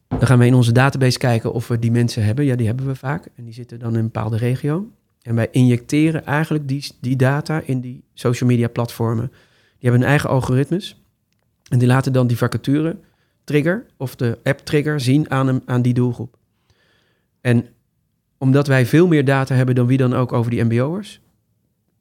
Dan 0.07 0.27
gaan 0.27 0.39
we 0.39 0.45
in 0.45 0.53
onze 0.53 0.71
database 0.71 1.17
kijken 1.17 1.53
of 1.53 1.67
we 1.67 1.79
die 1.79 1.91
mensen 1.91 2.23
hebben. 2.23 2.45
Ja, 2.45 2.55
die 2.55 2.65
hebben 2.65 2.85
we 2.85 2.95
vaak. 2.95 3.27
En 3.35 3.43
die 3.43 3.53
zitten 3.53 3.79
dan 3.79 3.91
in 3.91 3.97
een 3.97 4.03
bepaalde 4.03 4.37
regio. 4.37 4.91
En 5.21 5.35
wij 5.35 5.47
injecteren 5.51 6.25
eigenlijk 6.25 6.67
die, 6.67 6.91
die 6.99 7.15
data 7.15 7.61
in 7.65 7.79
die 7.79 8.03
social 8.13 8.49
media 8.49 8.67
platformen. 8.67 9.27
Die 9.27 9.89
hebben 9.89 9.99
hun 9.99 10.09
eigen 10.09 10.29
algoritmes. 10.29 11.01
En 11.69 11.79
die 11.79 11.87
laten 11.87 12.13
dan 12.13 12.27
die 12.27 12.37
vacature 12.37 12.97
trigger 13.43 13.85
of 13.97 14.15
de 14.15 14.37
app 14.43 14.59
trigger 14.59 14.99
zien 14.99 15.29
aan, 15.29 15.47
hem, 15.47 15.61
aan 15.65 15.81
die 15.81 15.93
doelgroep. 15.93 16.37
En 17.41 17.67
omdat 18.43 18.67
wij 18.67 18.85
veel 18.85 19.07
meer 19.07 19.25
data 19.25 19.55
hebben 19.55 19.75
dan 19.75 19.87
wie 19.87 19.97
dan 19.97 20.13
ook 20.13 20.33
over 20.33 20.51
die 20.51 20.63
MBO'ers, 20.63 21.19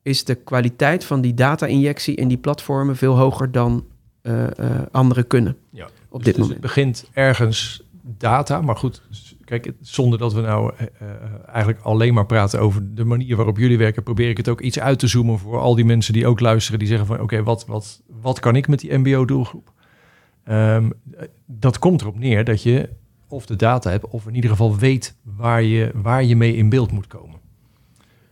is 0.03 0.25
de 0.25 0.35
kwaliteit 0.35 1.05
van 1.05 1.21
die 1.21 1.35
data-injectie 1.35 2.15
in 2.15 2.29
die 2.29 2.37
platformen 2.37 2.97
veel 2.97 3.17
hoger 3.19 3.53
dan 3.53 3.85
eh, 4.23 4.59
eh, 4.59 4.83
anderen 4.91 5.27
kunnen 5.27 5.57
Ja. 5.71 5.85
op 5.85 5.91
Dus- 6.19 6.25
dit 6.25 6.35
dus 6.35 6.37
moment. 6.37 6.53
het 6.53 6.61
begint 6.61 7.09
ergens 7.13 7.83
data, 8.19 8.61
maar 8.61 8.77
goed, 8.77 9.03
kijk, 9.45 9.73
zonder 9.81 10.19
dat 10.19 10.33
we 10.33 10.41
nou 10.41 10.73
eh, 10.77 10.87
eigenlijk 11.47 11.81
alleen 11.83 12.15
maar 12.15 12.27
praten 12.27 12.61
over 12.61 12.95
de 12.95 13.05
manier 13.05 13.37
waarop 13.37 13.59
jullie 13.59 13.79
werken, 13.79 14.03
probeer 14.03 14.29
ik 14.29 14.37
het 14.37 14.49
ook 14.49 14.61
iets 14.61 14.79
uit 14.79 14.99
te 14.99 15.07
zoomen 15.07 15.39
voor 15.39 15.59
al 15.59 15.75
die 15.75 15.85
mensen 15.85 16.13
die 16.13 16.27
ook 16.27 16.41
luisteren, 16.41 16.79
die 16.79 16.89
zeggen 16.89 17.07
van 17.07 17.21
oké, 17.21 17.43
wat, 17.43 17.67
wat, 17.67 18.03
wat 18.21 18.41
kan 18.41 18.57
ik 18.57 18.69
met 18.69 18.81
die 18.81 18.99
MBO-doelgroep? 18.99 19.73
Ehm, 20.45 20.91
eh, 21.17 21.27
dat 21.47 21.79
komt 21.79 22.01
erop 22.01 22.19
neer 22.19 22.45
dat 22.45 22.63
je 22.63 22.89
of 23.33 23.47
de 23.47 23.57
data 23.57 23.91
hebt, 23.91 24.07
of 24.07 24.27
in 24.27 24.35
ieder 24.35 24.51
geval 24.51 24.77
weet 24.77 25.15
waar 25.23 25.63
je, 25.63 25.91
waar 25.95 26.25
je 26.25 26.37
mee 26.37 26.57
in 26.57 26.69
beeld 26.69 26.93
moet 26.93 27.07
komen. 27.07 27.41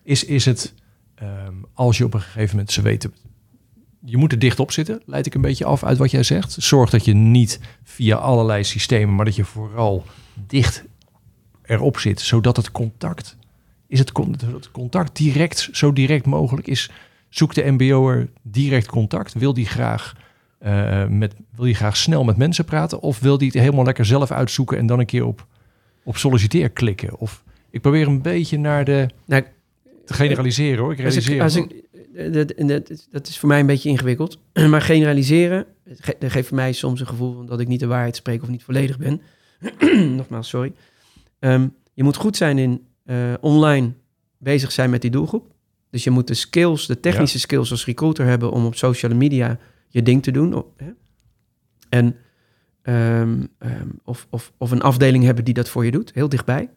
Is, 0.02 0.24
is 0.24 0.44
het, 0.44 0.74
ehm, 1.14 1.54
als 1.74 1.98
je 1.98 2.04
op 2.04 2.14
een 2.14 2.20
gegeven 2.20 2.50
moment 2.50 2.72
ze 2.72 2.82
weten, 2.82 3.14
je 4.04 4.16
moet 4.16 4.32
er 4.32 4.38
dicht 4.38 4.60
op 4.60 4.72
zitten, 4.72 5.02
leid 5.06 5.26
ik 5.26 5.34
een 5.34 5.40
beetje 5.40 5.64
af 5.64 5.84
uit 5.84 5.98
wat 5.98 6.10
jij 6.10 6.22
zegt. 6.22 6.52
Zorg 6.52 6.90
dat 6.90 7.04
je 7.04 7.14
niet 7.14 7.60
via 7.82 8.16
allerlei 8.16 8.64
systemen, 8.64 9.14
maar 9.14 9.24
dat 9.24 9.36
je 9.36 9.44
vooral 9.44 10.04
dicht 10.46 10.84
erop 11.62 11.98
zit, 11.98 12.20
zodat 12.20 12.56
het 12.56 12.70
contact, 12.70 13.36
is 13.86 13.98
het, 13.98 14.12
het 14.40 14.70
contact 14.70 15.16
direct, 15.16 15.68
zo 15.72 15.92
direct 15.92 16.26
mogelijk 16.26 16.66
is. 16.66 16.90
Zoekt 17.28 17.54
de 17.54 17.70
MBO'er 17.70 18.28
direct 18.42 18.86
contact? 18.86 19.32
Wil 19.32 19.54
die 19.54 19.66
graag 19.66 20.14
eh, 20.60 21.06
met, 21.06 21.34
wil 21.54 21.64
die 21.64 21.74
graag 21.74 21.96
snel 21.96 22.24
met 22.24 22.36
mensen 22.36 22.64
praten? 22.64 23.00
Of 23.00 23.18
wil 23.20 23.38
die 23.38 23.48
het 23.52 23.58
helemaal 23.60 23.84
lekker 23.84 24.04
zelf 24.04 24.30
uitzoeken 24.30 24.78
en 24.78 24.86
dan 24.86 24.98
een 24.98 25.06
keer 25.06 25.24
op, 25.24 25.46
op 26.04 26.16
solliciteer 26.16 26.70
klikken? 26.70 27.18
Of 27.18 27.44
ik 27.70 27.80
probeer 27.80 28.06
een 28.06 28.22
beetje 28.22 28.58
naar 28.58 28.84
de 28.84 29.06
Nou, 29.26 29.42
te 30.04 30.14
generaliseren 30.14 30.78
hoor. 30.82 30.92
Ik 30.92 31.04
Als 31.04 31.16
ik, 31.16 31.22
realiseer 31.24 31.42
als 31.42 31.54
ik, 31.70 31.84
eh, 32.14 32.32
dat, 32.32 32.50
en 32.50 32.66
dat, 33.10 33.28
is- 33.28 33.38
voor 33.38 33.48
mij 33.48 33.60
een 33.60 33.66
beetje 33.66 33.88
ingewikkeld. 33.88 34.38
Maar 34.70 34.82
generaliseren 34.82 35.66
ge- 35.86 36.16
dat 36.18 36.30
geeft 36.30 36.48
voor 36.48 36.56
mij 36.56 36.72
soms 36.72 37.00
een 37.00 37.06
gevoel 37.06 37.34
van 37.34 37.46
dat 37.46 37.60
ik 37.60 37.68
niet 37.68 37.80
de 37.80 37.86
waarheid 37.86 38.16
spreek 38.16 38.42
of 38.42 38.48
niet 38.48 38.64
volledig 38.64 38.98
ben. 38.98 39.20
Nogmaals, 40.16 40.48
sorry. 40.48 40.72
Ehm, 41.38 41.66
je 41.94 42.02
moet 42.02 42.16
goed 42.16 42.36
zijn 42.36 42.58
in 42.58 42.84
eh, 43.04 43.16
online 43.40 43.92
bezig 44.38 44.72
zijn 44.72 44.90
met 44.90 45.02
die 45.02 45.10
doelgroep. 45.10 45.46
Dus 45.90 46.04
je 46.04 46.10
moet 46.10 46.26
de 46.26 46.34
skills, 46.34 46.86
de 46.86 47.00
technische 47.00 47.38
skills 47.38 47.70
als 47.70 47.84
recruiter 47.84 48.26
hebben 48.26 48.50
om 48.52 48.66
op 48.66 48.74
social 48.74 49.14
media 49.14 49.58
je 49.90 50.02
ding 50.02 50.22
te 50.22 50.30
doen. 50.30 50.54
Op- 50.54 50.72
hè? 50.76 50.90
En 51.88 52.16
ehm, 52.82 53.46
ehm, 53.58 53.88
of, 54.04 54.26
of, 54.30 54.52
of 54.56 54.70
een 54.70 54.82
afdeling 54.82 55.24
hebben 55.24 55.44
die 55.44 55.54
dat 55.54 55.68
voor 55.68 55.84
je 55.84 55.90
doet, 55.90 56.14
heel 56.14 56.28
dichtbij. 56.28 56.70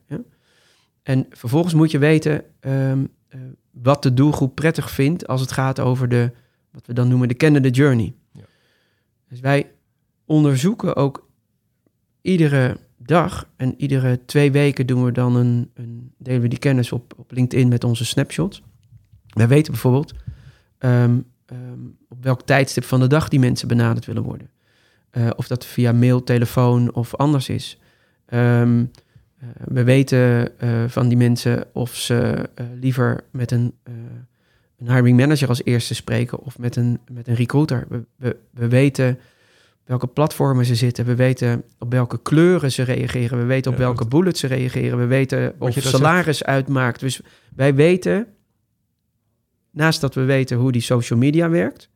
En 1.03 1.25
vervolgens 1.29 1.73
moet 1.73 1.91
je 1.91 1.97
weten 1.97 2.43
ehm, 2.59 3.05
eh, 3.27 3.39
wat 3.71 4.03
de 4.03 4.13
doelgroep 4.13 4.55
prettig 4.55 4.91
vindt 4.91 5.27
als 5.27 5.41
het 5.41 5.51
gaat 5.51 5.79
over 5.79 6.09
de, 6.09 6.31
wat 6.71 6.87
we 6.87 6.93
dan 6.93 7.07
noemen 7.07 7.27
de 7.27 7.33
kennende 7.33 7.69
journey. 7.69 8.13
Ja. 8.31 8.43
Dus 9.29 9.39
wij 9.39 9.71
onderzoeken 10.25 10.95
ook 10.95 11.29
iedere 12.21 12.77
dag 12.97 13.49
en 13.55 13.73
iedere 13.77 14.25
twee 14.25 14.51
weken 14.51 14.87
doen 14.87 15.03
we 15.03 15.11
dan 15.11 15.35
een, 15.35 15.71
een 15.73 16.13
delen 16.17 16.41
we 16.41 16.47
die 16.47 16.59
kennis 16.59 16.91
op, 16.91 17.13
op 17.17 17.31
LinkedIn 17.31 17.67
met 17.67 17.83
onze 17.83 18.05
snapshots. 18.05 18.63
Wij 19.27 19.47
weten 19.47 19.71
bijvoorbeeld 19.71 20.13
op 22.13 22.23
welk 22.23 22.41
tijdstip 22.41 22.83
van 22.83 22.99
de 22.99 23.07
dag 23.07 23.27
die 23.27 23.39
mensen 23.39 23.67
benaderd 23.67 24.05
willen 24.05 24.23
worden. 24.23 24.49
Eh, 25.09 25.29
of 25.35 25.47
dat 25.47 25.65
via 25.65 25.91
mail, 25.91 26.23
telefoon 26.23 26.93
of 26.93 27.15
anders 27.15 27.49
is. 27.49 27.79
Ehm, 28.25 28.85
eh, 29.39 29.47
we 29.65 29.83
weten 29.83 30.59
eh, 30.59 30.83
van 30.87 31.07
die 31.07 31.17
mensen 31.17 31.65
of 31.71 31.95
ze 31.95 32.49
liever 32.79 33.23
met 33.31 33.51
een, 33.51 33.73
een 34.79 34.93
hiring 34.93 35.17
manager 35.17 35.47
als 35.47 35.63
eerste 35.63 35.95
spreken 35.95 36.39
of 36.39 36.57
met 36.57 36.75
een, 36.75 36.99
met 37.11 37.27
een 37.27 37.35
recruiter. 37.35 37.85
We, 37.89 38.05
we, 38.15 38.37
we 38.51 38.67
weten 38.67 39.19
welke 39.85 40.07
platformen 40.07 40.65
ze 40.65 40.75
zitten. 40.75 41.05
We 41.05 41.15
weten 41.15 41.63
op 41.79 41.91
welke 41.91 42.21
kleuren 42.21 42.71
ze 42.71 42.83
reageren. 42.83 43.37
We 43.37 43.45
weten 43.45 43.71
op 43.71 43.77
Ja, 43.77 43.83
welke 43.83 44.07
bullets 44.07 44.39
ze 44.39 44.47
reageren. 44.47 44.97
We 44.97 45.05
weten 45.05 45.55
of 45.57 45.75
salaris 45.79 46.43
uitmaakt. 46.43 46.99
Dus 46.99 47.21
wij 47.55 47.75
weten, 47.75 48.27
naast 49.71 50.01
dat 50.01 50.15
we 50.15 50.23
weten 50.23 50.57
hoe 50.57 50.71
die 50.71 50.81
social 50.81 51.19
media 51.19 51.49
werkt, 51.49 51.91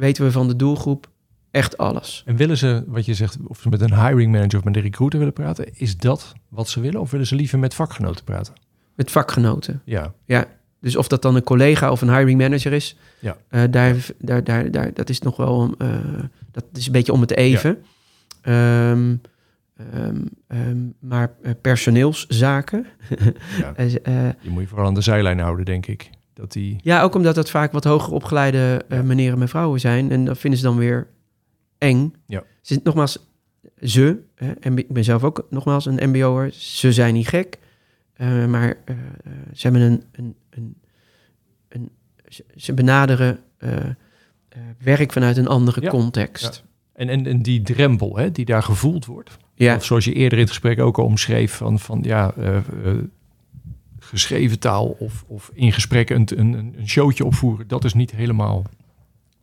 weten 0.00 0.24
we 0.24 0.30
van 0.32 0.48
de 0.48 0.56
doelgroep 0.56 1.08
echt 1.50 1.78
alles. 1.78 2.22
En 2.26 2.36
willen 2.36 2.56
ze, 2.56 2.84
wat 2.86 3.04
je 3.06 3.14
zegt, 3.14 3.36
of 3.46 3.60
ze 3.60 3.68
met 3.68 3.80
een 3.80 4.06
hiring 4.06 4.32
manager 4.32 4.58
of 4.58 4.64
met 4.64 4.76
een 4.76 4.82
recruiter 4.82 5.18
willen 5.18 5.34
praten, 5.34 5.78
is 5.78 5.96
dat 5.96 6.32
wat 6.48 6.68
ze 6.68 6.80
willen? 6.80 7.00
Of 7.00 7.10
willen 7.10 7.26
ze 7.26 7.34
liever 7.34 7.58
met 7.58 7.74
vakgenoten 7.74 8.24
praten? 8.24 8.54
Met 8.94 9.10
vakgenoten. 9.10 9.82
Ja, 9.84 10.46
Dus 10.80 10.96
of 10.96 11.08
dat 11.08 11.22
dan 11.22 11.34
een 11.36 11.42
collega 11.42 11.90
of 11.90 12.00
een 12.02 12.16
hiring 12.16 12.38
manager 12.40 12.72
is, 12.72 12.96
Ja. 13.18 13.36
eh, 13.48 13.62
daar, 13.70 13.96
daar, 14.18 14.44
daar, 14.44 14.70
daar, 14.70 14.94
dat 14.94 15.08
is 15.08 15.18
nog 15.20 15.36
wel 15.36 15.74
eh, 15.78 15.88
dat 16.52 16.64
is 16.72 16.86
een 16.86 16.92
beetje 16.92 17.12
om 17.12 17.20
het 17.20 17.30
even. 17.36 17.82
Ehm, 18.42 19.16
ehm, 19.76 20.16
ehm, 20.46 20.76
maar 20.98 21.32
eh, 21.42 21.52
personeelszaken. 21.60 22.86
Ja. 23.58 23.72
die 24.42 24.50
moet 24.50 24.62
je 24.62 24.68
vooral 24.68 24.86
aan 24.86 24.94
de 24.94 25.00
zijlijn 25.00 25.38
houden, 25.38 25.64
denk 25.64 25.86
ik. 25.86 26.10
Dat 26.40 26.52
die, 26.52 26.78
ja, 26.82 27.02
ook 27.02 27.14
omdat 27.14 27.34
dat 27.34 27.50
vaak 27.50 27.72
wat 27.72 27.84
hoger 27.84 28.12
opgeleide 28.12 28.84
Ja. 28.88 29.02
meneren 29.02 29.40
en 29.40 29.48
vrouwen 29.48 29.80
zijn. 29.80 30.10
En 30.10 30.24
dat 30.24 30.38
vinden 30.38 30.58
ze 30.60 30.64
dan 30.66 30.76
weer 30.76 31.06
eng. 31.78 32.14
Ja. 32.26 32.42
Ze, 32.60 32.80
nogmaals, 32.84 33.26
ze, 33.82 34.18
hè, 34.34 34.50
en 34.52 34.78
ik 34.78 34.88
ben 34.88 35.04
zelf 35.04 35.24
ook 35.24 35.46
nogmaals 35.50 35.86
een 35.86 36.08
mbo'er, 36.08 36.50
ze 36.52 36.92
zijn 36.92 37.14
niet 37.14 37.28
gek. 37.28 37.58
eh, 38.12 38.46
maar 38.46 38.76
eh, 38.84 38.94
ze 39.54 39.62
hebben 39.68 39.80
een, 39.82 40.02
een, 40.12 40.34
een, 40.50 40.76
een 41.68 41.90
ze, 42.56 42.74
benaderen 42.74 43.38
werk 44.78 45.12
vanuit 45.12 45.36
een 45.36 45.48
andere 45.48 45.80
Ja. 45.82 45.88
context. 45.90 46.64
en, 46.92 47.08
en, 47.08 47.26
en 47.26 47.42
die 47.42 47.62
drempel 47.62 48.16
hè, 48.16 48.30
die 48.32 48.44
daar 48.44 48.62
gevoeld 48.62 49.06
wordt. 49.06 49.36
Ja, 49.54 49.76
Of 49.76 49.84
zoals 49.84 50.04
je 50.04 50.12
eerder 50.12 50.38
in 50.38 50.44
het 50.44 50.52
gesprek 50.52 50.80
ook 50.80 50.98
al 50.98 51.04
omschreef, 51.04 51.52
van, 51.54 51.78
van 51.78 51.98
ja, 52.02 52.34
geschreven 54.10 54.58
taal 54.58 54.96
of, 54.98 55.24
of 55.26 55.50
in 55.54 55.72
gesprek 55.72 56.10
een, 56.10 56.28
een, 56.36 56.74
een 56.78 56.88
showtje 56.88 57.24
opvoeren, 57.24 57.68
dat 57.68 57.84
is 57.84 57.94
niet 57.94 58.10
helemaal 58.10 58.64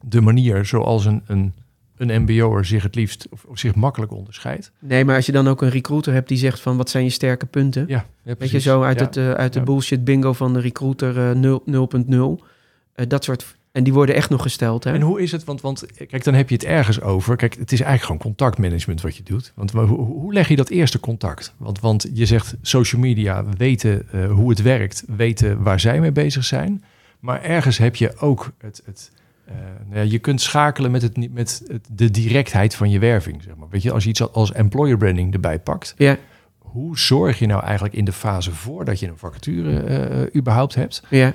de 0.02 0.22
manier 0.22 0.66
zoals 0.66 1.06
een, 1.06 1.22
een, 1.28 1.54
een 1.98 2.22
MBO'er 2.22 2.66
zich 2.66 2.84
het 2.84 2.96
liefst 2.96 3.28
of, 3.30 3.44
of 3.44 3.60
zich 3.60 3.76
makkelijk 3.76 4.12
onderscheidt. 4.12 4.72
nee, 4.80 5.06
maar 5.06 5.16
als 5.16 5.26
je 5.26 5.32
dan 5.32 5.48
ook 5.48 5.62
een 5.62 5.70
recruiter 5.70 6.14
hebt 6.14 6.28
die 6.28 6.38
zegt 6.38 6.60
van 6.60 6.78
wat 6.78 6.90
zijn 6.90 7.04
je 7.04 7.10
sterke 7.10 7.46
punten? 7.46 7.86
Ja, 7.88 8.06
ja 8.24 8.36
Weet 8.38 8.50
je, 8.50 8.60
zo 8.60 8.84
uit, 8.84 9.00
Ja. 9.00 9.06
het, 9.06 9.18
eh, 9.18 9.32
uit 9.32 9.54
de 9.54 9.60
Ja. 9.60 9.66
bullshit 9.66 10.04
bingo 10.04 10.34
van 10.34 10.54
de 10.54 10.60
recruiter 10.60 11.30
eh, 11.30 11.36
0 11.36 11.64
0.0. 11.66 12.46
Eh, 12.94 13.06
dat 13.08 13.24
soort. 13.24 13.56
En 13.78 13.84
die 13.84 13.94
worden 13.94 14.16
echt 14.16 14.30
nog 14.30 14.42
gesteld. 14.42 14.84
Hè? 14.84 14.94
En 14.94 15.02
hoe 15.02 15.22
is 15.22 15.32
het? 15.32 15.44
Want, 15.44 15.62
want 15.62 15.86
kijk, 16.08 16.24
dan 16.24 16.34
heb 16.34 16.50
je 16.50 16.56
het 16.56 16.64
ergens 16.64 17.02
over. 17.02 17.36
Kijk, 17.36 17.54
het 17.54 17.72
is 17.72 17.82
eigenlijk 17.82 18.02
gewoon 18.02 18.36
contactmanagement 18.36 19.02
wat 19.02 19.16
je 19.16 19.24
doet. 19.24 19.52
Want 19.56 19.72
hoe, 19.72 19.86
hoe 19.98 20.34
leg 20.34 20.48
je 20.48 20.56
dat 20.56 20.70
eerste 20.70 21.00
contact? 21.00 21.54
Want, 21.58 21.80
want 21.80 22.10
je 22.14 22.26
zegt 22.26 22.56
social 22.62 23.02
media 23.02 23.46
weten 23.58 24.12
eh, 24.12 24.32
hoe 24.32 24.50
het 24.50 24.62
werkt, 24.62 25.04
weten 25.08 25.64
waar 25.64 25.80
zij 25.80 26.00
mee 26.00 26.12
bezig 26.12 26.44
zijn. 26.44 26.84
Maar 27.20 27.42
ergens 27.42 27.78
heb 27.78 27.96
je 27.96 28.18
ook 28.20 28.52
het. 28.58 28.82
het 28.86 29.12
eh, 29.46 29.56
nou 29.90 30.06
ja, 30.06 30.12
je 30.12 30.20
kunt 30.20 30.42
schakelen 30.42 30.92
met, 30.92 31.02
het, 31.02 31.34
met 31.34 31.64
het, 31.68 31.88
de 31.92 32.12
directheid 32.12 32.76
van 32.76 32.90
je 32.90 33.00
werving. 33.00 33.44
Zeg 33.44 33.56
maar. 33.56 33.70
Weet 33.70 33.84
je, 33.84 33.92
als 33.92 34.04
je 34.04 34.10
iets 34.10 34.32
als 34.32 34.52
employer 34.52 34.98
branding 34.98 35.34
erbij 35.34 35.60
pakt, 35.60 35.94
Ja, 35.98 36.18
hoe 36.58 36.98
zorg 37.00 37.40
je 37.40 37.46
nou 37.46 37.64
eigenlijk 37.64 37.96
in 37.96 38.06
de 38.06 38.12
fase 38.12 38.52
voordat 38.52 39.00
je 39.00 39.08
een 39.08 39.18
vacature 39.18 39.80
eh, 39.80 40.40
überhaupt 40.40 40.76
hebt, 40.76 41.04
ja, 41.10 41.34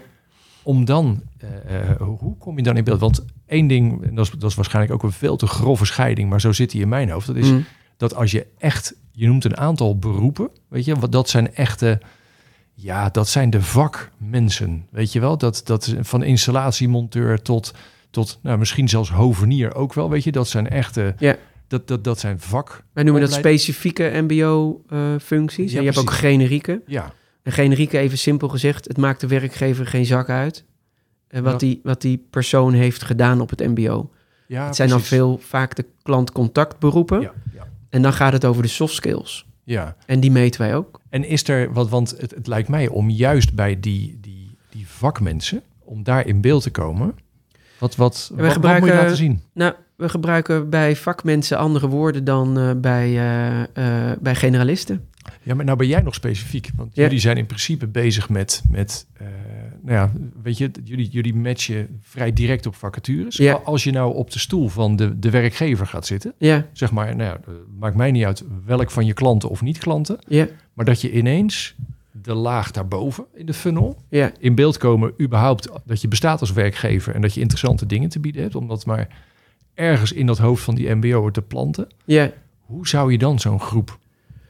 om 0.63 0.85
dan, 0.85 1.23
eh, 1.39 1.91
eh, 1.91 2.01
hoe 2.01 2.37
kom 2.39 2.57
je 2.57 2.63
dan 2.63 2.77
in 2.77 2.85
beeld? 2.85 3.01
Want 3.01 3.25
één 3.47 3.67
ding, 3.67 4.05
en 4.05 4.15
dat 4.15 4.25
is, 4.27 4.31
dat 4.39 4.51
is 4.51 4.57
waarschijnlijk 4.57 4.95
ook 4.95 5.03
een 5.03 5.13
veel 5.13 5.37
te 5.37 5.47
grove 5.47 5.85
scheiding, 5.85 6.31
maar 6.31 6.41
zo 6.41 6.53
zit 6.53 6.73
hij 6.73 6.81
in 6.81 6.89
mijn 6.89 7.11
hoofd. 7.11 7.27
Dat 7.27 7.37
is 7.37 7.51
Mm. 7.51 7.65
dat 7.97 8.15
als 8.15 8.31
je 8.31 8.47
echt, 8.59 8.95
je 9.13 9.27
noemt 9.27 9.45
een 9.45 9.57
aantal 9.57 9.99
beroepen, 9.99 10.49
weet 10.69 10.85
je, 10.85 10.95
wat 10.95 11.13
dat 11.13 11.29
zijn 11.29 11.55
echte, 11.55 12.01
ja, 12.75 13.09
dat 13.09 13.29
zijn 13.29 13.51
de 13.51 13.63
vakmensen, 13.63 14.87
weet 14.91 15.13
je 15.13 15.21
wel? 15.21 15.39
Dat, 15.39 15.61
dat 15.65 15.95
van 16.01 16.23
installatiemonteur 16.23 17.43
tot, 17.43 17.75
tot 18.11 18.39
nou, 18.43 18.59
misschien 18.59 18.89
zelfs 18.89 19.11
hovenier 19.11 19.75
ook 19.75 19.95
wel, 19.95 20.11
weet 20.11 20.25
je? 20.25 20.33
Dat 20.33 20.49
zijn 20.49 20.69
echte, 20.69 21.15
dat, 21.69 21.89
dat, 21.89 22.05
dat 22.05 22.19
zijn 22.19 22.41
vak. 22.41 22.85
Wij 22.93 23.05
noemen 23.05 23.23
dat 23.23 23.33
specifieke 23.33 24.11
MBO-functies. 24.15 25.71
Ja, 25.71 25.79
en 25.79 25.85
je 25.85 25.91
hebt 25.91 26.01
ook 26.01 26.11
generieke. 26.11 26.83
Ja, 26.87 27.13
En 27.43 27.53
generieke, 27.53 27.99
even 27.99 28.19
simpel 28.19 28.49
gezegd, 28.49 28.89
het 28.89 28.97
maakt 28.97 29.21
de 29.21 29.27
werkgever 29.27 29.87
geen 29.87 30.07
zak 30.07 30.29
uit. 30.29 30.65
eh, 31.29 31.41
wat, 31.41 31.53
Ja. 31.53 31.59
die, 31.59 31.81
wat 31.83 32.01
die 32.01 32.27
persoon 32.31 32.73
heeft 32.73 33.03
gedaan 33.03 33.41
op 33.41 33.51
het 33.51 33.61
MBO. 33.61 34.11
ja 34.47 34.67
het 34.67 34.77
zijn 34.77 34.89
dan 34.89 35.01
veel 35.01 35.39
vaak 35.39 35.75
de 35.77 35.85
klantcontactberoepen. 36.03 37.21
Ja, 37.21 37.33
ja, 37.55 37.67
En 37.89 38.03
dan 38.03 38.13
gaat 38.13 38.33
het 38.33 38.45
over 38.45 38.63
de 38.63 38.69
soft 38.69 38.95
skills. 38.95 39.47
ja. 39.65 39.97
En 40.07 40.21
die 40.21 40.31
meten 40.31 40.61
wij 40.61 40.75
ook. 40.77 41.01
En 41.09 41.25
is 41.25 41.49
er, 41.49 41.73
wat, 41.73 41.89
want 41.89 42.15
het, 42.19 42.31
het 42.31 42.47
lijkt 42.47 42.69
mij 42.69 42.89
om 42.89 43.11
juist 43.11 43.55
bij 43.55 43.81
die, 43.81 44.19
die, 44.21 44.57
die 44.71 44.87
vakmensen, 44.89 45.63
om 45.79 46.03
daar 46.03 46.27
in 46.27 46.41
beeld 46.41 46.63
te 46.63 46.71
komen. 46.71 47.15
Wat, 47.79 47.97
wat, 47.97 48.31
wat, 48.35 48.57
wat 48.57 48.79
moet 48.79 48.89
je 48.89 48.95
laten 48.95 49.17
zien? 49.17 49.43
Nou, 49.53 49.75
we 49.97 50.09
gebruiken 50.09 50.71
bij 50.71 50.97
vakmensen 50.97 51.59
andere 51.59 51.89
woorden 51.89 52.25
dan 52.25 52.59
eh, 52.59 52.71
bij, 52.77 53.19
eh, 53.73 54.13
bij 54.21 54.35
generalisten. 54.35 55.09
Ja, 55.43 55.55
maar 55.55 55.65
nou 55.65 55.79
ben 55.79 55.87
jij 55.87 56.01
nog 56.01 56.15
specifiek. 56.15 56.71
Want 56.77 56.95
Ja. 56.95 57.03
jullie 57.03 57.19
zijn 57.19 57.37
in 57.37 57.47
principe 57.47 57.87
bezig 57.87 58.29
met, 58.29 58.63
met 58.71 59.07
eh, 59.13 59.27
nou 59.83 59.97
ja, 59.97 60.13
weet 60.43 60.59
je, 60.59 60.71
jullie, 60.85 61.09
jullie 61.09 61.35
matchen 61.35 61.99
vrij 62.03 62.33
direct 62.33 62.67
op 62.67 62.75
vacatures. 62.75 63.37
Ja. 63.37 63.53
Als 63.55 63.85
je 63.85 63.91
nou 63.91 64.15
op 64.15 64.31
de 64.31 64.39
stoel 64.39 64.69
van 64.69 64.97
de, 64.97 65.19
de 65.19 65.31
werkgever 65.31 65.87
gaat 65.87 66.07
zitten, 66.07 66.35
Ja, 66.39 66.67
zeg 66.73 66.93
maar, 66.93 67.17
nou 67.17 67.31
ja, 67.31 67.41
eh, 67.47 67.53
maakt 67.79 67.97
mij 67.97 68.11
niet 68.11 68.25
uit 68.25 68.45
welk 68.65 68.91
van 68.91 69.07
je 69.07 69.13
klanten 69.13 69.49
of 69.49 69.63
niet 69.63 69.79
klanten, 69.79 70.19
ja, 70.29 70.47
maar 70.73 70.85
dat 70.85 71.01
je 71.01 71.13
ineens 71.13 71.75
de 72.23 72.35
laag 72.35 72.71
daarboven 72.71 73.25
in 73.35 73.47
de 73.47 73.55
funnel 73.55 74.03
ja. 74.09 74.33
in 74.39 74.55
beeld 74.55 74.77
komen, 74.77 75.13
überhaupt 75.21 75.69
dat 75.85 76.01
je 76.01 76.09
bestaat 76.09 76.41
als 76.41 76.53
werkgever 76.53 77.15
en 77.15 77.21
dat 77.21 77.35
je 77.35 77.41
interessante 77.41 77.87
dingen 77.87 78.09
te 78.09 78.21
bieden 78.21 78.43
hebt, 78.43 78.55
om 78.55 78.69
dat 78.69 78.87
maar 78.87 79.09
ergens 79.75 80.13
in 80.13 80.27
dat 80.27 80.39
hoofd 80.39 80.65
van 80.65 80.75
die 80.75 80.95
MBO'er 80.95 81.33
te 81.33 81.43
planten. 81.43 81.87
ja. 82.05 82.33
Hoe 82.61 82.89
zou 82.89 83.13
je 83.13 83.19
dan 83.19 83.39
zo'n 83.41 83.61
groep, 83.61 83.99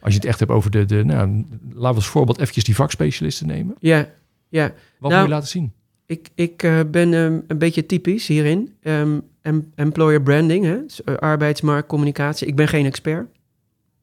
als 0.03 0.13
je 0.13 0.19
het 0.19 0.27
echt 0.27 0.39
hebt 0.39 0.51
over 0.51 0.71
de, 0.71 0.85
de 0.85 1.03
nou, 1.03 1.45
laten 1.61 1.73
we 1.73 1.87
als 1.87 2.07
voorbeeld 2.07 2.39
eventjes 2.39 2.63
die 2.63 2.75
vakspecialisten 2.75 3.47
nemen. 3.47 3.75
ja. 3.79 4.09
ja. 4.49 4.73
Wat 4.99 5.11
Nou, 5.11 5.13
moet 5.13 5.29
je 5.29 5.35
laten 5.35 5.49
zien? 5.49 5.73
Ik, 6.05 6.29
ik 6.35 6.63
eh, 6.63 6.79
ben 6.91 7.13
ehm, 7.13 7.39
een 7.47 7.57
beetje 7.57 7.85
typisch 7.85 8.27
hierin. 8.27 8.75
Ehm, 8.81 9.19
em- 9.41 9.71
employer 9.75 10.21
branding, 10.21 10.65
hè? 10.65 10.81
dus, 10.81 11.03
eh, 11.03 11.15
arbeidsmarktcommunicatie. 11.15 12.47
Ik 12.47 12.55
ben 12.55 12.67
geen 12.67 12.85
expert. 12.85 13.27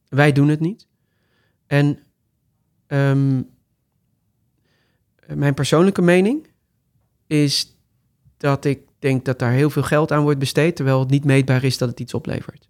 Wij 0.09 0.33
doen 0.33 0.49
het 0.49 0.61
niet. 0.61 0.87
En 1.67 1.99
ehm, 2.87 3.43
mijn 5.35 5.55
persoonlijke 5.55 6.03
mening 6.03 6.47
is 7.27 7.77
dat 8.37 8.65
ik 8.65 8.81
denk 8.99 9.25
dat 9.25 9.39
daar 9.39 9.53
heel 9.53 9.71
veel 9.71 9.83
geld 9.83 10.13
aan 10.13 10.23
wordt 10.23 10.39
besteed, 10.39 10.77
terwijl 10.77 11.01
het 11.01 11.11
niet 11.11 11.25
meetbaar 11.25 11.65
is 11.65 11.79
dat 11.79 11.89
het 11.89 12.01
iets 12.01 12.15
oplevert. 12.15 12.69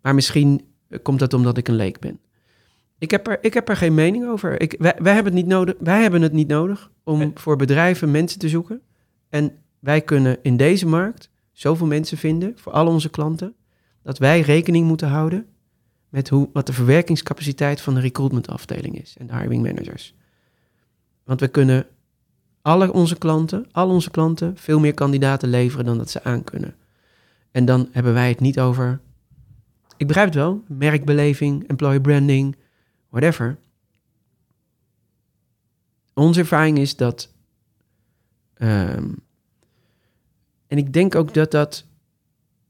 Maar 0.00 0.14
misschien 0.14 0.64
eh, 0.88 0.98
komt 1.02 1.18
dat 1.18 1.34
omdat 1.34 1.56
ik 1.56 1.68
een 1.68 1.76
leek 1.76 1.98
ben. 1.98 2.20
Ik 2.98 3.10
heb 3.10 3.26
er, 3.26 3.38
ik 3.40 3.54
heb 3.54 3.68
er 3.68 3.76
geen 3.76 3.94
mening 3.94 4.26
over. 4.26 4.60
Ik, 4.60 4.74
wij, 4.78 4.94
wij, 4.98 5.14
hebben 5.14 5.32
het 5.32 5.42
niet 5.42 5.52
nodig, 5.52 5.74
wij 5.78 6.02
hebben 6.02 6.22
het 6.22 6.32
niet 6.32 6.48
nodig 6.48 6.90
om 7.04 7.30
voor 7.34 7.56
bedrijven 7.56 8.10
mensen 8.10 8.38
te 8.38 8.48
zoeken 8.48 8.80
En 9.28 9.52
wij 9.78 10.00
kunnen 10.00 10.38
in 10.42 10.56
deze 10.56 10.86
markt 10.86 11.30
zoveel 11.52 11.86
mensen 11.86 12.18
vinden 12.18 12.52
voor 12.56 12.72
al 12.72 12.86
onze 12.86 13.10
klanten, 13.10 13.54
dat 14.02 14.18
wij 14.18 14.40
rekening 14.40 14.86
moeten 14.86 15.08
houden 15.08 15.46
met 16.08 16.28
hoe, 16.28 16.48
wat 16.52 16.66
de 16.66 16.72
verwerkingscapaciteit 16.72 17.80
van 17.80 17.94
de 17.94 18.00
recruitmentafdeling 18.00 19.00
is 19.00 19.16
en 19.18 19.26
de 19.26 19.36
hiring 19.36 19.62
managers. 19.62 20.14
Want 21.24 21.40
we 21.40 21.48
kunnen 21.48 21.86
alle 22.62 22.92
onze 22.92 23.18
klanten, 23.18 23.66
al 23.72 23.88
onze 23.88 24.10
klanten, 24.10 24.56
veel 24.56 24.80
meer 24.80 24.94
kandidaten 24.94 25.48
leveren 25.48 25.84
dan 25.84 25.98
dat 25.98 26.10
ze 26.10 26.24
aankunnen. 26.24 26.74
En 27.50 27.64
dan 27.64 27.88
hebben 27.92 28.14
wij 28.14 28.28
het 28.28 28.40
niet 28.40 28.60
over, 28.60 29.00
ik 29.96 30.06
begrijp 30.06 30.26
het 30.26 30.36
wel, 30.36 30.62
merkbeleving, 30.68 31.68
employer 31.68 32.00
branding, 32.00 32.56
whatever. 33.08 33.58
Onze 36.14 36.40
ervaring 36.40 36.78
is 36.78 36.96
dat, 36.96 37.32
ehm, 38.54 39.12
en 40.66 40.78
ik 40.78 40.92
denk 40.92 41.14
ook 41.14 41.34
dat 41.34 41.50
dat 41.50 41.86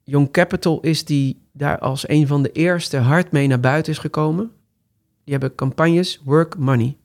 Young 0.05 0.30
Capital 0.30 0.80
is 0.80 1.05
die 1.05 1.43
daar 1.53 1.78
als 1.78 2.09
een 2.09 2.26
van 2.26 2.43
de 2.43 2.53
eerste 2.53 2.97
hard 2.97 3.32
mee 3.32 3.47
naar 3.47 3.61
buiten 3.61 3.93
is 3.93 3.99
gekomen. 3.99 4.53
Die 5.24 5.32
hebben 5.32 5.55
campagnes 5.55 6.20
Work 6.24 6.57
Money. 6.57 6.97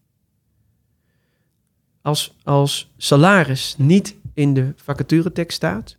Als, 2.01 2.35
als 2.43 2.93
salaris 2.97 3.75
niet 3.77 4.15
in 4.33 4.53
de 4.53 4.73
vacaturetekst 4.75 5.55
staat, 5.55 5.97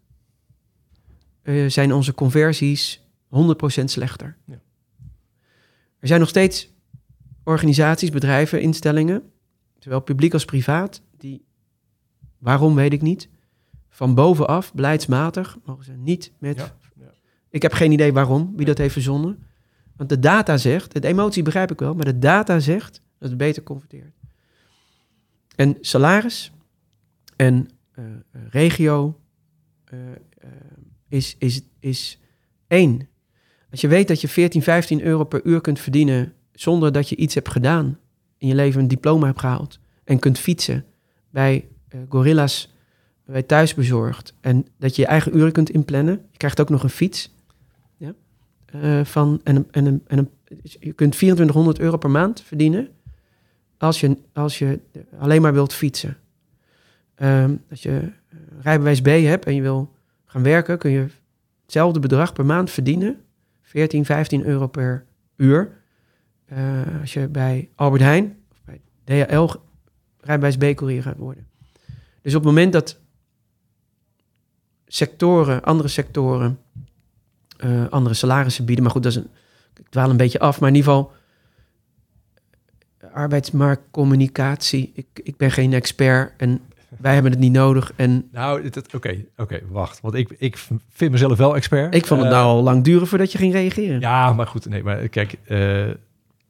uh, 1.42 1.70
zijn 1.70 1.92
onze 1.92 2.14
conversies 2.14 3.02
100% 3.28 3.84
slechter. 3.84 4.36
Ja. 4.44 4.60
Er 5.98 6.08
zijn 6.08 6.20
nog 6.20 6.28
steeds 6.28 6.73
organisaties, 7.44 8.10
bedrijven, 8.10 8.60
instellingen, 8.60 9.22
zowel 9.78 10.00
publiek 10.00 10.32
als 10.32 10.44
privaat, 10.44 11.02
die, 11.18 11.44
waarom 12.38 12.74
weet 12.74 12.92
ik 12.92 13.02
niet, 13.02 13.28
van 13.88 14.14
bovenaf, 14.14 14.74
beleidsmatig, 14.74 15.58
mogen 15.64 15.84
ze 15.84 15.92
niet 15.92 16.32
met... 16.38 16.56
Ja, 16.56 16.76
ja. 16.96 17.12
Ik 17.50 17.62
heb 17.62 17.72
geen 17.72 17.92
idee 17.92 18.12
waarom, 18.12 18.52
wie 18.56 18.66
dat 18.66 18.78
heeft 18.78 18.92
verzonnen. 18.92 19.46
Want 19.96 20.08
de 20.08 20.18
data 20.18 20.56
zegt, 20.56 21.02
de 21.02 21.08
emotie 21.08 21.42
begrijp 21.42 21.70
ik 21.70 21.78
wel, 21.78 21.94
maar 21.94 22.04
de 22.04 22.18
data 22.18 22.58
zegt 22.58 23.00
dat 23.18 23.28
het 23.28 23.38
beter 23.38 23.62
converteert. 23.62 24.14
En 25.56 25.76
salaris 25.80 26.52
en 27.36 27.68
uh, 27.98 28.04
regio 28.50 29.20
uh, 29.92 30.00
is, 31.08 31.36
is, 31.38 31.62
is 31.80 32.20
één. 32.66 33.08
Als 33.70 33.80
je 33.80 33.88
weet 33.88 34.08
dat 34.08 34.20
je 34.20 34.28
14, 34.28 34.62
15 34.62 35.02
euro 35.02 35.24
per 35.24 35.44
uur 35.44 35.60
kunt 35.60 35.80
verdienen 35.80 36.32
zonder 36.54 36.92
dat 36.92 37.08
je 37.08 37.16
iets 37.16 37.34
hebt 37.34 37.48
gedaan 37.48 37.98
in 38.38 38.48
je 38.48 38.54
leven, 38.54 38.80
een 38.80 38.88
diploma 38.88 39.26
hebt 39.26 39.40
gehaald 39.40 39.78
en 40.04 40.18
kunt 40.18 40.38
fietsen 40.38 40.84
bij 41.30 41.68
uh, 41.94 42.00
Gorilla's 42.08 42.72
bij 43.24 43.42
thuisbezorgd 43.42 44.34
en 44.40 44.66
dat 44.78 44.96
je 44.96 45.02
je 45.02 45.08
eigen 45.08 45.36
uren 45.36 45.52
kunt 45.52 45.70
inplannen. 45.70 46.26
Je 46.30 46.38
krijgt 46.38 46.60
ook 46.60 46.68
nog 46.68 46.82
een 46.82 46.88
fiets. 46.90 47.34
Ja? 47.96 48.14
Uh, 48.74 49.04
van, 49.04 49.40
en, 49.44 49.66
en, 49.70 49.86
en, 49.86 50.02
en 50.06 50.30
je 50.62 50.92
kunt 50.92 51.12
2400 51.12 51.78
euro 51.78 51.96
per 51.96 52.10
maand 52.10 52.42
verdienen 52.42 52.88
als 53.78 54.00
je, 54.00 54.16
als 54.32 54.58
je 54.58 54.80
alleen 55.18 55.42
maar 55.42 55.52
wilt 55.52 55.72
fietsen. 55.72 56.16
Um, 57.16 57.62
als 57.70 57.82
je 57.82 58.12
rijbewijs 58.60 59.00
B 59.00 59.06
hebt 59.06 59.44
en 59.44 59.54
je 59.54 59.62
wil 59.62 59.92
gaan 60.24 60.42
werken, 60.42 60.78
kun 60.78 60.90
je 60.90 61.06
hetzelfde 61.62 62.00
bedrag 62.00 62.32
per 62.32 62.46
maand 62.46 62.70
verdienen. 62.70 63.20
14, 63.62 64.04
15 64.04 64.44
euro 64.44 64.66
per 64.66 65.06
uur. 65.36 65.82
Uh, 66.52 67.00
als 67.00 67.12
je 67.12 67.28
bij 67.28 67.68
Albert 67.74 68.02
Heijn 68.02 68.36
of 68.50 68.58
bij 68.64 68.80
DHL 69.04 69.50
rijbewijs 70.20 70.56
B-courier 70.56 71.02
gaat 71.02 71.16
worden. 71.16 71.46
Dus 72.22 72.34
op 72.34 72.44
het 72.44 72.52
moment 72.52 72.72
dat 72.72 72.98
sectoren, 74.86 75.62
andere 75.62 75.88
sectoren, 75.88 76.58
uh, 77.64 77.88
andere 77.88 78.14
salarissen 78.14 78.64
bieden, 78.64 78.84
maar 78.84 78.92
goed, 78.92 79.02
dat 79.02 79.12
is 79.12 79.18
een, 79.18 79.28
ik 79.76 79.88
dwaal 79.88 80.10
een 80.10 80.16
beetje 80.16 80.38
af, 80.38 80.60
maar 80.60 80.68
in 80.68 80.74
ieder 80.74 80.92
geval 80.92 81.12
arbeidsmarktcommunicatie. 83.12 84.92
Ik, 84.94 85.06
ik 85.22 85.36
ben 85.36 85.50
geen 85.50 85.72
expert 85.72 86.32
en 86.36 86.60
wij 86.98 87.14
hebben 87.14 87.32
het 87.32 87.40
niet 87.40 87.52
nodig. 87.52 87.92
En... 87.96 88.28
Nou, 88.32 88.70
oké, 88.94 89.24
oké, 89.36 89.60
wacht. 89.70 90.00
Want 90.00 90.14
ik, 90.14 90.34
ik 90.38 90.58
vind 90.90 91.10
mezelf 91.10 91.38
wel 91.38 91.56
expert. 91.56 91.94
Ik 91.94 92.06
vond 92.06 92.20
het 92.20 92.30
uh, 92.30 92.36
nou 92.36 92.48
al 92.48 92.62
lang 92.62 92.84
duren 92.84 93.06
voordat 93.06 93.32
je 93.32 93.38
ging 93.38 93.52
reageren. 93.52 94.00
Ja, 94.00 94.32
maar 94.32 94.46
goed. 94.46 94.68
Nee, 94.68 94.82
maar 94.82 95.08
kijk, 95.08 95.34
uh, 95.48 95.90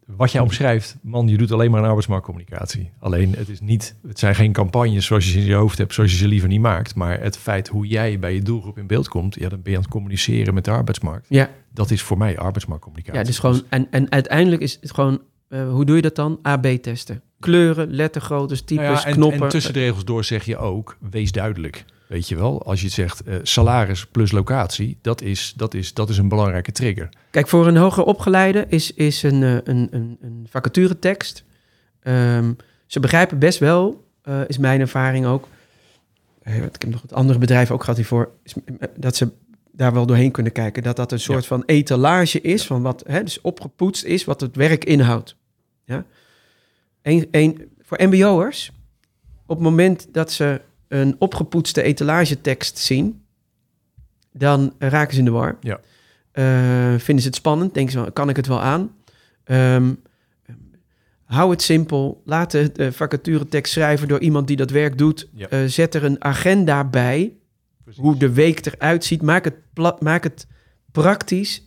wat 0.06 0.32
jij 0.32 0.40
omschrijft, 0.40 0.96
man, 1.02 1.28
je 1.28 1.36
doet 1.36 1.52
alleen 1.52 1.70
maar 1.70 1.80
een 1.80 1.86
arbeidsmarktcommunicatie. 1.86 2.90
Alleen, 2.98 3.34
het, 3.36 3.48
is 3.48 3.60
niet, 3.60 3.96
het 4.06 4.18
zijn 4.18 4.34
geen 4.34 4.52
campagnes 4.52 5.06
zoals 5.06 5.24
je 5.24 5.30
ze 5.30 5.38
in 5.38 5.44
je 5.44 5.54
hoofd 5.54 5.78
hebt, 5.78 5.94
zoals 5.94 6.10
je 6.10 6.16
ze 6.16 6.28
liever 6.28 6.48
niet 6.48 6.60
maakt. 6.60 6.94
Maar 6.94 7.20
het 7.20 7.36
feit 7.36 7.68
hoe 7.68 7.86
jij 7.86 8.18
bij 8.18 8.34
je 8.34 8.42
doelgroep 8.42 8.78
in 8.78 8.86
beeld 8.86 9.08
komt, 9.08 9.34
ja, 9.34 9.48
dan 9.48 9.62
ben 9.62 9.70
je 9.70 9.76
aan 9.76 9.84
het 9.84 9.92
communiceren 9.92 10.54
met 10.54 10.64
de 10.64 10.70
arbeidsmarkt. 10.70 11.26
Ja. 11.28 11.50
Dat 11.72 11.90
is 11.90 12.02
voor 12.02 12.18
mij 12.18 12.38
arbeidsmarktcommunicatie. 12.38 13.20
Ja, 13.20 13.26
dus 13.26 13.38
gewoon, 13.38 13.62
en, 13.68 13.86
en 13.90 14.10
uiteindelijk 14.10 14.62
is 14.62 14.78
het 14.80 14.94
gewoon 14.94 15.20
uh, 15.48 15.70
hoe 15.70 15.84
doe 15.84 15.96
je 15.96 16.02
dat 16.02 16.16
dan? 16.16 16.38
AB-testen. 16.42 17.22
Kleuren, 17.40 17.90
lettergroottes, 17.90 18.62
types, 18.62 18.84
nou 18.84 18.96
ja, 18.96 19.04
en, 19.04 19.12
knoppen. 19.12 19.42
En 19.42 19.48
tussen 19.48 19.72
de 19.72 19.78
regels 19.78 20.04
door 20.04 20.24
zeg 20.24 20.44
je 20.44 20.56
ook, 20.56 20.96
wees 21.10 21.32
duidelijk. 21.32 21.84
Weet 22.06 22.28
je 22.28 22.36
wel, 22.36 22.62
als 22.62 22.80
je 22.80 22.88
zegt 22.88 23.28
uh, 23.28 23.34
salaris 23.42 24.06
plus 24.06 24.32
locatie, 24.32 24.98
dat 25.02 25.20
is, 25.20 25.52
dat, 25.56 25.74
is, 25.74 25.94
dat 25.94 26.08
is 26.08 26.18
een 26.18 26.28
belangrijke 26.28 26.72
trigger. 26.72 27.08
Kijk, 27.30 27.48
voor 27.48 27.66
een 27.66 27.76
hoger 27.76 28.04
opgeleide 28.04 28.64
is, 28.68 28.94
is 28.94 29.22
een, 29.22 29.42
uh, 29.42 29.52
een, 29.52 29.88
een, 29.90 30.18
een 30.20 30.46
vacaturetekst. 30.50 31.44
Um, 32.02 32.56
ze 32.86 33.00
begrijpen 33.00 33.38
best 33.38 33.58
wel, 33.58 34.04
uh, 34.24 34.40
is 34.46 34.58
mijn 34.58 34.80
ervaring 34.80 35.26
ook. 35.26 35.48
ik 36.42 36.52
heb 36.52 36.86
nog 36.86 37.02
het 37.02 37.12
andere 37.12 37.38
bedrijf 37.38 37.70
ook 37.70 37.80
gehad 37.80 37.96
hiervoor. 37.96 38.30
Is, 38.42 38.54
dat 38.96 39.16
ze 39.16 39.32
daar 39.72 39.92
wel 39.92 40.06
doorheen 40.06 40.30
kunnen 40.30 40.52
kijken. 40.52 40.82
Dat 40.82 40.96
dat 40.96 41.12
een 41.12 41.20
soort 41.20 41.42
ja. 41.42 41.48
van 41.48 41.62
etalage 41.66 42.40
is, 42.40 42.60
ja. 42.60 42.66
van 42.66 42.82
wat 42.82 43.02
hè, 43.06 43.22
dus 43.22 43.40
opgepoetst 43.40 44.04
is, 44.04 44.24
wat 44.24 44.40
het 44.40 44.56
werk 44.56 44.84
inhoudt. 44.84 45.36
Ja? 45.84 46.04
Een, 47.02 47.28
een, 47.30 47.70
voor 47.82 47.98
mbo'ers, 48.02 48.72
op 49.46 49.56
het 49.56 49.64
moment 49.64 50.08
dat 50.12 50.32
ze 50.32 50.60
een 51.00 51.16
opgepoetste 51.18 51.82
etalagetekst 51.82 52.78
zien, 52.78 53.22
dan 54.32 54.74
raken 54.78 55.12
ze 55.12 55.18
in 55.18 55.24
de 55.24 55.30
war. 55.30 55.56
Ja. 55.60 55.80
Uh, 56.32 56.98
vinden 56.98 57.22
ze 57.22 57.28
het 57.28 57.36
spannend, 57.36 57.74
denken 57.74 57.92
ze, 57.92 58.10
kan 58.12 58.28
ik 58.28 58.36
het 58.36 58.46
wel 58.46 58.60
aan? 58.60 58.90
Um, 59.44 60.02
hou 61.24 61.50
het 61.50 61.62
simpel. 61.62 62.22
Laat 62.24 62.50
de 62.50 62.92
vacaturetekst 62.92 63.72
schrijven 63.72 64.08
door 64.08 64.20
iemand 64.20 64.46
die 64.46 64.56
dat 64.56 64.70
werk 64.70 64.98
doet. 64.98 65.28
Ja. 65.34 65.50
Uh, 65.50 65.68
zet 65.68 65.94
er 65.94 66.04
een 66.04 66.24
agenda 66.24 66.84
bij 66.84 67.32
Precies. 67.84 68.02
hoe 68.02 68.16
de 68.16 68.32
week 68.32 68.66
eruit 68.66 69.04
ziet. 69.04 69.22
Maak 69.22 69.44
het, 69.44 69.54
plat, 69.72 70.00
maak 70.00 70.22
het 70.22 70.46
praktisch, 70.92 71.66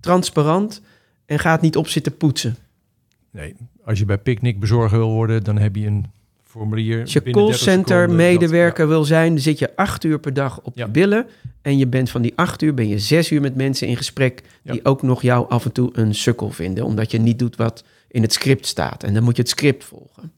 transparant 0.00 0.82
en 1.26 1.38
ga 1.38 1.52
het 1.52 1.60
niet 1.60 1.76
op 1.76 1.88
zitten 1.88 2.16
poetsen. 2.16 2.56
Nee, 3.30 3.54
als 3.84 3.98
je 3.98 4.04
bij 4.04 4.18
Picnic 4.18 4.60
bezorger 4.60 4.98
wil 4.98 5.12
worden, 5.12 5.44
dan 5.44 5.58
heb 5.58 5.76
je 5.76 5.86
een 5.86 6.06
formulier. 6.52 7.00
Als 7.00 7.12
je 7.12 7.22
callcenter 7.22 8.10
medewerker 8.10 8.78
dat, 8.78 8.88
ja. 8.88 8.94
wil 8.94 9.04
zijn, 9.04 9.40
zit 9.40 9.58
je 9.58 9.76
acht 9.76 10.04
uur 10.04 10.18
per 10.18 10.34
dag 10.34 10.60
op 10.62 10.76
ja. 10.76 10.84
je 10.84 10.90
billen. 10.90 11.26
En 11.62 11.78
je 11.78 11.86
bent 11.86 12.10
van 12.10 12.22
die 12.22 12.32
acht 12.36 12.62
uur, 12.62 12.74
ben 12.74 12.88
je 12.88 12.98
zes 12.98 13.30
uur 13.30 13.40
met 13.40 13.56
mensen 13.56 13.86
in 13.86 13.96
gesprek 13.96 14.42
die 14.62 14.74
ja. 14.74 14.80
ook 14.82 15.02
nog 15.02 15.22
jou 15.22 15.48
af 15.48 15.64
en 15.64 15.72
toe 15.72 15.90
een 15.92 16.14
sukkel 16.14 16.50
vinden. 16.50 16.84
Omdat 16.84 17.10
je 17.10 17.18
niet 17.18 17.38
doet 17.38 17.56
wat 17.56 17.84
in 18.08 18.22
het 18.22 18.32
script 18.32 18.66
staat. 18.66 19.02
En 19.02 19.14
dan 19.14 19.22
moet 19.22 19.36
je 19.36 19.42
het 19.42 19.50
script 19.50 19.84
volgen. 19.84 20.32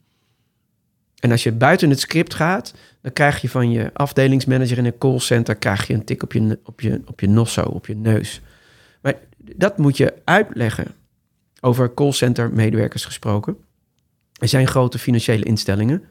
En 1.18 1.30
als 1.30 1.42
je 1.42 1.52
buiten 1.52 1.90
het 1.90 2.00
script 2.00 2.34
gaat, 2.34 2.74
dan 3.00 3.12
krijg 3.12 3.40
je 3.40 3.48
van 3.48 3.70
je 3.70 3.90
afdelingsmanager 3.92 4.78
in 4.78 4.84
een 4.84 4.98
callcenter 4.98 5.54
krijg 5.54 5.86
je 5.86 5.94
een 5.94 6.04
tik 6.04 6.22
op 6.22 6.32
je, 6.32 6.58
op 6.64 6.80
je, 6.80 7.00
op 7.06 7.20
je 7.20 7.28
nosso, 7.28 7.62
op 7.62 7.86
je 7.86 7.96
neus. 7.96 8.40
Maar 9.02 9.14
dat 9.38 9.78
moet 9.78 9.96
je 9.96 10.14
uitleggen. 10.24 10.86
Over 11.60 11.94
callcenter 11.94 12.52
medewerkers 12.52 13.04
gesproken. 13.04 13.56
Er 14.44 14.50
zijn 14.50 14.66
grote 14.66 14.98
financiële 14.98 15.44
instellingen 15.44 16.02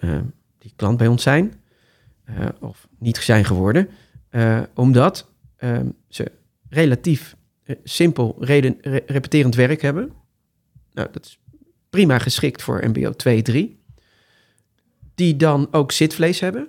uh, 0.00 0.20
die 0.58 0.72
klant 0.76 0.96
bij 0.96 1.06
ons 1.06 1.22
zijn, 1.22 1.52
uh, 2.30 2.48
of 2.60 2.88
niet 2.98 3.16
zijn 3.16 3.44
geworden, 3.44 3.88
uh, 4.30 4.62
omdat 4.74 5.30
ze 6.08 6.32
relatief 6.68 7.36
simpel 7.84 8.36
reden, 8.38 8.76
re 8.80 9.02
repeterend 9.06 9.54
werk 9.54 9.82
hebben. 9.82 10.12
Nou, 10.92 11.08
dat 11.12 11.24
is 11.24 11.40
prima 11.90 12.18
geschikt 12.18 12.62
voor 12.62 12.88
MBO 12.88 13.12
2, 13.12 13.42
3 13.42 13.82
die 15.14 15.36
dan 15.36 15.68
ook 15.70 15.92
zitvlees 15.92 16.40
hebben. 16.40 16.68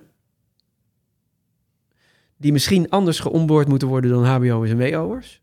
Die 2.36 2.52
misschien 2.52 2.90
anders 2.90 3.20
geonboord 3.20 3.68
moeten 3.68 3.88
worden 3.88 4.10
dan 4.10 4.24
HBO'ers 4.24 4.70
en 4.70 4.78
WO'ers. 4.78 5.42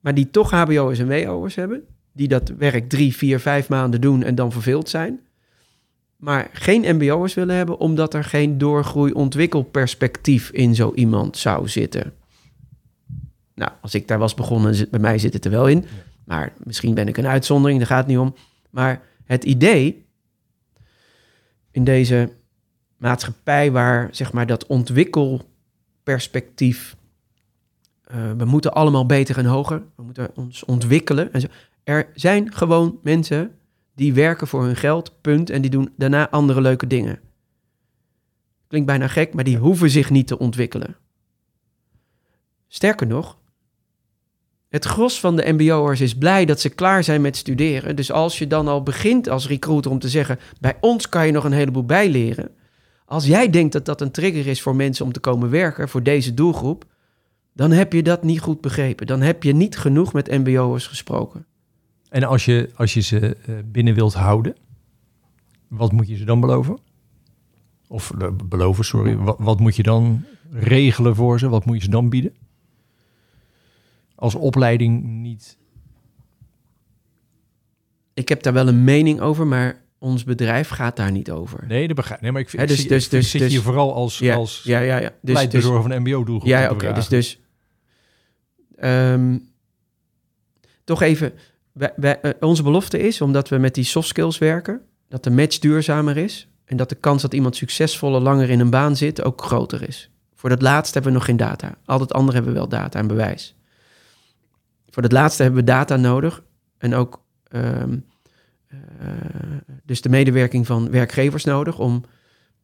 Maar 0.00 0.14
die 0.14 0.30
toch 0.30 0.50
HBO'ers 0.50 0.98
en 0.98 1.08
WO'ers 1.08 1.54
hebben. 1.54 1.86
Die 2.20 2.28
dat 2.28 2.48
werk 2.48 2.88
drie, 2.88 3.16
vier, 3.16 3.40
vijf 3.40 3.68
maanden 3.68 4.00
doen 4.00 4.22
en 4.22 4.34
dan 4.34 4.52
verveeld 4.52 4.88
zijn. 4.88 5.20
Maar 6.16 6.50
geen 6.52 6.96
MBO'ers 6.96 7.34
willen 7.34 7.56
hebben 7.56 7.78
omdat 7.78 8.14
er 8.14 8.24
geen 8.24 8.58
doorgroei-ontwikkelperspectief 8.58 10.50
in 10.50 10.74
zo 10.74 10.92
iemand 10.94 11.36
zou 11.36 11.68
zitten. 11.68 12.12
Nou, 13.54 13.70
als 13.80 13.94
ik 13.94 14.08
daar 14.08 14.18
was 14.18 14.34
begonnen, 14.34 14.90
bij 14.90 15.00
mij 15.00 15.18
zit 15.18 15.32
het 15.32 15.44
er 15.44 15.50
wel 15.50 15.68
in. 15.68 15.84
Maar 16.24 16.52
misschien 16.64 16.94
ben 16.94 17.08
ik 17.08 17.16
een 17.16 17.26
uitzondering, 17.26 17.78
daar 17.78 17.88
gaat 17.88 17.98
het 17.98 18.06
niet 18.06 18.18
om. 18.18 18.34
Maar 18.70 19.02
het 19.24 19.44
idee 19.44 20.06
in 21.70 21.84
deze 21.84 22.32
maatschappij 22.96 23.72
waar 23.72 24.08
zeg 24.10 24.32
maar 24.32 24.46
dat 24.46 24.66
ontwikkelperspectief. 24.66 26.96
eh, 28.04 28.32
we 28.36 28.44
moeten 28.44 28.72
allemaal 28.72 29.06
beter 29.06 29.38
en 29.38 29.44
hoger. 29.44 29.82
We 29.96 30.02
moeten 30.02 30.30
ons 30.34 30.64
ontwikkelen. 30.64 31.32
En 31.32 31.40
zo. 31.40 31.46
Er 31.90 32.10
zijn 32.14 32.54
gewoon 32.54 32.98
mensen 33.02 33.58
die 33.94 34.14
werken 34.14 34.46
voor 34.46 34.64
hun 34.64 34.76
geld, 34.76 35.20
punt. 35.20 35.50
En 35.50 35.60
die 35.62 35.70
doen 35.70 35.92
daarna 35.96 36.30
andere 36.30 36.60
leuke 36.60 36.86
dingen. 36.86 37.20
Klinkt 38.66 38.86
bijna 38.86 39.08
gek, 39.08 39.34
maar 39.34 39.44
die 39.44 39.56
hoeven 39.56 39.90
zich 39.90 40.10
niet 40.10 40.26
te 40.26 40.38
ontwikkelen. 40.38 40.96
Sterker 42.68 43.06
nog, 43.06 43.38
het 44.68 44.84
gros 44.84 45.20
van 45.20 45.36
de 45.36 45.52
MBO'ers 45.52 46.00
is 46.00 46.18
blij 46.18 46.44
dat 46.44 46.60
ze 46.60 46.68
klaar 46.68 47.04
zijn 47.04 47.20
met 47.20 47.36
studeren. 47.36 47.96
Dus 47.96 48.12
als 48.12 48.38
je 48.38 48.46
dan 48.46 48.68
al 48.68 48.82
begint 48.82 49.28
als 49.28 49.48
recruiter 49.48 49.90
om 49.90 49.98
te 49.98 50.08
zeggen: 50.08 50.38
bij 50.60 50.76
ons 50.80 51.08
kan 51.08 51.26
je 51.26 51.32
nog 51.32 51.44
een 51.44 51.52
heleboel 51.52 51.84
bijleren. 51.84 52.50
Als 53.04 53.26
jij 53.26 53.50
denkt 53.50 53.72
dat 53.72 53.84
dat 53.84 54.00
een 54.00 54.10
trigger 54.10 54.46
is 54.46 54.62
voor 54.62 54.76
mensen 54.76 55.04
om 55.04 55.12
te 55.12 55.20
komen 55.20 55.50
werken 55.50 55.88
voor 55.88 56.02
deze 56.02 56.34
doelgroep, 56.34 56.84
dan 57.52 57.70
heb 57.70 57.92
je 57.92 58.02
dat 58.02 58.22
niet 58.22 58.40
goed 58.40 58.60
begrepen. 58.60 59.06
Dan 59.06 59.20
heb 59.20 59.42
je 59.42 59.52
niet 59.52 59.78
genoeg 59.78 60.12
met 60.12 60.30
MBO'ers 60.30 60.86
gesproken. 60.86 61.48
En 62.10 62.22
als 62.24 62.44
je, 62.44 62.70
als 62.74 62.94
je 62.94 63.00
ze 63.00 63.36
eh, 63.36 63.54
binnen 63.64 63.94
wilt 63.94 64.14
houden, 64.14 64.56
wat 65.68 65.92
moet 65.92 66.08
je 66.08 66.16
ze 66.16 66.24
dan 66.24 66.40
beloven? 66.40 66.78
Of 67.88 68.10
eh, 68.18 68.28
beloven, 68.44 68.84
sorry. 68.84 69.16
Wat, 69.16 69.36
wat 69.38 69.60
moet 69.60 69.76
je 69.76 69.82
dan 69.82 70.24
regelen 70.50 71.14
voor 71.16 71.38
ze? 71.38 71.48
Wat 71.48 71.64
moet 71.64 71.76
je 71.76 71.82
ze 71.82 71.90
dan 71.90 72.08
bieden? 72.08 72.34
Als 74.14 74.34
opleiding 74.34 75.04
niet. 75.04 75.58
Ik 78.14 78.28
heb 78.28 78.42
daar 78.42 78.52
wel 78.52 78.68
een 78.68 78.84
mening 78.84 79.20
over, 79.20 79.46
maar 79.46 79.82
ons 79.98 80.24
bedrijf 80.24 80.68
gaat 80.68 80.96
daar 80.96 81.10
niet 81.12 81.30
over. 81.30 81.64
Nee, 81.66 81.86
dat 81.86 81.96
begrijp 81.96 82.16
ik. 82.18 82.22
Nee, 82.22 82.32
maar 82.32 82.40
ik, 82.40 82.48
vind- 82.48 82.62
Hè, 82.62 82.68
dus- 82.68 82.82
ik, 82.82 82.88
dus- 82.88 83.04
ik 83.04 83.10
dus- 83.10 83.30
zit 83.30 83.40
dus- 83.40 83.50
hier 83.50 83.62
vooral 83.62 83.94
als, 83.94 84.18
ja, 84.18 84.34
als 84.34 84.62
ja, 84.64 84.78
ja, 84.80 84.98
ja. 84.98 85.12
Dus, 85.22 85.48
dus, 85.48 85.64
van 85.64 85.88
de 85.88 85.98
mbo-doelgroep. 85.98 86.48
Ja, 86.48 86.70
oké. 86.70 86.92
dus, 86.92 87.08
dus 87.08 87.40
ehm, 88.76 89.38
toch 90.84 91.02
even. 91.02 91.32
Wij- 91.80 91.92
wij- 91.96 92.20
eh, 92.20 92.30
onze 92.40 92.62
belofte 92.62 92.98
is, 92.98 93.20
omdat 93.20 93.48
we 93.48 93.58
met 93.58 93.74
die 93.74 93.84
soft 93.84 94.08
skills 94.08 94.38
werken, 94.38 94.80
dat 95.08 95.24
de 95.24 95.30
match 95.30 95.58
duurzamer 95.58 96.16
is 96.16 96.48
en 96.64 96.76
dat 96.76 96.88
de 96.88 96.94
kans 96.94 97.22
dat 97.22 97.34
iemand 97.34 97.56
succesvoller 97.56 98.20
langer 98.20 98.50
in 98.50 98.60
een 98.60 98.70
baan 98.70 98.96
zit 98.96 99.22
ook 99.24 99.42
groter 99.42 99.88
is. 99.88 100.10
Voor 100.34 100.48
dat 100.48 100.62
laatste 100.62 100.92
hebben 100.92 101.12
we 101.12 101.18
nog 101.18 101.26
geen 101.26 101.36
data. 101.36 101.74
Al 101.84 102.00
het 102.00 102.12
andere 102.12 102.36
hebben 102.36 102.52
we 102.52 102.58
wel 102.58 102.68
data 102.68 102.98
en 102.98 103.06
bewijs. 103.06 103.54
Voor 104.90 105.02
dat 105.02 105.12
laatste 105.12 105.42
hebben 105.42 105.60
we 105.60 105.66
data 105.66 105.96
nodig 105.96 106.42
en 106.78 106.94
ook 106.94 107.22
ehm, 107.48 107.96
eh, 108.66 108.76
dus 109.84 110.00
de 110.00 110.08
medewerking 110.08 110.66
van 110.66 110.90
werkgevers 110.90 111.44
nodig 111.44 111.78
om 111.78 112.04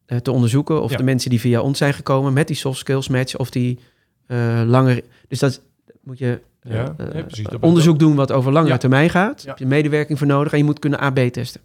eh, 0.05 0.17
te 0.17 0.31
onderzoeken 0.31 0.81
of 0.81 0.91
Ja. 0.91 0.97
de 0.97 1.03
mensen 1.03 1.29
die 1.29 1.39
via 1.39 1.61
ons 1.61 1.77
zijn 1.77 1.93
gekomen 1.93 2.33
met 2.33 2.47
die 2.47 2.55
soft 2.55 2.79
skills 2.79 3.07
match, 3.07 3.35
of 3.37 3.49
die 3.49 3.79
langer. 4.65 5.01
Dus 5.27 5.39
dat 5.39 5.61
moet 6.03 6.17
je 6.17 6.41
Ja, 6.61 6.93
eh, 6.97 7.13
ja, 7.13 7.23
precies. 7.23 7.47
Onderzoek 7.59 7.99
doen 7.99 8.15
wat 8.15 8.31
over 8.31 8.51
langere 8.51 8.73
Ja. 8.73 8.79
termijn 8.79 9.09
gaat. 9.09 9.43
Heb 9.43 9.57
je 9.57 9.65
medewerking 9.65 10.17
voor 10.17 10.27
nodig 10.27 10.51
en 10.51 10.57
je 10.57 10.63
moet 10.63 10.79
kunnen 10.79 10.99
AB 10.99 11.17
testen. 11.19 11.61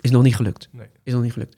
Is 0.00 0.10
nog 0.10 0.22
niet 0.22 0.36
gelukt. 0.36 0.68
Nee. 0.72 0.86
Is 1.02 1.12
nog 1.12 1.22
niet 1.22 1.32
gelukt. 1.32 1.56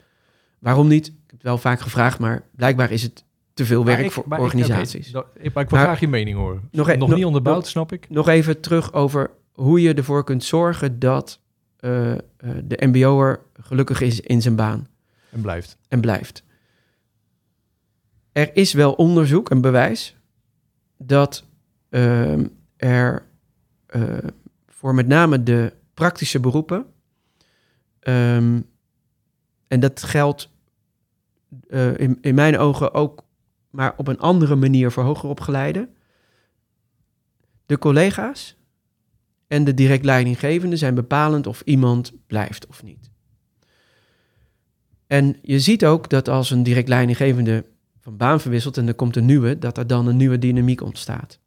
Waarom 0.58 0.88
niet? 0.88 1.06
Ik 1.06 1.12
heb 1.26 1.30
het 1.30 1.42
wel 1.42 1.58
vaak 1.58 1.80
gevraagd, 1.80 2.18
maar 2.18 2.42
blijkbaar 2.56 2.90
is 2.90 3.02
het 3.02 3.24
te 3.54 3.64
veel 3.64 3.82
Maar 3.82 3.92
werk 3.94 4.04
ik- 4.06 4.12
voor 4.12 4.24
maar 4.28 4.40
organisaties. 4.40 5.10
dat- 5.10 5.26
ik, 5.34 5.54
maar 5.54 5.62
ik 5.64 5.70
wil 5.70 5.78
graag 5.78 6.00
je 6.00 6.08
mening 6.08 6.36
horen. 6.36 6.68
Nog 6.70 6.88
e- 6.88 6.96
nog 6.96 7.08
nog- 7.08 7.16
niet 7.16 7.26
onderbouwd, 7.26 7.56
nog- 7.56 7.66
snap 7.66 7.92
ik. 7.92 8.10
Nog 8.10 8.28
even 8.28 8.60
terug 8.60 8.92
over 8.92 9.30
hoe 9.52 9.80
je 9.80 9.94
ervoor 9.94 10.24
kunt 10.24 10.44
zorgen 10.44 10.98
dat 10.98 11.40
eh, 11.76 12.12
eh, 12.12 12.18
de 12.64 12.86
MBO'er 12.86 13.40
gelukkig 13.60 14.00
is 14.00 14.20
in 14.20 14.42
zijn 14.42 14.56
baan 14.56 14.86
En 15.30 15.40
blijft. 15.40 15.76
en 15.88 16.00
blijft. 16.00 16.42
Er 18.32 18.56
is 18.56 18.72
wel 18.72 18.92
onderzoek 18.92 19.50
en 19.50 19.60
bewijs 19.60 20.16
dat 20.98 21.44
er 22.76 23.26
eh, 23.86 24.18
voor 24.66 24.94
met 24.94 25.06
name 25.06 25.42
de 25.42 25.72
praktische 25.94 26.40
beroepen, 26.40 26.86
ehm, 28.00 28.60
en 29.68 29.80
dat 29.80 30.02
geldt 30.02 30.50
eh, 31.68 31.98
in, 31.98 32.18
in 32.20 32.34
mijn 32.34 32.58
ogen 32.58 32.94
ook, 32.94 33.24
maar 33.70 33.94
op 33.96 34.08
een 34.08 34.18
andere 34.18 34.56
manier 34.56 34.90
voor 34.90 35.02
hoger 35.02 35.28
opgeleiden, 35.28 35.94
de 37.66 37.78
collega's 37.78 38.56
en 39.46 39.64
de 39.64 39.74
direct 39.74 40.04
leidinggevende 40.04 40.76
zijn 40.76 40.94
bepalend 40.94 41.46
of 41.46 41.60
iemand 41.64 42.12
blijft 42.26 42.66
of 42.66 42.82
niet. 42.82 43.10
En 45.06 45.36
je 45.42 45.60
ziet 45.60 45.84
ook 45.84 46.10
dat 46.10 46.28
als 46.28 46.50
een 46.50 46.62
direct 46.62 46.88
leidinggevende 46.88 47.64
van 48.00 48.16
baan 48.16 48.40
verwisselt 48.40 48.76
en 48.76 48.88
er 48.88 48.94
komt 48.94 49.16
een 49.16 49.26
nieuwe, 49.26 49.58
dat 49.58 49.78
er 49.78 49.86
dan 49.86 50.06
een 50.06 50.16
nieuwe 50.16 50.38
dynamiek 50.38 50.80
ontstaat. 50.80 51.40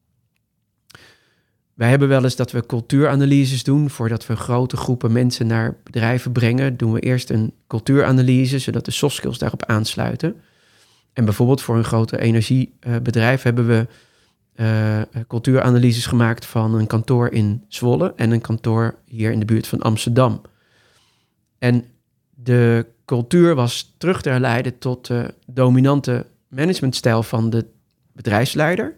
Wij 1.76 1.90
hebben 1.90 2.08
wel 2.08 2.24
eens 2.24 2.36
dat 2.36 2.52
we 2.52 2.66
cultuuranalyses 2.66 3.64
doen 3.64 3.90
voordat 3.90 4.26
we 4.26 4.36
grote 4.36 4.78
groepen 4.78 5.12
mensen 5.12 5.48
naar 5.48 5.78
bedrijven 5.84 6.32
brengen. 6.32 6.78
Doen 6.78 6.92
we 6.92 7.00
eerst 7.00 7.30
een 7.30 7.54
cultuuranalyse, 7.68 8.60
zodat 8.60 8.86
de 8.86 8.92
soft 8.92 9.16
skills 9.16 9.38
daarop 9.38 9.66
aansluiten. 9.66 10.42
En 11.14 11.26
bijvoorbeeld 11.26 11.62
voor 11.62 11.78
een 11.78 11.84
grote 11.84 12.20
energiebedrijf 12.20 13.42
hebben 13.42 13.68
we 13.68 13.88
eh, 14.56 15.02
cultuuranalyses 15.28 16.06
gemaakt 16.06 16.46
van 16.46 16.74
een 16.76 16.88
kantoor 16.88 17.30
in 17.30 17.64
Zwolle 17.68 18.14
en 18.16 18.32
een 18.32 18.42
kantoor 18.42 18.96
hier 19.06 19.32
in 19.32 19.40
de 19.40 19.46
buurt 19.46 19.68
van 19.68 19.82
Amsterdam. 19.82 20.42
En 21.58 21.86
de 22.30 22.86
cultuur 23.06 23.56
was 23.56 23.96
terug 23.98 24.22
te 24.22 24.30
herleiden 24.30 24.78
tot 24.78 25.08
de 25.08 25.34
dominante 25.46 26.26
managementstijl 26.48 27.24
van 27.24 27.50
de 27.50 27.66
bedrijfsleider. 28.12 28.96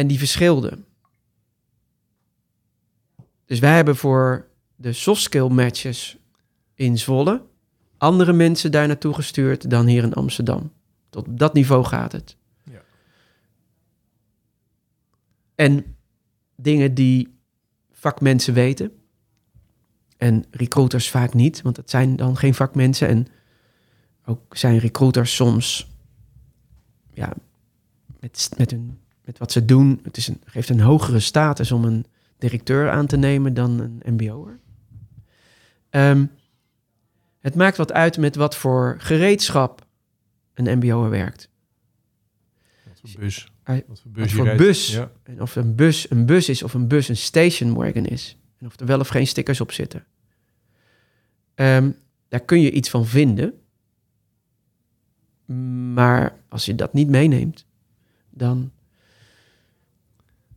En 0.00 0.06
die 0.06 0.18
verschilde. 0.18 0.78
Dus 3.44 3.58
wij 3.58 3.74
hebben 3.74 3.96
voor 3.96 4.48
de 4.76 4.92
soft 4.92 5.22
skill 5.22 5.48
matches 5.48 6.18
in 6.74 6.98
Zwolle 6.98 7.42
andere 7.96 8.32
mensen 8.32 8.70
daar 8.70 8.86
naartoe 8.86 9.14
gestuurd 9.14 9.70
dan 9.70 9.86
hier 9.86 10.02
in 10.02 10.14
Amsterdam. 10.14 10.72
Tot 11.10 11.28
op 11.28 11.38
dat 11.38 11.54
niveau 11.54 11.84
gaat 11.84 12.12
het. 12.12 12.36
Ja. 12.64 12.82
En 15.54 15.96
dingen 16.56 16.94
die 16.94 17.38
vakmensen 17.90 18.54
weten. 18.54 18.92
En 20.16 20.44
recruiters 20.50 21.10
vaak 21.10 21.34
niet, 21.34 21.62
want 21.62 21.76
dat 21.76 21.90
zijn 21.90 22.16
dan 22.16 22.36
geen 22.36 22.54
vakmensen. 22.54 23.08
En 23.08 23.26
ook 24.24 24.56
zijn 24.56 24.78
recruiters 24.78 25.34
soms, 25.34 25.90
ja, 27.12 27.32
met, 28.20 28.50
met, 28.56 28.70
hun, 28.70 28.99
met 29.30 29.38
wat 29.38 29.52
ze 29.52 29.64
doen, 29.64 30.00
het 30.02 30.16
is 30.16 30.28
een, 30.28 30.40
geeft 30.44 30.68
een 30.68 30.80
hogere 30.80 31.20
status 31.20 31.72
om 31.72 31.84
een 31.84 32.04
directeur 32.38 32.90
aan 32.90 33.06
te 33.06 33.16
nemen 33.16 33.54
dan 33.54 33.80
een 33.80 34.14
MBO'er. 34.14 34.58
Ehm 35.90 36.26
het 37.38 37.54
maakt 37.54 37.76
wat 37.76 37.92
uit 37.92 38.18
met 38.18 38.36
wat 38.36 38.56
voor 38.56 38.94
gereedschap 38.98 39.86
een 40.54 40.78
MBO'er 40.78 41.10
werkt. 41.10 41.48
Wat 42.84 43.00
voor 43.10 43.20
bus. 43.20 43.52
Hij- 43.62 43.84
Wat 43.86 44.00
voor 44.00 44.10
bus 44.10 44.32
voor 44.32 44.54
bus. 44.56 44.92
Ja. 44.92 45.10
En 45.22 45.40
of 45.42 45.56
een 45.56 45.74
bus 45.74 46.10
een 46.10 46.26
bus 46.26 46.48
is 46.48 46.62
of 46.62 46.74
een 46.74 46.88
bus 46.88 47.08
een 47.08 47.16
station 47.16 47.74
wagon 47.74 48.06
is. 48.06 48.36
En 48.58 48.66
of 48.66 48.80
er 48.80 48.86
wel 48.86 49.00
of 49.00 49.08
geen 49.08 49.26
stickers 49.26 49.60
op 49.60 49.72
zitten. 49.72 50.04
Ehm, 51.54 51.90
daar 52.28 52.40
kun 52.40 52.60
je 52.60 52.70
iets 52.70 52.90
van 52.90 53.06
vinden. 53.06 53.54
Maar 55.94 56.38
als 56.48 56.64
je 56.64 56.74
dat 56.74 56.92
niet 56.92 57.08
meeneemt, 57.08 57.66
dan. 58.30 58.72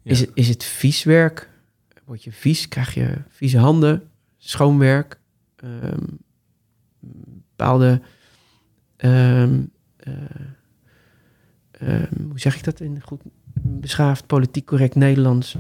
Is, 0.04 0.20
het, 0.20 0.32
is 0.34 0.48
het 0.48 0.64
vies 0.64 1.04
werk. 1.04 1.50
Word 2.06 2.24
je 2.24 2.32
vies, 2.32 2.68
krijg 2.68 2.94
je 2.94 3.16
vieze 3.30 3.58
handen, 3.58 4.10
schoonwerk. 4.38 5.20
ehm, 5.56 6.06
bepaalde... 7.00 8.02
ehm, 8.98 9.62
eh, 9.98 10.14
ehm, 11.72 12.22
hoe 12.30 12.40
zeg 12.40 12.56
ik 12.56 12.64
dat 12.64 12.80
in 12.80 13.02
goed 13.02 13.22
beschaafd, 13.54 14.28
politiek 14.28 14.66
correct 14.66 14.96
Nederlands? 14.96 15.56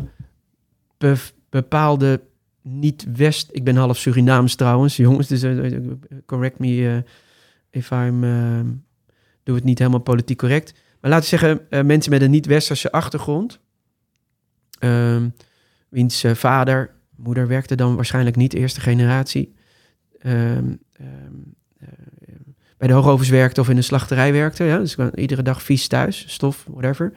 Be- 0.97 1.31
bepaalde 1.49 2.21
niet-West... 2.61 3.49
Ik 3.51 3.63
ben 3.63 3.75
half 3.75 3.97
Surinaams 3.97 4.55
trouwens, 4.55 4.95
jongens, 5.07 5.27
dus 5.27 5.43
eh, 5.43 5.73
eh, 5.73 5.81
correct 6.25 6.59
me 6.59 7.03
if 7.69 7.91
I'm... 7.91 8.21
doe 9.43 9.55
het 9.55 9.63
niet 9.63 9.79
helemaal 9.79 9.99
politiek 9.99 10.37
correct. 10.37 10.73
Maar 11.01 11.11
laten 11.11 11.29
we 11.29 11.37
zeggen, 11.37 11.87
mensen 11.87 12.11
met 12.11 12.21
een 12.21 12.31
niet-Westerse 12.31 12.91
achtergrond... 12.91 13.59
ehm, 14.83 15.29
wiens 15.89 16.23
eh, 16.23 16.33
vader, 16.33 16.91
moeder 17.15 17.47
werkte 17.47 17.75
dan 17.75 17.95
waarschijnlijk 17.95 18.35
niet 18.35 18.53
eerste 18.53 18.81
generatie... 18.81 19.53
ehm, 20.19 20.75
ehm, 20.91 21.33
eh, 21.77 21.87
bij 22.77 22.87
de 22.87 22.93
hoogovens 22.93 23.29
werkte 23.29 23.61
of 23.61 23.69
in 23.69 23.77
een 23.77 23.83
slachterij 23.83 24.31
werkte. 24.31 24.63
Ja, 24.63 24.77
dus 24.77 24.95
iedere 25.15 25.41
dag 25.41 25.63
vies 25.63 25.87
thuis, 25.87 26.25
stof, 26.27 26.65
whatever. 26.69 27.13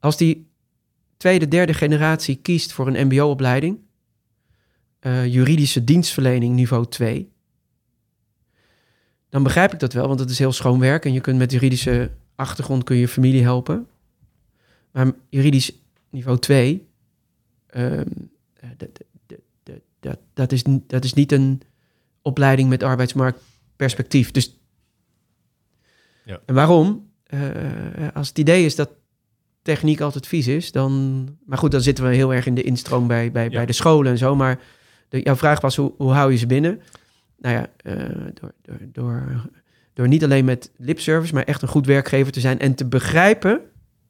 Als 0.00 0.16
die 0.16 0.50
tweede, 1.16 1.48
derde 1.48 1.74
generatie 1.74 2.36
kiest 2.36 2.72
voor 2.72 2.86
een 2.86 3.06
mbo-opleiding... 3.06 3.78
eh, 4.98 5.26
juridische 5.26 5.84
dienstverlening 5.84 6.54
niveau 6.54 6.86
2... 6.86 7.32
dan 9.28 9.42
begrijp 9.42 9.72
ik 9.72 9.78
dat 9.78 9.92
wel, 9.92 10.08
want 10.08 10.20
het 10.20 10.30
is 10.30 10.38
heel 10.38 10.52
schoon 10.52 10.78
werk 10.78 11.04
en 11.04 11.12
je 11.12 11.20
kunt 11.20 11.38
met 11.38 11.52
juridische 11.52 12.10
achtergrond 12.34 12.84
kun 12.84 12.96
je 12.96 13.08
familie 13.08 13.42
helpen. 13.42 13.86
Maar 14.92 15.12
juridisch 15.28 15.83
niveau 16.14 16.38
2, 16.38 16.88
ehm, 17.66 18.04
eh, 18.54 18.68
dat, 20.34 20.52
is, 20.52 20.62
niet- 20.62 20.88
dat 20.88 21.04
is 21.04 21.14
niet 21.14 21.32
een 21.32 21.62
opleiding 22.22 22.68
met 22.68 22.82
arbeidsmarktperspectief. 22.82 24.30
Dus, 24.30 24.58
Ja. 26.24 26.40
En 26.46 26.54
waarom? 26.54 27.10
Eh, 27.24 27.40
als 28.14 28.28
het 28.28 28.38
idee 28.38 28.64
is 28.64 28.74
dat 28.76 28.90
techniek 29.62 30.00
altijd 30.00 30.26
vies 30.26 30.46
is, 30.46 30.72
dan... 30.72 31.24
Maar 31.46 31.58
goed, 31.58 31.70
dan 31.70 31.80
zitten 31.80 32.04
we 32.08 32.14
heel 32.14 32.34
erg 32.34 32.46
in 32.46 32.54
de 32.54 32.62
instroom 32.62 33.06
bij, 33.06 33.32
bij, 33.32 33.44
Ja. 33.44 33.50
bij 33.50 33.66
de 33.66 33.72
scholen 33.72 34.12
en 34.12 34.18
zo. 34.18 34.36
Maar 34.36 34.60
de, 35.08 35.20
jouw 35.20 35.36
vraag 35.36 35.60
was, 35.60 35.76
hoe, 35.76 35.92
hoe 35.96 36.12
hou 36.12 36.30
je 36.32 36.36
ze 36.38 36.46
binnen? 36.46 36.80
Nou 37.38 37.54
ja, 37.54 37.66
eh, 37.76 38.08
door, 38.34 38.52
door, 38.62 38.78
door, 38.92 39.50
door 39.92 40.08
niet 40.08 40.24
alleen 40.24 40.44
met 40.44 40.70
lipservice, 40.76 41.34
maar 41.34 41.44
echt 41.44 41.62
een 41.62 41.68
goed 41.68 41.86
werkgever 41.86 42.32
te 42.32 42.40
zijn 42.40 42.58
en 42.58 42.74
te 42.74 42.86
begrijpen, 42.86 43.60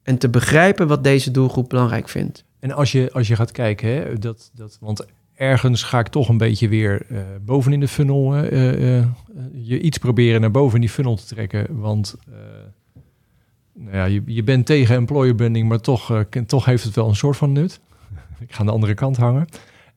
en 0.04 0.18
te 0.18 0.28
begrijpen 0.28 0.86
wat 0.86 1.04
deze 1.04 1.30
doelgroep 1.30 1.68
belangrijk 1.68 2.08
vindt. 2.08 2.44
En 2.58 2.72
als 2.72 2.92
je, 2.92 3.10
als 3.12 3.28
je 3.28 3.36
gaat 3.36 3.52
kijken, 3.52 3.88
hè, 3.88 4.18
dat, 4.18 4.50
dat, 4.54 4.76
want 4.80 5.06
ergens 5.34 5.82
ga 5.82 5.98
ik 5.98 6.08
toch 6.08 6.28
een 6.28 6.38
beetje 6.38 6.68
weer 6.68 7.06
eh 7.08 7.18
boven 7.44 7.72
in 7.72 7.80
de 7.80 7.88
funnel, 7.88 8.34
eh, 8.34 8.98
eh, 8.98 9.06
je 9.52 9.80
iets 9.80 9.98
proberen 9.98 10.40
naar 10.40 10.50
boven 10.50 10.74
in 10.74 10.80
die 10.80 10.90
funnel 10.90 11.16
te 11.16 11.26
trekken. 11.26 11.80
Want 11.80 12.16
nou 13.72 13.96
ja, 13.96 14.04
je, 14.04 14.22
je 14.26 14.42
bent 14.42 14.66
tegen 14.66 14.94
employer 14.94 15.34
branding, 15.34 15.68
maar 15.68 15.80
toch, 15.80 16.24
toch 16.46 16.64
heeft 16.64 16.84
het 16.84 16.94
wel 16.94 17.08
een 17.08 17.16
soort 17.16 17.36
van 17.36 17.52
nut. 17.52 17.80
ik 18.46 18.52
ga 18.52 18.60
aan 18.60 18.66
de 18.66 18.72
andere 18.72 18.94
kant 18.94 19.16
hangen. 19.16 19.46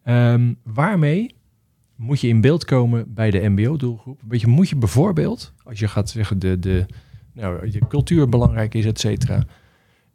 Ehm, 0.04 0.54
waarmee 0.64 1.36
moet 1.96 2.22
je 2.22 2.28
in 2.28 2.42
beeld 2.42 2.66
komen 2.66 3.14
bij 3.14 3.32
de 3.32 3.50
MBO-doelgroep? 3.50 4.22
Weet 4.28 4.42
je, 4.42 4.48
moet 4.48 4.70
je 4.70 4.76
bijvoorbeeld, 4.76 5.54
als 5.64 5.80
je 5.80 5.88
gaat 5.88 6.10
zeggen 6.10 6.40
de, 6.40 6.60
de, 6.60 6.86
nou, 7.34 7.72
je 7.72 7.88
cultuur 7.88 8.30
belangrijk 8.30 8.74
is, 8.74 8.86
et 8.86 9.00
cetera. 9.00 9.46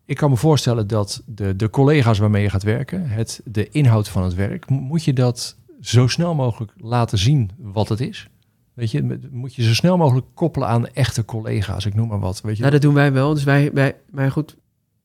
Ik 0.04 0.16
kan 0.16 0.30
me 0.30 0.36
voorstellen 0.36 0.86
dat 0.86 1.22
de, 1.26 1.56
de 1.56 1.70
collega's 1.70 2.18
waarmee 2.18 2.42
je 2.42 2.50
gaat 2.50 2.62
werken, 2.62 3.08
het, 3.08 3.40
de 3.44 3.68
inhoud 3.68 4.08
van 4.08 4.22
het 4.22 4.34
werk, 4.34 4.70
mo- 4.70 4.80
moet 4.80 5.04
je 5.04 5.12
dat 5.12 5.56
zo 5.80 6.06
snel 6.06 6.34
mogelijk 6.34 6.72
laten 6.76 7.18
zien 7.18 7.50
wat 7.58 7.88
het 7.88 8.00
is? 8.00 8.28
Weet 8.74 8.90
je, 8.90 9.18
moet 9.30 9.54
je 9.54 9.62
zo 9.62 9.74
snel 9.74 9.96
mogelijk 9.96 10.26
koppelen 10.34 10.68
aan 10.68 10.86
echte 10.88 11.24
collega's, 11.24 11.86
ik 11.86 11.94
noem 11.94 12.08
maar 12.08 12.20
wat. 12.20 12.40
Weet 12.40 12.54
je? 12.54 12.60
Nou, 12.60 12.72
dat 12.72 12.82
doen 12.82 12.94
wij 12.94 13.12
wel. 13.12 13.34
Dus 13.34 13.44
wij, 13.44 13.70
wij 13.72 13.96
maar 14.10 14.30
goed. 14.30 14.56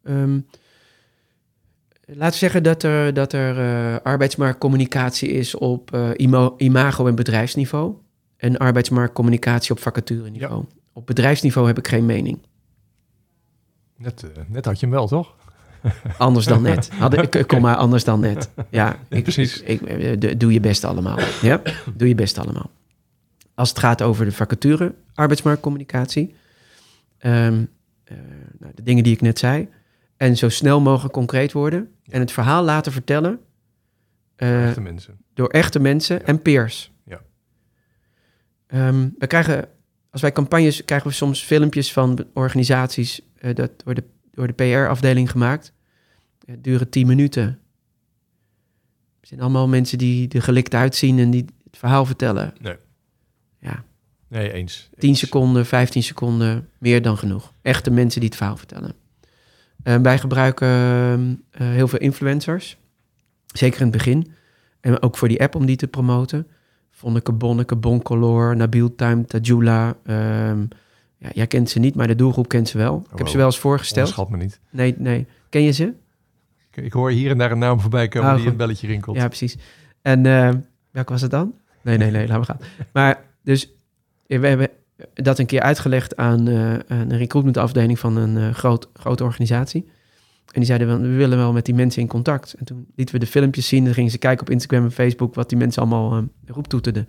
ehm, 0.03 0.39
laten 2.05 2.31
we 2.31 2.37
zeggen 2.37 2.63
dat 2.63 2.83
er, 2.83 3.13
dat 3.13 3.33
er 3.33 3.59
eh, 3.59 3.95
arbeidsmarktcommunicatie 4.03 5.29
is 5.29 5.55
op 5.55 5.93
eh, 5.93 6.09
imago- 6.57 7.07
en 7.07 7.15
bedrijfsniveau. 7.15 7.95
En 8.37 8.57
arbeidsmarktcommunicatie 8.57 9.71
op 9.71 9.79
vacatureniveau. 9.79 10.65
Op 10.93 11.05
bedrijfsniveau 11.07 11.67
heb 11.67 11.77
ik 11.77 11.87
geen 11.87 12.05
mening. 12.05 12.39
Net, 13.97 14.23
eh, 14.23 14.43
net 14.47 14.65
had 14.65 14.79
je 14.79 14.85
hem 14.85 14.95
wel, 14.95 15.07
toch? 15.07 15.35
Anders 16.17 16.45
dan 16.45 16.61
net. 16.61 16.89
Ik, 17.31 17.47
kom 17.47 17.61
maar 17.61 17.75
anders 17.75 18.03
dan 18.03 18.19
net. 18.19 18.49
Ja, 18.69 18.95
ik, 19.09 19.23
precies. 19.23 19.61
Ik, 19.61 19.81
ik- 19.81 20.23
eh, 20.23 20.33
doe 20.37 20.53
je 20.53 20.59
best 20.59 20.83
allemaal. 20.83 21.17
Ja, 21.41 21.61
doe 21.95 22.07
je 22.07 22.15
best 22.15 22.37
allemaal. 22.37 22.69
Als 23.55 23.69
het 23.69 23.79
gaat 23.79 24.01
over 24.01 24.25
de 24.25 24.31
vacature, 24.31 24.95
arbeidsmarktcommunicatie. 25.13 26.35
ehm, 27.17 27.63
eh, 28.03 28.17
nou, 28.59 28.71
de 28.75 28.83
dingen 28.83 29.03
die 29.03 29.13
ik 29.13 29.21
net 29.21 29.39
zei. 29.39 29.69
En 30.17 30.37
zo 30.37 30.49
snel 30.49 30.81
mogelijk 30.81 31.13
concreet 31.13 31.51
worden. 31.51 31.91
En 32.09 32.19
het 32.19 32.31
verhaal 32.31 32.63
laten 32.63 32.91
vertellen 32.91 33.39
Echte 34.35 34.81
mensen. 34.81 35.17
door 35.33 35.47
echte 35.47 35.79
mensen 35.79 36.25
en 36.25 36.41
peers. 36.41 36.91
Ja. 37.05 37.21
Ehm, 38.67 39.09
we 39.17 39.27
krijgen, 39.27 39.67
als 40.11 40.21
wij 40.21 40.31
campagnes, 40.31 40.85
krijgen 40.85 41.07
we 41.07 41.13
soms 41.13 41.43
filmpjes 41.43 41.93
van 41.93 42.25
organisaties 42.33 43.21
eh, 43.39 43.55
dat 43.55 43.71
door 43.83 43.93
de, 43.93 44.03
door 44.31 44.47
de 44.47 44.53
PR-afdeling 44.53 45.31
gemaakt. 45.31 45.73
Eh, 46.45 46.55
duren 46.59 46.89
10 46.89 47.07
minuten. 47.07 47.43
Het 49.19 49.27
zijn 49.27 49.41
allemaal 49.41 49.67
mensen 49.67 49.97
die 49.97 50.29
er 50.29 50.41
gelikt 50.41 50.73
uitzien 50.73 51.19
en 51.19 51.29
die 51.31 51.45
het 51.63 51.77
verhaal 51.77 52.05
vertellen. 52.05 52.53
Nee. 52.61 52.75
Ja, 53.59 53.83
Nee, 54.29 54.51
eens. 54.51 54.89
10 54.97 55.09
Eens. 55.09 55.19
seconden, 55.19 55.65
15 55.65 56.03
seconden, 56.03 56.69
meer 56.79 57.01
dan 57.01 57.17
genoeg. 57.17 57.53
Echte 57.61 57.91
mensen 57.91 58.19
die 58.19 58.29
het 58.29 58.37
verhaal 58.37 58.57
vertellen. 58.57 58.93
Eh, 59.83 59.95
wij 59.95 60.17
gebruiken 60.19 61.43
heel 61.51 61.87
veel 61.87 61.99
influencers. 61.99 62.77
Zeker 63.53 63.79
in 63.81 63.87
het 63.87 63.95
begin. 63.97 64.31
En 64.79 65.01
ook 65.01 65.17
voor 65.17 65.27
die 65.27 65.41
app 65.41 65.55
om 65.55 65.65
die 65.65 65.75
te 65.75 65.87
promoten. 65.87 66.47
Vonneke, 66.91 67.31
Bonneke, 67.31 67.75
Boncolor, 67.75 68.55
Nabil 68.55 68.95
Time, 68.95 69.25
Tajula. 69.25 69.97
ehm, 70.03 70.65
ja, 71.17 71.29
jij 71.33 71.47
kent 71.47 71.69
ze 71.69 71.79
niet, 71.79 71.95
maar 71.95 72.07
de 72.07 72.15
doelgroep 72.15 72.47
kent 72.47 72.69
ze 72.69 72.77
wel. 72.77 72.97
Ik 73.03 73.09
heb 73.17 73.21
Oh, 73.21 73.31
ze 73.31 73.37
wel 73.37 73.45
eens 73.45 73.59
voorgesteld. 73.59 74.07
Schat 74.07 74.29
me 74.29 74.37
niet. 74.37 74.59
Nee, 74.69 74.95
nee. 74.97 75.25
Ken 75.49 75.61
je 75.61 75.71
ze? 75.71 75.93
Ik, 76.71 76.83
ik 76.83 76.93
hoor 76.93 77.09
hier 77.11 77.31
en 77.31 77.37
daar 77.37 77.51
een 77.51 77.59
naam 77.59 77.79
voorbij 77.79 78.07
komen 78.07 78.27
Ah, 78.29 78.33
die 78.35 78.43
goed. 78.43 78.51
een 78.51 78.57
belletje 78.57 78.87
rinkelt. 78.87 79.15
Ja, 79.15 79.27
precies. 79.27 79.57
En 80.01 80.25
eh, 80.25 80.49
welke 80.91 81.11
was 81.11 81.21
het 81.21 81.31
dan? 81.31 81.53
Nee, 81.81 81.97
nee, 81.97 82.11
nee, 82.11 82.27
laten 82.27 82.39
we 82.39 82.45
gaan. 82.45 82.59
Maar 82.93 83.21
dus, 83.43 83.71
we 84.25 84.47
hebben 84.47 84.69
dat 85.13 85.39
een 85.39 85.45
keer 85.45 85.61
uitgelegd 85.61 86.15
aan, 86.17 86.49
aan 86.49 86.83
een 86.87 87.17
recruitmentafdeling 87.17 87.99
van 87.99 88.17
een 88.17 88.37
eh, 88.37 88.53
groot, 88.53 88.89
grote 88.93 89.23
organisatie. 89.23 89.85
En 90.47 90.53
die 90.53 90.65
zeiden, 90.65 90.87
wel, 90.87 90.99
we 90.99 91.07
willen 91.15 91.37
wel 91.37 91.53
met 91.53 91.65
die 91.65 91.75
mensen 91.75 92.01
in 92.01 92.07
contact. 92.07 92.53
En 92.53 92.65
toen 92.65 92.87
lieten 92.95 93.15
we 93.15 93.21
de 93.21 93.27
filmpjes 93.31 93.67
zien. 93.67 93.83
Dan 93.83 93.93
gingen 93.93 94.11
ze 94.11 94.17
kijken 94.17 94.41
op 94.45 94.49
Instagram 94.49 94.83
en 94.83 94.91
Facebook 94.91 95.35
wat 95.35 95.49
die 95.49 95.57
mensen 95.57 95.81
allemaal 95.81 96.23
roeptoeterden. 96.45 97.07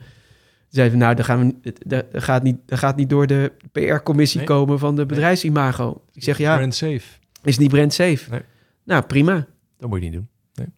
Zeiden 0.69 0.99
we, 0.99 1.05
nou, 1.05 1.17
dat, 1.17 1.25
gaan 1.25 1.55
we, 1.63 1.73
dat, 1.87 2.05
gaat 2.13 2.43
niet, 2.43 2.57
dat 2.67 2.79
gaat 2.79 2.97
niet 2.97 3.11
door 3.11 3.27
de 3.27 3.53
PR-commissie 3.73 4.39
Nee. 4.39 4.47
komen 4.47 4.79
van 4.79 4.97
de 4.97 5.07
bedrijfsimago. 5.07 6.03
Ik 6.13 6.23
zeg, 6.23 6.39
ja, 6.39 6.57
Brand 6.57 6.75
safe. 6.75 7.03
is 7.43 7.59
niet 7.59 7.69
brand 7.71 7.93
safe? 7.93 8.31
Nee. 8.31 8.41
Nou, 8.85 9.03
prima. 9.03 9.47
Dat 9.79 9.89
moet 9.89 9.99
je 10.03 10.05
niet 10.05 10.13
doen. 10.15 10.29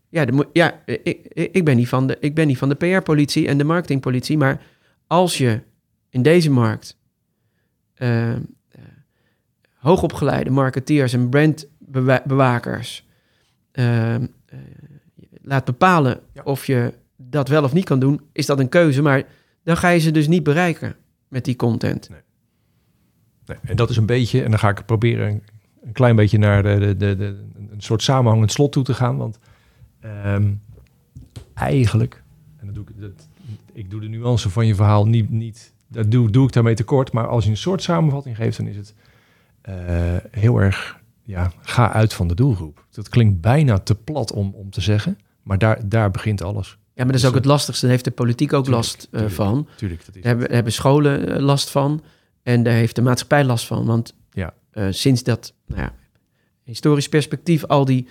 Ja, 0.09 0.25
de, 0.25 0.49
ja 0.53 0.83
ik, 0.87 1.27
ik, 1.53 1.65
ben 1.65 1.77
niet 1.77 1.89
van 1.89 2.07
de, 2.07 2.17
ik 2.21 2.35
ben 2.35 2.47
niet 2.47 2.59
van 2.59 2.69
de 2.69 2.75
PR-politie 2.75 3.49
en 3.49 3.59
de 3.59 3.65
marketingpolitie. 3.65 4.39
Maar 4.39 4.63
als 5.07 5.39
je 5.39 5.61
in 6.09 6.23
deze 6.23 6.51
markt 6.51 6.99
eh, 7.95 8.31
eh, 8.33 8.39
hoogopgeleide 9.75 10.51
marketeers 10.51 11.13
en 11.13 11.29
brandbewakers 11.29 13.07
eh, 13.73 14.15
laat 15.43 15.65
bepalen 15.65 16.21
Ja. 16.33 16.43
of 16.43 16.67
je 16.67 16.93
dat 17.17 17.49
wel 17.49 17.65
of 17.65 17.73
niet 17.73 17.85
kan 17.85 17.99
doen, 18.01 18.21
is 18.33 18.47
dat 18.47 18.59
een 18.59 18.69
keuze. 18.69 19.03
Maar 19.03 19.23
dan 19.63 19.77
ga 19.77 19.89
je 19.89 19.99
ze 19.99 20.11
dus 20.11 20.29
niet 20.29 20.43
bereiken 20.43 20.97
met 21.29 21.45
die 21.45 21.57
content. 21.57 22.09
Nee, 22.09 23.59
en 23.63 23.77
dat 23.77 23.91
is 23.91 23.97
een 23.97 24.07
beetje, 24.07 24.43
en 24.43 24.51
dan 24.51 24.59
ga 24.59 24.69
ik 24.69 24.87
proberen 24.87 25.43
een, 25.83 25.93
klein 25.93 26.17
beetje 26.17 26.39
naar 26.39 26.63
de, 26.63 26.97
de, 26.97 27.17
de, 27.17 27.45
een 27.71 27.83
soort 27.83 28.03
samenhangend 28.03 28.53
slot 28.53 28.73
toe 28.73 28.85
te 28.85 28.95
gaan. 28.95 29.17
Want 29.17 29.39
ehm, 30.01 30.53
eigenlijk, 31.55 32.23
en 32.57 32.67
dat 32.67 32.75
doe 32.75 32.85
ik, 32.89 33.01
dat, 33.01 33.29
ik 33.73 33.91
doe 33.91 34.01
de 34.01 34.09
nuance 34.09 34.51
van 34.51 34.67
je 34.67 34.75
verhaal 34.75 35.07
niet, 35.07 35.31
niet 35.31 35.73
dat 35.89 36.11
doe, 36.11 36.31
doe 36.31 36.47
ik 36.47 36.53
daarmee 36.53 36.75
tekort. 36.75 37.13
Maar 37.13 37.27
als 37.27 37.45
je 37.45 37.51
een 37.51 37.57
soort 37.57 37.83
samenvatting 37.83 38.37
geeft, 38.37 38.57
dan 38.57 38.67
is 38.67 38.77
het 38.77 38.95
eh, 39.61 40.17
heel 40.31 40.61
erg, 40.61 41.01
ja, 41.23 41.53
ga 41.61 41.93
uit 41.93 42.13
van 42.13 42.29
de 42.29 42.35
doelgroep. 42.35 42.85
Dat 42.91 43.09
klinkt 43.09 43.41
bijna 43.41 43.79
te 43.79 43.95
plat 43.95 44.33
om, 44.33 44.55
om 44.55 44.71
te 44.71 44.81
zeggen, 44.81 45.19
maar 45.43 45.59
daar, 45.59 45.89
daar 45.89 46.11
begint 46.11 46.43
alles. 46.43 46.79
Ja, 47.01 47.07
maar 47.07 47.15
dat 47.15 47.25
is 47.25 47.29
ook 47.31 47.35
het 47.37 47.45
lastigste. 47.45 47.83
Daar 47.83 47.91
heeft 47.91 48.05
de 48.05 48.11
politiek 48.11 48.53
ook 48.53 48.65
Tuurlijk, 48.65 48.85
last 48.85 49.03
eh, 49.03 49.11
tuurlijk. 49.11 49.35
van. 49.35 49.69
Tuurlijk, 49.77 50.07
dat 50.07 50.17
is 50.17 50.23
Daar 50.23 50.31
hebben, 50.37 50.55
hebben 50.55 50.73
scholen 50.73 51.35
eh, 51.35 51.41
last 51.43 51.71
van. 51.71 52.03
En 52.43 52.63
daar 52.63 52.73
heeft 52.75 52.95
de 52.97 53.03
maatschappij 53.03 53.45
last 53.45 53.67
van. 53.67 53.85
Want 53.87 54.15
Ja. 54.31 54.55
eh, 54.71 54.87
sinds 54.91 55.23
dat, 55.23 55.55
nou 55.67 55.81
ja, 55.81 55.93
historisch 56.65 57.09
perspectief, 57.09 57.65
al 57.65 57.85
die, 57.85 58.09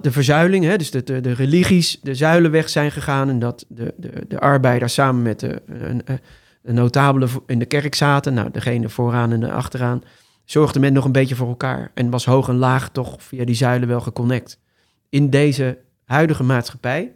de 0.00 0.12
verzuiling, 0.12 0.64
hè, 0.64 0.76
dus 0.76 0.90
de, 0.90 1.02
de, 1.02 1.20
de 1.20 1.32
religies 1.32 2.00
de 2.02 2.14
zuilen 2.14 2.50
weg 2.50 2.68
zijn 2.68 2.92
gegaan. 2.92 3.28
En 3.28 3.38
dat 3.38 3.64
de, 3.68 3.94
de, 3.96 4.24
de 4.28 4.40
arbeiders 4.40 4.94
samen 4.94 5.22
met 5.22 5.40
de, 5.40 5.62
eh, 6.04 6.14
de 6.62 6.72
notabelen 6.72 7.28
in 7.46 7.58
de 7.58 7.66
kerk 7.66 7.94
zaten. 7.94 8.34
Nou, 8.34 8.50
degene 8.50 8.88
vooraan 8.88 9.32
en 9.32 9.40
de 9.40 9.52
achteraan. 9.52 10.02
Zorgde 10.44 10.80
men 10.80 10.92
nog 10.92 11.04
een 11.04 11.12
beetje 11.12 11.34
voor 11.34 11.48
elkaar. 11.48 11.90
En 11.94 12.10
was 12.10 12.24
hoog 12.24 12.48
en 12.48 12.56
laag 12.56 12.90
toch 12.90 13.16
via 13.22 13.44
die 13.44 13.54
zuilen 13.54 13.88
wel 13.88 14.00
geconnect. 14.00 14.58
In 15.08 15.30
deze 15.30 15.78
huidige 16.04 16.42
maatschappij 16.42 17.12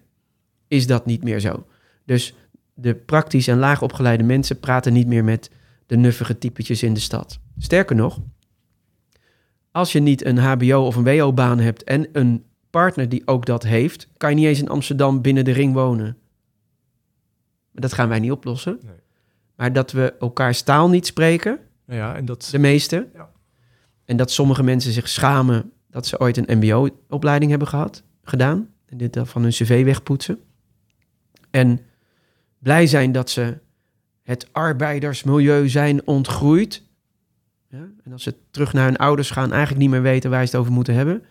is 0.68 0.86
dat 0.86 1.06
niet 1.06 1.22
meer 1.22 1.40
zo. 1.40 1.66
Dus 2.04 2.34
de 2.74 2.94
praktisch 2.94 3.48
en 3.48 3.58
laag 3.58 3.82
opgeleide 3.82 4.22
mensen 4.22 4.60
praten 4.60 4.92
niet 4.92 5.06
meer 5.06 5.24
met 5.24 5.50
de 5.86 5.96
nuffige 5.96 6.38
typetjes 6.38 6.82
in 6.82 6.94
de 6.94 7.00
stad. 7.00 7.38
Sterker 7.58 7.96
nog, 7.96 8.20
als 9.70 9.92
je 9.92 10.00
niet 10.00 10.24
een 10.24 10.38
HBO 10.38 10.86
of 10.86 10.96
een 10.96 11.04
WO-baan 11.04 11.58
hebt 11.58 11.84
en 11.84 12.08
een 12.12 12.44
partner 12.70 13.08
die 13.08 13.22
ook 13.24 13.46
dat 13.46 13.62
heeft, 13.62 14.08
kan 14.16 14.30
je 14.30 14.36
niet 14.36 14.46
eens 14.46 14.60
in 14.60 14.68
Amsterdam 14.68 15.22
binnen 15.22 15.44
de 15.44 15.50
ring 15.50 15.74
wonen. 15.74 16.16
Dat 17.72 17.92
gaan 17.92 18.08
wij 18.08 18.18
niet 18.18 18.30
oplossen. 18.30 18.78
Nee. 18.82 18.94
Maar 19.56 19.72
dat 19.72 19.92
we 19.92 20.14
elkaars 20.20 20.62
taal 20.62 20.88
niet 20.88 21.06
spreken, 21.06 21.58
ja, 21.86 22.16
en 22.16 22.24
dat, 22.24 22.48
de 22.50 22.58
meeste. 22.58 23.08
Ja. 23.14 23.30
En 24.04 24.16
dat 24.16 24.30
sommige 24.30 24.62
mensen 24.62 24.92
zich 24.92 25.08
schamen 25.08 25.72
dat 25.90 26.06
ze 26.06 26.20
ooit 26.20 26.36
een 26.36 26.58
MBO-opleiding 26.58 27.50
hebben 27.50 27.68
gehad, 27.68 28.02
gedaan. 28.22 28.68
En 28.86 28.96
dit 28.96 29.12
dan 29.12 29.26
van 29.26 29.42
hun 29.42 29.50
cv 29.50 29.84
wegpoetsen. 29.84 30.38
En 31.56 31.80
blij 32.58 32.86
zijn 32.86 33.12
dat 33.12 33.30
ze 33.30 33.58
het 34.22 34.48
arbeidersmilieu 34.52 35.68
zijn 35.68 36.06
ontgroeid. 36.06 36.82
Ja? 37.68 37.88
En 38.04 38.12
als 38.12 38.22
ze 38.22 38.34
terug 38.50 38.72
naar 38.72 38.84
hun 38.84 38.96
ouders 38.96 39.30
gaan, 39.30 39.50
eigenlijk 39.52 39.80
niet 39.80 39.90
meer 39.90 40.02
weten 40.02 40.30
waar 40.30 40.46
ze 40.46 40.50
het 40.50 40.60
over 40.60 40.72
moeten 40.72 40.94
hebben. 40.94 41.22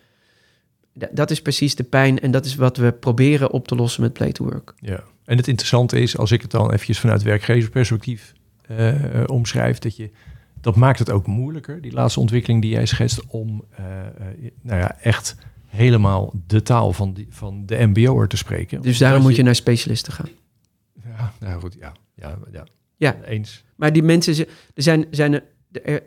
Da- 0.92 1.08
Dat 1.12 1.30
is 1.30 1.42
precies 1.42 1.74
de 1.74 1.84
pijn 1.84 2.18
en 2.20 2.30
dat 2.30 2.44
is 2.44 2.54
wat 2.54 2.76
we 2.76 2.92
proberen 2.92 3.50
op 3.50 3.68
te 3.68 3.74
lossen 3.74 4.02
met 4.02 4.12
Play 4.12 4.32
to 4.32 4.44
Work. 4.44 4.74
Ja. 4.80 5.04
En 5.24 5.36
het 5.36 5.48
interessante 5.48 6.00
is, 6.00 6.18
als 6.18 6.32
ik 6.32 6.42
het 6.42 6.50
dan 6.50 6.72
eventjes 6.72 7.00
vanuit 7.00 7.22
werkgeversperspectief 7.22 8.32
eh, 8.66 8.94
omschrijf, 9.26 9.78
dat 9.78 9.96
je 9.96 10.10
dat 10.60 10.76
maakt 10.76 10.98
het 10.98 11.10
ook 11.10 11.26
moeilijker, 11.26 11.80
die 11.80 11.92
laatste 11.92 12.20
ontwikkeling 12.20 12.62
die 12.62 12.70
jij 12.70 12.86
schetst, 12.86 13.26
om 13.26 13.64
eh, 13.70 13.84
nou 14.62 14.80
ja, 14.80 14.98
echt 15.00 15.36
helemaal 15.66 16.32
de 16.46 16.62
taal 16.62 16.92
van, 16.92 17.12
die, 17.14 17.26
van 17.30 17.66
de 17.66 17.86
MBO'er 17.86 18.28
te 18.28 18.36
spreken. 18.36 18.82
Dus 18.82 18.98
daarom 18.98 19.22
moet 19.22 19.36
je 19.36 19.42
naar 19.42 19.54
specialisten 19.54 20.12
gaan. 20.12 20.28
Ja, 21.04 21.32
nou 21.40 21.60
goed, 21.60 21.76
ja. 21.78 21.92
Ja, 22.14 22.38
ja. 22.52 22.66
Ja. 22.96 23.22
eens. 23.22 23.64
Maar 23.76 23.92
die 23.92 24.02
mensen, 24.02 24.34
ze- 24.34 24.48
er 24.74 24.82
zijn, 24.82 25.06
zijn 25.10 25.32
er, 25.32 25.42
er- 25.82 26.02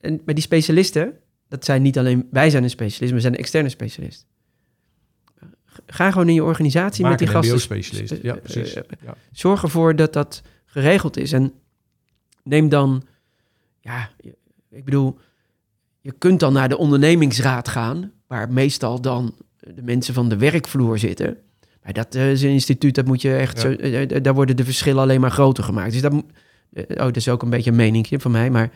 en, 0.00 0.20
maar 0.24 0.34
die 0.34 0.44
specialisten, 0.44 1.12
dat 1.48 1.64
zijn 1.64 1.82
niet 1.82 1.98
alleen, 1.98 2.28
wij 2.30 2.50
zijn 2.50 2.62
een 2.62 2.70
specialist, 2.70 3.12
maar 3.12 3.20
zijn 3.20 3.32
een 3.32 3.38
externe 3.38 3.68
specialist. 3.68 4.26
Ga 5.86 6.10
gewoon 6.10 6.28
in 6.28 6.34
je 6.34 6.44
organisatie 6.44 7.02
Maak 7.02 7.10
met 7.10 7.18
die 7.18 7.28
een 7.28 7.34
gasten. 7.34 7.52
MBO-specialist. 7.54 8.22
Ja, 8.22 8.34
eh, 8.34 8.42
precies. 8.42 8.74
eh, 8.74 8.82
Ja. 9.04 9.14
Zorg 9.32 9.62
ervoor 9.62 9.96
dat 9.96 10.12
dat 10.12 10.42
geregeld 10.64 11.16
is. 11.16 11.32
En 11.32 11.52
neem 12.42 12.68
dan, 12.68 13.02
ja, 13.80 14.10
ik 14.70 14.84
bedoel, 14.84 15.18
je 16.00 16.12
kunt 16.12 16.40
dan 16.40 16.52
naar 16.52 16.68
de 16.68 16.76
ondernemingsraad 16.76 17.68
gaan, 17.68 18.12
waar 18.32 18.52
meestal 18.52 19.00
dan 19.00 19.34
de 19.74 19.82
mensen 19.82 20.14
van 20.14 20.28
de 20.28 20.36
werkvloer 20.36 20.98
zitten. 20.98 21.36
Maar 21.82 21.92
dat 21.92 22.14
eh, 22.14 22.30
is 22.30 22.42
een 22.42 22.50
instituut, 22.50 22.94
dat 22.94 23.06
moet 23.06 23.22
je 23.22 23.36
echt 23.36 23.56
Ja. 23.56 23.60
zo, 23.62 23.70
eh, 23.72 24.02
eh, 24.02 24.22
daar 24.22 24.34
worden 24.34 24.56
de 24.56 24.64
verschillen 24.64 25.02
alleen 25.02 25.20
maar 25.20 25.30
groter 25.30 25.64
gemaakt. 25.64 25.92
Dus 25.92 26.00
dat, 26.00 26.12
oh, 26.12 26.22
dat 26.96 27.16
is 27.16 27.28
ook 27.28 27.42
een 27.42 27.50
beetje 27.50 27.70
een 27.70 27.76
meningje 27.76 28.20
van 28.20 28.30
mij, 28.30 28.50
maar 28.50 28.70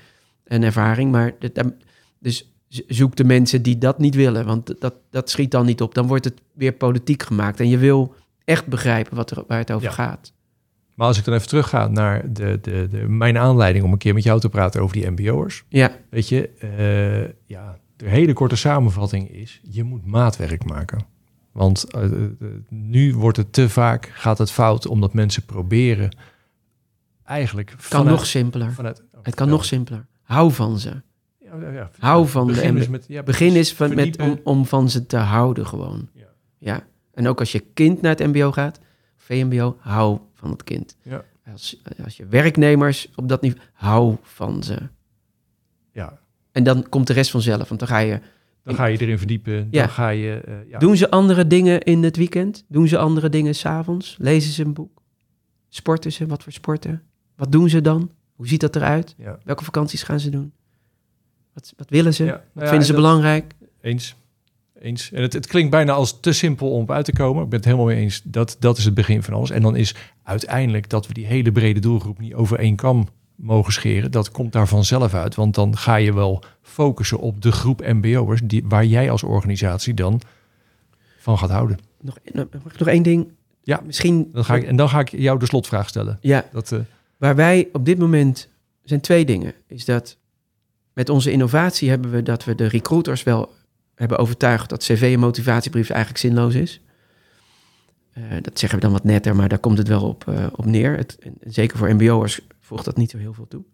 een 0.44 0.62
ervaring. 0.62 1.10
Maar 1.10 1.32
dat, 1.38 1.72
dus 2.18 2.52
zoek 2.68 3.16
de 3.16 3.24
mensen 3.24 3.62
die 3.62 3.78
dat 3.78 3.98
niet 3.98 4.14
willen, 4.14 4.46
want 4.46 4.80
dat, 4.80 4.94
dat 5.10 5.30
schiet 5.30 5.50
dan 5.50 5.66
niet 5.66 5.80
op. 5.80 5.94
Dan 5.94 6.06
wordt 6.06 6.24
het 6.24 6.40
weer 6.52 6.72
politiek 6.72 7.22
gemaakt 7.22 7.60
en 7.60 7.68
je 7.68 7.78
wil 7.78 8.14
echt 8.44 8.66
begrijpen 8.66 9.16
wat 9.16 9.30
er, 9.30 9.44
waar 9.46 9.58
het 9.58 9.72
over 9.72 9.88
Ja. 9.88 9.94
gaat. 9.94 10.32
Maar 10.94 11.06
als 11.06 11.18
ik 11.18 11.24
dan 11.24 11.34
even 11.34 11.48
terugga 11.48 11.88
naar 11.88 12.32
de, 12.32 12.58
de, 12.62 12.88
de, 12.90 12.96
mijn 13.08 13.38
aanleiding 13.38 13.84
om 13.84 13.92
een 13.92 13.98
keer 13.98 14.14
met 14.14 14.22
jou 14.22 14.40
te 14.40 14.48
praten 14.48 14.80
over 14.82 14.96
die 14.96 15.10
MBO'ers. 15.10 15.64
Ja, 15.68 15.96
Weet 16.10 16.28
je, 16.28 16.50
ja, 17.46 17.78
de 17.96 18.08
hele 18.08 18.32
korte 18.32 18.56
samenvatting 18.56 19.28
is, 19.30 19.60
je 19.62 19.82
moet 19.84 20.06
maatwerk 20.06 20.64
maken. 20.64 21.06
Want 21.52 21.84
eh, 21.84 22.04
eh, 22.04 22.20
nu 22.68 23.14
wordt 23.14 23.36
het 23.36 23.52
te 23.52 23.68
vaak, 23.68 24.10
gaat 24.14 24.38
het 24.38 24.50
fout, 24.50 24.86
omdat 24.86 25.14
mensen 25.14 25.44
proberen 25.44 26.16
eigenlijk 27.24 27.66
kan 27.70 27.76
vanuit- 27.78 28.08
nog 28.16 28.26
simpeler. 28.26 28.72
vanuit, 28.72 29.02
Het 29.22 29.34
kan 29.34 29.48
nog 29.48 29.64
simpeler. 29.64 30.06
Hou 30.22 30.52
van 30.52 30.78
ze. 30.78 31.02
Ja, 31.40 31.70
ja. 31.70 31.90
Hou 31.98 32.26
van 32.28 32.46
de 32.46 32.52
Begin 32.52 32.68
MBO. 32.70 32.78
dus 32.78 32.88
met, 32.88 33.04
ja, 33.08 33.22
Begin 33.22 33.48
precies. 33.52 33.70
is 33.70 33.76
van, 33.76 33.94
met, 33.94 34.18
om, 34.20 34.40
om 34.44 34.66
van 34.66 34.90
ze 34.90 35.06
te 35.06 35.16
houden 35.16 35.66
gewoon. 35.66 36.08
Ja. 36.12 36.26
Ja. 36.58 36.86
En 37.14 37.28
ook 37.28 37.38
als 37.40 37.52
je 37.52 37.58
kind 37.74 38.00
naar 38.00 38.16
het 38.16 38.26
mbo 38.26 38.52
gaat, 38.52 38.80
VMBO, 39.16 39.76
hou 39.80 40.18
van 40.34 40.50
het 40.50 40.64
kind. 40.64 40.96
Ja. 41.02 41.24
Als, 41.52 41.82
als 42.04 42.16
je 42.16 42.26
werknemers 42.26 43.08
op 43.14 43.28
dat 43.28 43.42
niveau, 43.42 43.62
hou 43.72 44.16
van 44.22 44.62
ze. 44.62 44.78
En 46.56 46.62
dan 46.62 46.88
komt 46.88 47.06
de 47.06 47.12
rest 47.12 47.30
vanzelf. 47.30 47.68
Want 47.68 47.80
dan 47.80 47.88
ga 47.88 47.98
je... 47.98 48.20
dan 48.62 48.74
ga 48.74 48.84
je 48.84 48.98
erin 48.98 49.18
verdiepen. 49.18 49.68
Ja. 49.70 49.80
Dan 49.80 49.90
ga 49.90 50.08
je... 50.08 50.40
eh, 50.44 50.54
ja. 50.70 50.78
Doen 50.78 50.96
ze 50.96 51.10
andere 51.10 51.46
dingen 51.46 51.80
in 51.80 52.02
het 52.02 52.16
weekend? 52.16 52.64
Doen 52.68 52.88
ze 52.88 52.98
andere 52.98 53.28
dingen 53.28 53.54
s'avonds? 53.54 54.16
Lezen 54.18 54.52
ze 54.52 54.64
een 54.64 54.72
boek? 54.72 55.02
Sporten 55.68 56.12
ze? 56.12 56.26
Wat 56.26 56.42
voor 56.42 56.52
sporten? 56.52 57.02
Wat 57.36 57.52
doen 57.52 57.68
ze 57.68 57.80
dan? 57.80 58.10
Hoe 58.34 58.48
ziet 58.48 58.60
dat 58.60 58.76
eruit? 58.76 59.14
Ja. 59.18 59.38
Welke 59.44 59.64
vakanties 59.64 60.02
gaan 60.02 60.20
ze 60.20 60.30
doen? 60.30 60.52
Wat, 61.52 61.72
wat 61.76 61.90
willen 61.90 62.14
ze? 62.14 62.24
Wat 62.24 62.40
nou 62.52 62.68
vinden 62.68 62.86
ze 62.86 62.94
belangrijk? 62.94 63.52
Eens. 63.80 64.16
Eens. 64.80 65.12
En 65.12 65.22
het, 65.22 65.32
het 65.32 65.46
klinkt 65.46 65.70
bijna 65.70 65.92
als 65.92 66.20
te 66.20 66.32
simpel 66.32 66.70
om 66.70 66.82
op 66.82 66.90
uit 66.90 67.04
te 67.04 67.12
komen. 67.12 67.42
Ik 67.42 67.48
ben 67.48 67.58
het 67.58 67.68
helemaal 67.68 67.86
mee 67.86 67.96
eens. 67.96 68.22
Dat, 68.24 68.56
dat 68.58 68.78
is 68.78 68.84
het 68.84 68.94
begin 68.94 69.22
van 69.22 69.34
alles. 69.34 69.50
En 69.50 69.62
dan 69.62 69.76
is 69.76 69.94
uiteindelijk 70.22 70.88
dat 70.88 71.06
we 71.06 71.12
die 71.12 71.26
hele 71.26 71.52
brede 71.52 71.80
doelgroep 71.80 72.18
niet 72.18 72.34
over 72.34 72.58
één 72.58 72.76
kam 72.76 73.08
mogen 73.36 73.72
scheren. 73.72 74.10
Dat 74.10 74.30
komt 74.30 74.52
daar 74.52 74.68
vanzelf 74.68 75.14
uit. 75.14 75.34
Want 75.34 75.54
dan 75.54 75.76
ga 75.76 75.96
je 75.96 76.14
wel 76.14 76.42
focussen 76.62 77.18
op 77.18 77.42
de 77.42 77.52
groep 77.52 77.80
MBO'ers 77.80 78.40
die, 78.44 78.64
waar 78.68 78.84
jij 78.84 79.10
als 79.10 79.22
organisatie 79.22 79.94
dan 79.94 80.20
van 81.18 81.38
gaat 81.38 81.50
houden. 81.50 81.78
Nog, 82.00 82.18
nog, 82.78 82.88
één 82.88 83.02
ding? 83.02 83.32
Ja. 83.62 83.80
Misschien... 83.84 84.30
Dan 84.32 84.44
ga 84.44 84.54
ik, 84.54 84.64
en 84.64 84.76
dan 84.76 84.88
ga 84.88 85.00
ik 85.00 85.08
jou 85.08 85.38
de 85.38 85.46
slotvraag 85.46 85.88
stellen. 85.88 86.18
Ja, 86.20 86.44
Dat, 86.52 86.72
eh, 86.72 86.78
Waar 87.16 87.36
wij 87.36 87.68
op 87.72 87.84
dit 87.84 87.98
moment 87.98 88.48
zijn 88.84 89.00
twee 89.00 89.24
dingen. 89.24 89.54
Is 89.66 89.84
dat 89.84 90.16
met 90.92 91.08
onze 91.08 91.30
innovatie 91.30 91.88
hebben 91.88 92.10
we 92.10 92.22
dat 92.22 92.44
we 92.44 92.54
de 92.54 92.66
recruiters 92.66 93.22
wel 93.22 93.54
hebben 93.94 94.18
overtuigd 94.18 94.68
dat 94.68 94.82
cv 94.82 95.10
en 95.14 95.20
motivatiebrief 95.20 95.90
eigenlijk 95.90 96.20
zinloos 96.20 96.54
is. 96.54 96.80
Eh, 98.12 98.22
dat 98.42 98.58
zeggen 98.58 98.78
we 98.78 98.84
dan 98.84 98.94
wat 98.94 99.04
netter, 99.04 99.36
maar 99.36 99.48
daar 99.48 99.58
komt 99.58 99.78
het 99.78 99.88
wel 99.88 100.08
op, 100.08 100.28
eh, 100.28 100.46
op 100.52 100.64
neer. 100.64 100.96
Het, 100.96 101.18
en 101.20 101.34
zeker 101.40 101.78
voor 101.78 101.94
MBO'ers 101.94 102.40
voegt 102.66 102.84
dat 102.84 102.96
niet 102.96 103.10
zo 103.10 103.18
heel 103.18 103.34
veel 103.34 103.48
toe. 103.48 103.64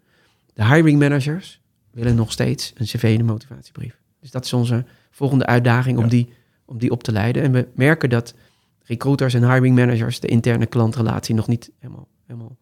De 0.55 0.67
hiring 0.67 0.99
managers 0.99 1.61
willen 1.91 2.15
nog 2.15 2.33
steeds 2.33 2.73
een 2.75 2.87
cv 2.87 3.03
en 3.03 3.21
een 3.21 3.27
motivatiebrief. 3.27 4.01
Dus 4.21 4.31
dat 4.31 4.45
is 4.45 4.53
onze 4.53 4.85
volgende 5.11 5.47
uitdaging 5.47 5.97
om, 5.99 6.05
Ja. 6.05 6.11
die, 6.11 6.33
om 6.65 6.79
die 6.79 6.91
op 6.91 7.03
te 7.03 7.13
leiden. 7.13 7.43
En 7.43 7.53
we 7.53 7.69
merken 7.75 8.11
dat 8.11 8.35
recruiters 8.83 9.35
en 9.35 9.53
hiring 9.53 9.77
managers 9.77 10.21
de 10.21 10.27
interne 10.27 10.67
klantrelatie 10.67 11.35
nog 11.35 11.47
niet 11.47 11.71
helemaal, 11.79 12.09
helemaal 12.27 12.57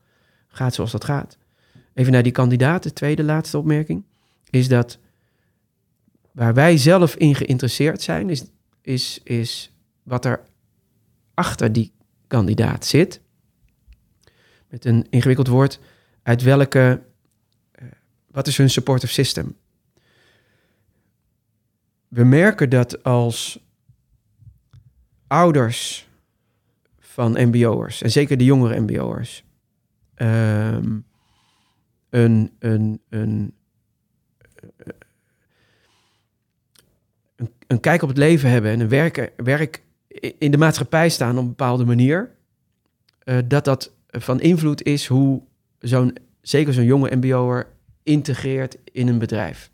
gaat 0.48 0.74
zoals 0.74 0.92
dat 0.92 1.04
gaat. 1.04 1.38
Even 1.94 2.12
naar 2.12 2.22
die 2.22 2.32
kandidaat, 2.32 2.82
de 2.82 2.92
tweede 2.92 3.22
laatste 3.22 3.58
opmerking, 3.58 4.04
is 4.50 4.68
dat 4.68 4.98
waar 6.32 6.54
wij 6.54 6.76
zelf 6.76 7.14
in 7.14 7.34
geïnteresseerd 7.34 8.02
zijn, 8.02 8.30
is, 8.30 8.44
is, 8.80 9.20
is 9.24 9.72
wat 10.02 10.24
er 10.24 10.40
achter 11.34 11.72
die 11.72 11.92
kandidaat 12.26 12.86
zit. 12.86 13.20
Met 14.68 14.84
een 14.84 15.06
ingewikkeld 15.10 15.48
woord, 15.48 15.80
uit 16.22 16.42
welke, 16.42 17.02
eh, 17.72 17.84
wat 18.30 18.46
is 18.46 18.56
hun 18.56 18.70
supportive 18.70 19.12
system? 19.12 19.56
We 22.08 22.24
merken 22.24 22.70
dat 22.70 23.02
als 23.02 23.64
ouders 25.26 26.08
van 26.98 27.48
MBO'ers, 27.48 28.02
en 28.02 28.10
zeker 28.10 28.36
de 28.36 28.44
jongere 28.44 28.80
MBO'ers, 28.80 29.44
ehm, 30.14 30.98
een, 32.10 32.56
een, 32.58 33.00
een, 33.08 33.54
een, 37.36 37.52
een 37.66 37.80
kijk 37.80 38.02
op 38.02 38.08
het 38.08 38.18
leven 38.18 38.50
hebben 38.50 38.70
en 38.70 38.80
een 38.80 38.88
werk, 38.88 39.32
werk 39.36 39.82
in 40.38 40.50
de 40.50 40.58
maatschappij 40.58 41.08
staan 41.08 41.36
op 41.36 41.42
een 41.42 41.48
bepaalde 41.48 41.84
manier, 41.84 42.34
eh, 43.18 43.38
dat 43.44 43.64
dat 43.64 43.92
van 44.08 44.40
invloed 44.40 44.82
is 44.82 45.06
hoe 45.06 45.42
zo'n, 45.80 46.16
zeker 46.40 46.72
zo'n 46.72 46.84
jonge 46.84 47.16
MBO'er 47.16 47.66
integreert 48.02 48.76
in 48.84 49.08
een 49.08 49.18
bedrijf. 49.18 49.70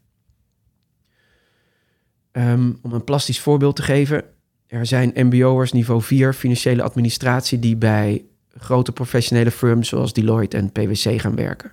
Ehm, 2.32 2.72
om 2.82 2.92
een 2.92 3.04
plastisch 3.04 3.40
voorbeeld 3.40 3.76
te 3.76 3.82
geven, 3.82 4.24
er 4.66 4.86
zijn 4.86 5.12
MBO'ers 5.14 5.72
niveau 5.72 6.02
4 6.02 6.34
financiële 6.34 6.82
administratie 6.82 7.58
die 7.58 7.76
bij 7.76 8.24
grote 8.48 8.92
professionele 8.92 9.50
firms 9.50 9.88
zoals 9.88 10.12
Deloitte 10.12 10.56
en 10.56 10.72
PwC 10.72 11.20
gaan 11.20 11.34
werken. 11.34 11.72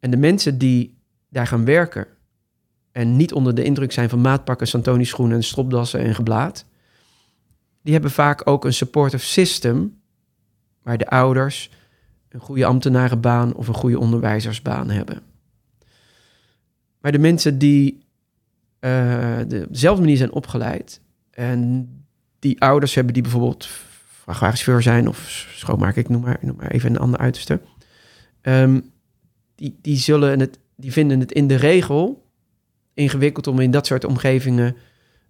En 0.00 0.10
de 0.10 0.16
mensen 0.16 0.58
die 0.58 0.98
daar 1.28 1.46
gaan 1.46 1.64
werken 1.64 2.06
en 2.92 3.16
niet 3.16 3.32
onder 3.32 3.54
de 3.54 3.64
indruk 3.64 3.92
zijn 3.92 4.08
van 4.08 4.20
maatpakken, 4.20 4.66
Santoni 4.66 5.04
schoenen 5.04 5.36
en 5.36 5.44
stropdassen 5.44 6.00
en 6.00 6.14
geblaad, 6.14 6.64
die 7.82 7.92
hebben 7.92 8.10
vaak 8.10 8.48
ook 8.48 8.64
een 8.64 8.72
supportive 8.72 9.24
system 9.24 10.00
waar 10.82 10.98
de 10.98 11.08
ouders 11.08 11.70
een 12.34 12.40
goede 12.40 12.64
ambtenarenbaan 12.64 13.54
of 13.54 13.68
een 13.68 13.74
goede 13.74 13.98
onderwijzersbaan 13.98 14.90
hebben. 14.90 15.22
Maar 17.00 17.12
de 17.12 17.18
mensen 17.18 17.58
die 17.58 18.02
de- 18.80 19.66
dezelfde 19.70 20.02
manier 20.02 20.16
zijn 20.16 20.32
opgeleid 20.32 21.00
en 21.30 21.88
die 22.38 22.60
ouders 22.60 22.94
hebben 22.94 23.12
die 23.14 23.22
bijvoorbeeld 23.22 23.66
vrachtwagenchauffeur 24.24 24.82
zijn 24.82 25.08
of 25.08 25.48
schoonmaker, 25.54 25.98
ik 25.98 26.08
noem 26.08 26.20
maar, 26.20 26.34
ik 26.34 26.42
noem 26.42 26.56
maar 26.56 26.70
even 26.70 26.90
een 26.90 26.98
ander 26.98 27.20
uiterste, 27.20 27.60
ehm, 28.40 28.80
die, 29.54 29.78
die, 29.82 29.96
zullen 29.96 30.40
het, 30.40 30.58
die 30.76 30.92
vinden 30.92 31.20
het 31.20 31.32
in 31.32 31.46
de 31.46 31.54
regel 31.54 32.26
ingewikkeld 32.94 33.46
om 33.46 33.60
in 33.60 33.70
dat 33.70 33.86
soort 33.86 34.04
omgevingen 34.04 34.76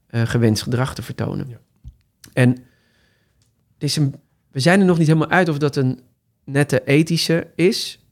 eh, 0.07 0.23
gewenst 0.23 0.63
gedrag 0.63 0.95
te 0.95 1.03
vertonen. 1.03 1.49
Ja. 1.49 1.59
En 2.33 2.49
het 3.75 3.83
is 3.83 3.97
een, 3.97 4.15
we 4.51 4.61
zijn 4.61 4.81
er 4.81 4.87
nog 4.87 4.99
niet 4.99 5.07
helemaal 5.07 5.31
uit 5.31 5.49
of 5.49 5.59
dat 5.59 5.77
een 5.77 6.01
nette 6.45 6.85
ethische 6.85 7.51
is 7.55 8.05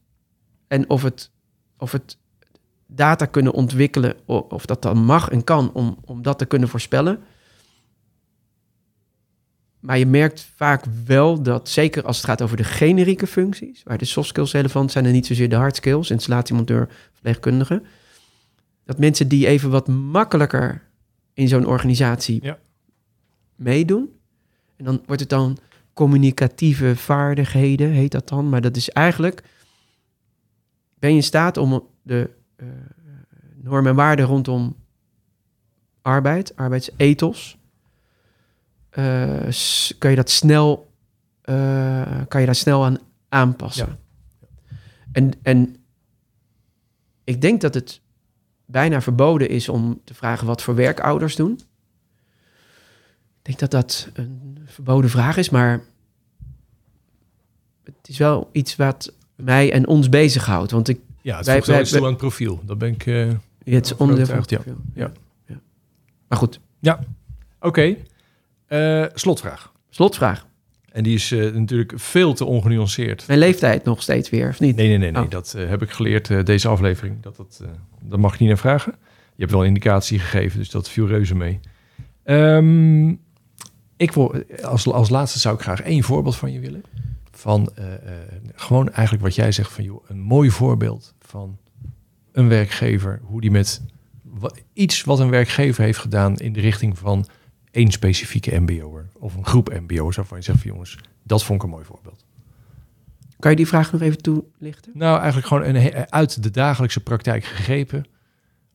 en 0.67 0.89
of 0.89 1.03
het, 1.03 1.31
of 1.77 1.91
het 1.91 2.17
data 2.85 3.25
kunnen 3.25 3.53
ontwikkelen, 3.53 4.15
of 4.25 4.65
dat 4.65 4.81
dan 4.81 4.97
mag 4.97 5.29
en 5.29 5.43
kan 5.43 5.73
om, 5.73 5.97
om 6.05 6.21
dat 6.21 6.37
te 6.37 6.45
kunnen 6.45 6.69
voorspellen. 6.69 7.23
maar 9.79 9.97
je 9.97 10.05
merkt 10.05 10.47
vaak 10.55 10.85
wel 11.05 11.41
dat, 11.41 11.69
zeker 11.69 12.03
als 12.05 12.17
het 12.17 12.25
gaat 12.25 12.41
over 12.41 12.57
de 12.57 12.63
generieke 12.63 13.27
functies, 13.27 13.83
waar 13.83 13.97
de 13.97 14.05
soft 14.05 14.27
skills 14.27 14.51
relevant 14.51 14.91
zijn 14.91 15.05
en 15.05 15.11
niet 15.11 15.25
zozeer 15.25 15.49
de 15.49 15.55
hard 15.55 15.75
skills, 15.75 16.09
installatiemonteur, 16.09 16.89
verpleegkundige, 17.11 17.81
dat 18.85 18.99
mensen 18.99 19.27
die 19.27 19.47
even 19.47 19.69
wat 19.69 19.87
makkelijker 19.87 20.81
in 21.33 21.47
zo'n 21.47 21.65
organisatie 21.65 22.39
Ja. 22.43 22.59
meedoen. 23.55 24.09
En 24.75 24.85
dan 24.85 25.01
wordt 25.05 25.21
het 25.21 25.29
dan 25.29 25.57
communicatieve 25.93 26.95
vaardigheden, 26.95 27.89
heet 27.89 28.11
dat 28.11 28.27
dan. 28.29 28.49
Maar 28.49 28.61
dat 28.61 28.75
is 28.75 28.89
eigenlijk, 28.89 29.43
ben 30.99 31.09
je 31.09 31.15
in 31.15 31.23
staat 31.23 31.57
om 31.57 31.87
de 32.01 32.29
eh, 32.55 32.67
normen 33.55 33.89
en 33.91 33.95
waarden 33.97 34.25
rondom 34.25 34.75
arbeid, 36.01 36.55
arbeidsethos, 36.55 37.57
s- 39.49 39.95
kan 39.97 40.09
je 40.09 40.15
dat 40.15 40.29
snel, 40.29 40.91
eh, 41.41 42.21
kan 42.27 42.39
je 42.39 42.45
daar 42.45 42.55
snel 42.55 42.85
aan 42.85 42.97
aanpassen. 43.29 43.99
En, 45.11 45.31
en 45.41 45.75
ik 47.23 47.41
denk 47.41 47.61
dat 47.61 47.73
het 47.73 48.01
bijna 48.65 49.01
verboden 49.01 49.49
is 49.49 49.69
om 49.69 50.01
te 50.03 50.13
vragen 50.13 50.47
wat 50.47 50.61
voor 50.61 50.75
werk 50.75 50.99
ouders 50.99 51.35
doen. 51.35 51.59
Ik 53.43 53.49
denk 53.59 53.59
dat 53.59 53.71
dat 53.71 54.09
een 54.13 54.57
verboden 54.65 55.09
vraag 55.09 55.37
is, 55.37 55.49
maar 55.49 55.81
het 57.83 57.95
is 58.07 58.17
wel 58.17 58.49
iets 58.51 58.75
wat 58.75 59.13
mij 59.35 59.71
en 59.71 59.87
ons 59.87 60.09
bezighoudt. 60.09 60.71
Want 60.71 60.87
ik, 60.89 60.99
Ja, 61.21 61.37
het 61.37 61.45
Wij- 61.45 61.59
wel 61.59 61.65
wij- 61.67 61.81
iets 61.81 61.91
toe 61.91 61.99
aan 62.01 62.07
het 62.07 62.17
profiel. 62.17 62.61
Dat 62.65 62.77
ben 62.77 62.89
ik... 62.89 63.05
eh, 63.05 63.27
het 63.63 63.85
is 63.85 63.95
onderdeel 63.95 64.25
van 64.25 64.35
het 64.37 64.45
profiel. 64.47 64.75
Ja. 64.93 65.11
ja. 65.47 65.59
Maar 66.27 66.37
goed, 66.37 66.59
Oké, 67.59 67.95
Eh, 68.67 69.05
slotvraag. 69.13 69.71
slotvraag. 69.89 70.45
En 70.91 71.03
die 71.03 71.13
is 71.13 71.31
eh, 71.31 71.51
natuurlijk 71.53 71.93
veel 71.95 72.33
te 72.33 72.45
ongenuanceerd. 72.45 73.27
Mijn 73.27 73.39
leeftijd 73.39 73.83
nog 73.83 74.01
steeds 74.01 74.29
weer, 74.29 74.49
of 74.49 74.59
niet? 74.59 74.75
Nee, 74.75 74.87
nee, 74.87 74.97
nee, 74.97 75.11
nee. 75.11 75.23
Oh. 75.23 75.29
dat 75.29 75.51
heb 75.57 75.81
ik 75.81 75.89
geleerd 75.91 76.45
deze 76.45 76.67
aflevering. 76.67 77.21
Dat, 77.21 77.35
dat, 77.35 77.61
dat 78.01 78.19
mag 78.19 78.31
je 78.31 78.37
niet 78.39 78.47
naar 78.47 78.57
vragen. 78.57 78.93
Je 79.35 79.39
hebt 79.39 79.51
wel 79.51 79.61
een 79.61 79.67
indicatie 79.67 80.19
gegeven, 80.19 80.59
dus 80.59 80.69
dat 80.69 80.89
viel 80.89 81.07
reuze 81.07 81.35
mee. 81.35 81.59
Ehm, 82.23 83.13
ik 83.97 84.11
wil, 84.11 84.43
als, 84.61 84.87
als 84.87 85.09
laatste 85.09 85.39
zou 85.39 85.55
ik 85.55 85.61
graag 85.61 85.81
één 85.81 86.03
voorbeeld 86.03 86.35
van 86.35 86.51
je 86.51 86.59
willen. 86.59 86.83
Van 87.31 87.69
eh, 87.75 87.93
eh, 87.93 87.99
gewoon 88.55 88.91
eigenlijk 88.91 89.23
wat 89.23 89.35
jij 89.35 89.51
zegt 89.51 89.71
van 89.71 89.83
joh, 89.83 90.09
een 90.09 90.19
mooi 90.19 90.49
voorbeeld 90.49 91.13
van 91.19 91.57
een 92.31 92.47
werkgever, 92.47 93.19
hoe 93.23 93.41
die 93.41 93.51
met 93.51 93.81
iets 94.73 95.03
wat 95.03 95.19
een 95.19 95.29
werkgever 95.29 95.83
heeft 95.83 95.99
gedaan 95.99 96.37
in 96.37 96.53
de 96.53 96.59
richting 96.59 96.97
van 96.97 97.27
één 97.71 97.91
specifieke 97.91 98.59
MBO'er 98.59 99.09
of 99.13 99.35
een 99.35 99.45
groep 99.45 99.79
MBO'ers 99.79 100.15
waarvan 100.15 100.37
je 100.37 100.43
zegt 100.43 100.59
van 100.59 100.71
jongens, 100.71 100.97
dat 101.23 101.43
vond 101.43 101.59
ik 101.59 101.65
een 101.65 101.71
mooi 101.71 101.85
voorbeeld. 101.85 102.25
Kan 103.39 103.51
je 103.51 103.57
die 103.57 103.67
vraag 103.67 103.91
nog 103.91 104.01
even 104.01 104.21
toelichten? 104.21 104.91
Nou, 104.93 105.17
eigenlijk 105.17 105.47
gewoon 105.47 105.63
een, 105.63 106.09
uit 106.09 106.43
de 106.43 106.51
dagelijkse 106.51 106.99
praktijk 106.99 107.43
gegrepen. 107.43 108.05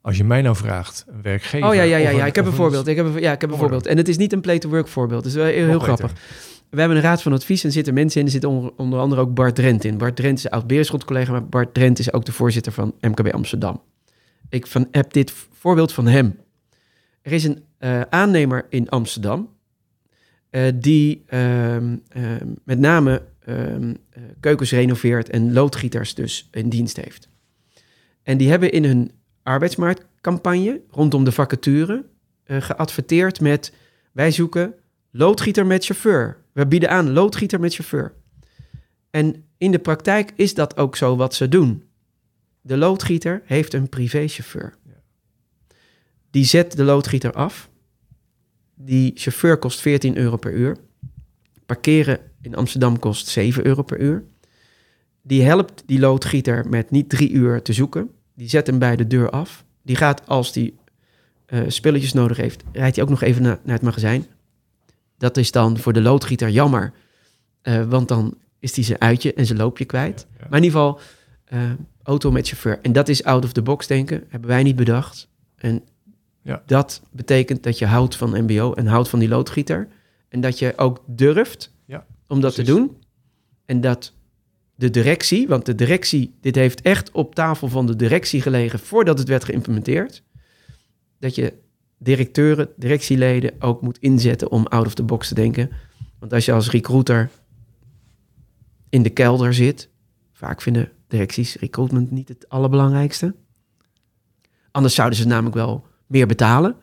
Als 0.01 0.17
je 0.17 0.25
mij 0.25 0.43
nou 0.43 0.57
vraagt, 0.57 1.05
een 1.09 1.23
werkgever... 1.23 1.69
Oh 1.69 1.75
ja, 1.75 1.83
ja, 1.83 1.97
ja, 1.97 2.11
ja. 2.11 2.21
een- 2.21 2.27
ik 2.27 2.35
heb 2.35 2.47
een 2.47 2.53
voorbeeld. 2.53 2.87
Ik 2.87 2.97
heb 2.97 3.07
een, 3.07 3.21
ja, 3.21 3.33
ik 3.33 3.41
heb 3.41 3.51
een 3.51 3.57
voorbeeld. 3.57 3.87
En 3.87 3.97
het 3.97 4.09
is 4.09 4.17
niet 4.17 4.33
een 4.33 4.41
play-to-work 4.41 4.89
voorbeeld. 4.89 5.25
Het 5.25 5.33
is 5.33 5.39
wel 5.39 5.47
heel, 5.47 5.79
grappig. 5.79 6.13
We 6.71 6.79
hebben 6.79 6.97
een 6.97 7.03
raad 7.03 7.23
van 7.23 7.33
advies 7.33 7.65
en 7.65 7.73
zitten 7.73 7.95
mensen 7.95 8.21
in. 8.21 8.27
Er 8.27 8.33
zit 8.33 8.45
onder, 8.45 8.73
onder 8.77 8.99
andere 8.99 9.21
ook 9.21 9.35
Bart 9.35 9.55
Drent 9.55 9.85
in. 9.85 9.99
Bart 9.99 10.17
Drent 10.17 10.39
is 10.39 10.51
oud 10.51 10.67
Beerschot-collega, 10.67 11.33
maar 11.33 11.47
Bart 11.47 11.75
Drent 11.75 11.99
is 11.99 12.13
ook 12.13 12.25
de 12.25 12.33
voorzitter 12.33 12.73
van 12.73 12.95
MKB 13.01 13.29
Amsterdam. 13.33 13.83
Ik 14.49 14.67
van, 14.67 14.89
heb 14.91 15.13
dit 15.13 15.33
voorbeeld 15.53 15.93
van 15.93 16.07
hem. 16.07 16.39
Er 17.23 17.33
is 17.33 17.45
een 17.45 17.63
eh, 17.79 18.01
aannemer 18.01 18.67
in 18.69 18.89
Amsterdam 18.89 19.49
eh, 20.51 20.63
die 20.75 21.23
ehm, 21.27 21.97
ehm, 22.09 22.47
met 22.65 22.79
name 22.79 23.23
ehm, 23.45 23.95
eh, 24.11 24.23
keukens 24.41 24.71
renoveert 24.71 25.31
en 25.31 25.53
loodgieters 25.53 26.15
dus 26.15 26.49
in 26.51 26.69
dienst 26.69 26.97
heeft. 26.97 27.29
En 28.23 28.37
die 28.37 28.51
hebben 28.51 28.73
in 28.73 28.85
hun 28.85 29.11
arbeidsmarktcampagne 29.49 30.81
rondom 30.91 31.25
de 31.25 31.33
vacature 31.33 32.05
eh, 32.45 32.63
geadverteerd 32.63 33.41
met 33.41 33.73
wij 34.13 34.31
zoeken 34.31 34.75
loodgieter 35.11 35.67
met 35.67 35.85
chauffeur. 35.85 36.37
We 36.53 36.67
bieden 36.67 36.91
aan 36.91 37.13
loodgieter 37.13 37.61
met 37.61 37.75
chauffeur. 37.75 38.15
En 39.11 39.45
in 39.59 39.71
de 39.71 39.79
praktijk 39.79 40.33
is 40.37 40.55
dat 40.55 40.77
ook 40.77 40.97
zo 40.97 41.17
wat 41.17 41.35
ze 41.35 41.49
doen. 41.49 41.83
De 42.61 42.77
loodgieter 42.77 43.43
heeft 43.45 43.75
een 43.75 43.89
privéchauffeur. 43.89 44.75
Die 46.31 46.45
zet 46.45 46.77
de 46.77 46.85
loodgieter 46.85 47.33
af. 47.33 47.71
Die 48.75 49.13
chauffeur 49.15 49.59
kost 49.59 49.81
14 49.81 50.17
euro 50.17 50.37
per 50.37 50.53
uur. 50.53 50.77
Parkeren 51.67 52.21
in 52.43 52.55
Amsterdam 52.55 52.99
kost 52.99 53.27
7 53.27 53.67
euro 53.67 53.83
per 53.83 54.01
uur. 54.01 54.25
Die 55.23 55.43
helpt 55.43 55.83
die 55.87 55.99
loodgieter 55.99 56.69
met 56.69 56.91
niet 56.91 57.09
drie 57.09 57.31
uur 57.31 57.63
te 57.63 57.73
zoeken. 57.73 58.11
Die 58.39 58.49
zet 58.49 58.67
hem 58.67 58.79
bij 58.79 58.97
de 58.97 59.07
deur 59.07 59.31
af. 59.31 59.65
Die 59.83 59.97
gaat 59.97 60.27
als 60.27 60.53
die 60.53 60.77
eh, 61.47 61.61
spulletjes 61.69 62.13
nodig 62.13 62.37
heeft, 62.37 62.63
rijdt 62.73 62.95
hij 62.97 63.05
ook 63.05 63.11
nog 63.11 63.23
even 63.23 63.43
na- 63.43 63.59
naar 63.63 63.75
het 63.75 63.83
magazijn. 63.85 64.27
Dat 65.19 65.37
is 65.37 65.51
dan 65.53 65.79
voor 65.79 65.93
de 65.93 66.01
loodgieter 66.01 66.49
jammer, 66.51 66.93
eh, 67.63 67.85
want 67.89 68.09
dan 68.09 68.35
is 68.59 68.75
hij 68.75 68.85
zijn 68.85 69.01
uitje 69.01 69.35
en 69.35 69.47
zijn 69.47 69.59
loopje 69.59 69.85
kwijt. 69.85 70.27
Ja, 70.31 70.37
ja. 70.41 70.47
Maar 70.51 70.59
in 70.59 70.65
ieder 70.65 70.81
geval, 70.81 71.01
eh, 71.45 71.71
auto 72.03 72.31
met 72.31 72.47
chauffeur. 72.49 72.79
En 72.83 72.93
dat 72.93 73.09
is 73.09 73.25
out 73.25 73.45
of 73.45 73.53
the 73.53 73.63
box 73.63 73.87
denken, 73.87 74.25
hebben 74.29 74.49
wij 74.51 74.63
niet 74.63 74.77
bedacht. 74.77 75.29
En 75.57 75.83
Ja. 76.43 76.63
dat 76.67 77.03
betekent 77.11 77.63
dat 77.63 77.79
je 77.79 77.87
houdt 77.87 78.17
van 78.17 78.45
MBO 78.45 78.73
en 78.73 78.87
houdt 78.87 79.09
van 79.09 79.19
die 79.19 79.29
loodgieter. 79.29 79.89
En 80.29 80.41
dat 80.41 80.59
je 80.59 80.73
ook 80.77 81.03
durft 81.07 81.73
Ja, 81.85 82.07
om 82.27 82.41
dat 82.41 82.55
precies. 82.55 82.73
te 82.75 82.79
doen. 82.79 82.97
En 83.67 83.81
dat 83.81 84.13
de 84.79 84.91
directie, 84.91 85.49
want 85.49 85.67
de 85.67 85.75
directie, 85.75 86.35
dit 86.41 86.55
heeft 86.55 86.81
echt 86.81 87.11
op 87.11 87.35
tafel 87.35 87.69
van 87.69 87.87
de 87.87 87.97
directie 87.97 88.43
gelegen 88.43 88.79
voordat 88.79 89.19
het 89.19 89.29
werd 89.29 89.45
geïmplementeerd. 89.45 90.23
Dat 91.19 91.35
je 91.35 91.53
directeuren, 91.99 92.69
directieleden 92.77 93.53
ook 93.59 93.83
moet 93.83 93.99
inzetten 93.99 94.51
om 94.51 94.67
out 94.67 94.87
of 94.87 94.95
the 94.95 95.03
box 95.03 95.29
te 95.29 95.35
denken. 95.35 95.71
Want 96.19 96.33
als 96.33 96.45
je 96.45 96.53
als 96.53 96.71
recruiter 96.71 97.31
in 98.89 99.03
de 99.03 99.11
kelder 99.11 99.55
zit, 99.55 99.89
vaak 100.33 100.63
vinden 100.63 100.93
directies 101.07 101.55
recruitment 101.55 102.11
niet 102.11 102.29
het 102.29 102.49
allerbelangrijkste. 102.49 103.35
Anders 104.71 104.95
zouden 104.95 105.19
ze 105.19 105.27
namelijk 105.27 105.55
wel 105.55 105.87
meer 106.07 106.27
betalen. 106.27 106.77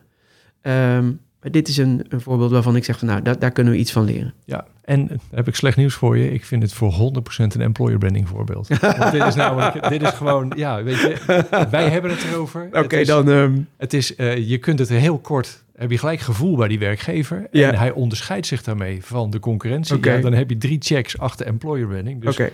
Ehm, 0.60 1.12
maar 1.40 1.50
dit 1.50 1.68
is 1.68 1.76
een, 1.76 2.06
een 2.08 2.20
voorbeeld 2.20 2.50
waarvan 2.50 2.76
ik 2.76 2.84
zeg 2.84 2.98
van 2.98 3.08
nou, 3.08 3.22
daar, 3.22 3.38
daar 3.38 3.52
kunnen 3.52 3.72
we 3.72 3.78
iets 3.78 3.92
van 3.92 4.04
leren. 4.04 4.34
Ja, 4.44 4.66
en 4.86 5.06
dan 5.06 5.18
heb 5.30 5.48
ik 5.48 5.54
slecht 5.54 5.76
nieuws 5.76 5.94
voor 5.94 6.16
je. 6.18 6.32
Ik 6.32 6.44
vind 6.44 6.62
het 6.62 6.72
voor 6.72 6.92
100% 6.92 7.54
een 7.54 7.60
employer 7.60 7.98
branding 7.98 8.28
voorbeeld. 8.28 8.68
Want 8.98 9.12
dit 9.12 9.24
is 9.26 9.34
namelijk, 9.34 9.88
dit 9.88 10.02
is 10.02 10.10
gewoon, 10.10 10.52
ja, 10.56 10.82
weet 10.82 10.96
je, 11.00 11.44
wij 11.70 11.88
hebben 11.88 12.10
het 12.10 12.24
erover. 12.32 12.68
Is- 12.92 13.06
ehm, 13.28 13.58
Het 13.76 13.94
is, 13.94 14.14
eh, 14.16 14.48
je 14.48 14.58
kunt 14.58 14.78
het 14.78 14.88
heel 14.88 15.18
kort, 15.18 15.64
heb 15.76 15.90
je 15.90 15.98
gelijk 15.98 16.20
gevoel 16.20 16.56
bij 16.56 16.68
die 16.68 16.78
werkgever. 16.78 17.46
En 17.50 17.74
hij 17.78 17.90
onderscheidt 17.90 18.46
zich 18.46 18.62
daarmee 18.62 19.04
van 19.04 19.30
de 19.30 19.40
concurrentie. 19.40 19.96
Oké. 19.96 20.12
Ja, 20.12 20.20
dan 20.20 20.32
heb 20.32 20.50
je 20.50 20.58
drie 20.58 20.78
checks 20.80 21.18
achter 21.18 21.46
employer 21.46 21.86
branding. 21.86 22.22
Dus 22.22 22.32
Oké. 22.40 22.50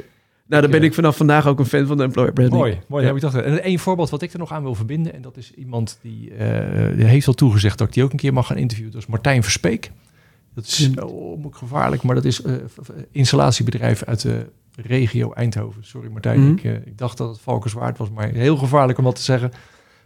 Nou, 0.46 0.62
dan 0.62 0.70
ben 0.70 0.82
ik 0.82 0.94
vanaf 0.94 1.16
vandaag 1.16 1.46
ook 1.46 1.58
een 1.58 1.66
fan 1.66 1.86
van 1.86 1.96
de 1.96 2.02
employer 2.02 2.32
branding. 2.32 2.58
Mooi, 2.60 2.78
mooi. 2.88 3.02
Ja. 3.02 3.08
Heb 3.08 3.16
ik 3.16 3.22
dacht. 3.22 3.34
En 3.44 3.62
één 3.62 3.78
voorbeeld 3.78 4.10
wat 4.10 4.22
ik 4.22 4.32
er 4.32 4.38
nog 4.38 4.52
aan 4.52 4.62
wil 4.62 4.74
verbinden. 4.74 5.14
En 5.14 5.22
dat 5.22 5.36
is 5.36 5.52
iemand 5.54 5.98
die, 6.02 6.34
eh, 6.34 6.96
die 6.96 7.04
heeft 7.04 7.26
al 7.26 7.34
toegezegd 7.34 7.78
dat 7.78 7.86
ik 7.88 7.94
die 7.94 8.02
ook 8.04 8.10
een 8.12 8.18
keer 8.18 8.32
mag 8.32 8.46
gaan 8.46 8.56
interviewen. 8.56 8.92
Dat 8.92 9.02
is 9.02 9.08
Martijn 9.08 9.42
Verspeek. 9.42 9.90
Dat 10.54 10.64
is 10.64 10.90
oh, 11.02 11.44
gevaarlijk, 11.50 12.02
maar 12.02 12.14
dat 12.14 12.24
is 12.24 12.36
v- 12.66 12.88
installatiebedrijf 13.10 14.02
uit 14.04 14.20
de 14.22 14.46
regio 14.76 15.32
Eindhoven. 15.32 15.84
Sorry 15.84 16.10
Martijn, 16.10 16.40
Mhm. 16.40 16.50
ik, 16.52 16.64
eh, 16.64 16.74
ik 16.74 16.98
dacht 16.98 17.16
dat 17.18 17.28
het 17.28 17.40
Valkenswaard 17.40 17.98
was, 17.98 18.10
maar 18.10 18.28
heel 18.28 18.56
gevaarlijk 18.56 18.98
om 18.98 19.04
dat 19.04 19.16
te 19.16 19.22
zeggen. 19.22 19.50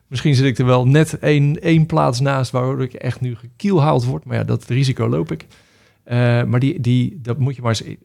Misschien 0.07 0.35
zit 0.35 0.45
ik 0.47 0.59
er 0.59 0.65
wel 0.67 0.87
net 0.87 1.19
één, 1.19 1.63
één 1.63 1.87
plaats 1.87 2.21
naast 2.21 2.51
waardoor 2.51 2.83
ik 2.83 2.93
echt 2.95 3.21
nu 3.21 3.35
gekielhaald 3.37 4.05
word. 4.05 4.25
Maar 4.25 4.37
ja, 4.37 4.45
dat 4.45 4.65
risico 4.67 5.09
loop 5.09 5.33
ik. 5.33 5.47
Eh, 6.05 6.17
maar 6.45 6.61
die, 6.61 6.81
die, 6.81 7.19
dat 7.23 7.39
moet 7.39 7.57
je 7.57 7.63
maar 7.63 7.71
eens 7.81 7.97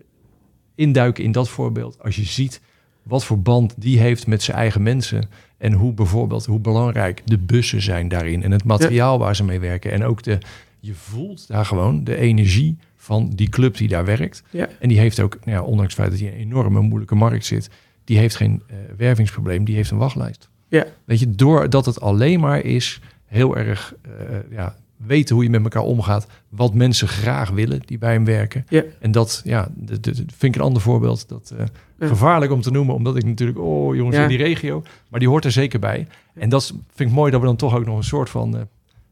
induiken 0.76 1.24
in 1.24 1.32
dat 1.32 1.50
voorbeeld. 1.50 1.98
Als 2.04 2.16
je 2.16 2.24
ziet 2.26 2.62
wat 3.04 3.24
voor 3.26 3.40
band 3.42 3.74
die 3.78 4.00
heeft 4.00 4.28
met 4.28 4.42
zijn 4.44 4.58
eigen 4.58 4.84
mensen. 4.84 5.30
En 5.58 5.74
hoe 5.74 5.94
bijvoorbeeld, 5.94 6.46
hoe 6.46 6.60
belangrijk 6.60 7.22
de 7.26 7.38
bussen 7.38 7.82
zijn 7.82 8.08
daarin. 8.08 8.44
En 8.44 8.52
het 8.52 8.64
materiaal 8.64 9.20
waar 9.20 9.36
ze 9.36 9.44
mee 9.44 9.60
werken. 9.60 9.92
En 9.92 10.04
ook 10.04 10.24
de, 10.24 10.38
je 10.82 10.94
voelt 10.94 11.48
daar 11.48 11.66
gewoon 11.66 12.04
de 12.04 12.16
energie 12.18 12.78
van 12.96 13.30
die 13.36 13.50
club 13.50 13.78
die 13.78 13.88
daar 13.88 14.06
werkt. 14.06 14.44
Ja. 14.50 14.68
En 14.80 14.88
die 14.90 15.00
heeft 15.00 15.20
ook, 15.20 15.38
nou 15.46 15.58
ja, 15.58 15.64
ondanks 15.64 15.96
het 15.96 16.02
feit 16.02 16.12
dat 16.12 16.20
hij 16.20 16.30
in 16.30 16.34
een 16.36 16.42
enorme 16.42 16.82
moeilijke 16.82 17.16
markt 17.16 17.46
zit. 17.46 17.70
Die 18.04 18.18
heeft 18.18 18.36
geen 18.36 18.62
eh, 18.68 18.76
wervingsprobleem, 18.98 19.64
die 19.64 19.76
heeft 19.76 19.92
een 19.92 19.98
wachtlijst. 19.98 20.50
Ja. 20.68 20.86
Weet 21.06 21.20
je, 21.20 21.32
doordat 21.32 21.86
het 21.86 22.02
alleen 22.02 22.40
maar 22.40 22.60
is 22.60 23.02
heel 23.26 23.58
erg 23.58 23.96
eh, 24.02 24.12
ja, 24.52 24.76
weten 24.98 25.36
hoe 25.36 25.44
je 25.44 25.50
met 25.50 25.64
elkaar 25.64 25.84
omgaat. 25.84 26.28
Wat 26.50 26.74
mensen 26.74 27.08
graag 27.08 27.50
willen 27.50 27.82
die 27.86 27.98
bij 27.98 28.14
hem 28.14 28.26
werken. 28.26 28.66
Ja. 28.70 28.84
En 29.00 29.12
dat 29.12 29.42
ja, 29.44 29.68
dat, 29.76 30.04
dat 30.04 30.16
vind 30.16 30.44
ik 30.44 30.56
een 30.56 30.62
ander 30.68 30.82
voorbeeld. 30.82 31.30
Dat 31.30 31.54
eh, 31.58 31.66
Ja. 32.00 32.08
gevaarlijk 32.08 32.52
om 32.52 32.62
te 32.62 32.72
noemen, 32.72 32.96
omdat 32.96 33.16
ik 33.16 33.24
natuurlijk, 33.24 33.60
oh 33.60 33.96
jongens, 33.96 34.16
Ja. 34.16 34.22
in 34.24 34.30
die 34.30 34.38
regio. 34.38 34.84
Maar 35.10 35.20
die 35.20 35.30
hoort 35.30 35.46
er 35.46 35.52
zeker 35.52 35.80
bij. 35.80 36.08
En 36.34 36.50
dat 36.50 36.66
vind 36.94 37.10
ik 37.10 37.16
mooi 37.16 37.32
dat 37.32 37.40
we 37.40 37.46
dan 37.46 37.56
toch 37.56 37.76
ook 37.76 37.86
nog 37.86 37.98
een 37.98 38.04
soort 38.04 38.30
van 38.30 38.68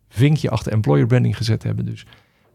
vinkje 0.10 0.50
achter 0.50 0.72
employer 0.72 1.06
branding 1.06 1.38
gezet 1.38 1.64
hebben. 1.64 1.86
Dus 1.86 2.06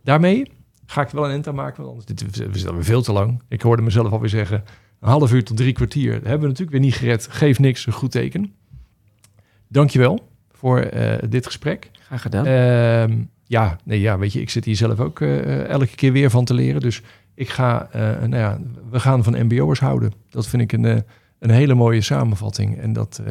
daarmee 0.03 0.51
ga 0.87 1.03
ik 1.03 1.09
wel 1.09 1.25
een 1.25 1.31
end 1.31 1.49
aan 1.49 1.55
maken, 1.55 1.85
want 1.85 1.89
anders 1.89 2.07
dit, 2.07 2.51
we 2.53 2.59
zitten 2.59 2.85
veel 2.85 3.03
te 3.03 3.13
lang. 3.13 3.43
Ik 3.49 3.63
hoorde 3.63 3.83
mezelf 3.83 4.13
alweer 4.13 4.29
zeggen, 4.29 4.65
een 5.01 5.09
half 5.09 5.33
uur 5.33 5.45
tot 5.45 5.57
drie 5.57 5.73
kwartier. 5.73 6.13
Hebben 6.13 6.41
we 6.41 6.47
natuurlijk 6.47 6.71
weer 6.71 6.81
niet 6.81 6.95
gered. 6.95 7.27
Geef 7.31 7.59
niks, 7.59 7.87
een 7.87 7.93
goed 7.93 8.11
teken. 8.11 8.53
Dankjewel 9.69 10.29
voor 10.53 10.79
eh, 10.79 11.29
dit 11.29 11.47
gesprek. 11.47 11.91
Graag 12.01 12.23
gedaan. 12.23 12.47
Ehm, 12.47 13.23
ja, 13.47 13.79
nee, 13.85 14.01
ja, 14.01 14.19
weet 14.19 14.33
je, 14.33 14.41
ik 14.41 14.51
zit 14.51 14.65
hier 14.65 14.77
zelf 14.77 15.01
ook 15.01 15.21
eh, 15.21 15.65
elke 15.65 15.95
keer 15.95 16.13
weer 16.13 16.31
van 16.31 16.45
te 16.45 16.55
leren. 16.55 16.81
Dus 16.81 17.03
ik 17.35 17.49
ga, 17.49 17.89
eh, 17.93 18.01
nou 18.01 18.37
ja, 18.37 18.59
we 18.91 19.01
gaan 19.01 19.25
van 19.25 19.45
MBO'ers 19.45 19.81
houden. 19.81 20.13
Dat 20.31 20.47
vind 20.47 20.63
ik 20.63 20.73
een, 20.73 21.05
een 21.39 21.51
hele 21.51 21.75
mooie 21.75 22.01
samenvatting. 22.01 22.79
En 22.79 22.93
dat, 22.93 23.23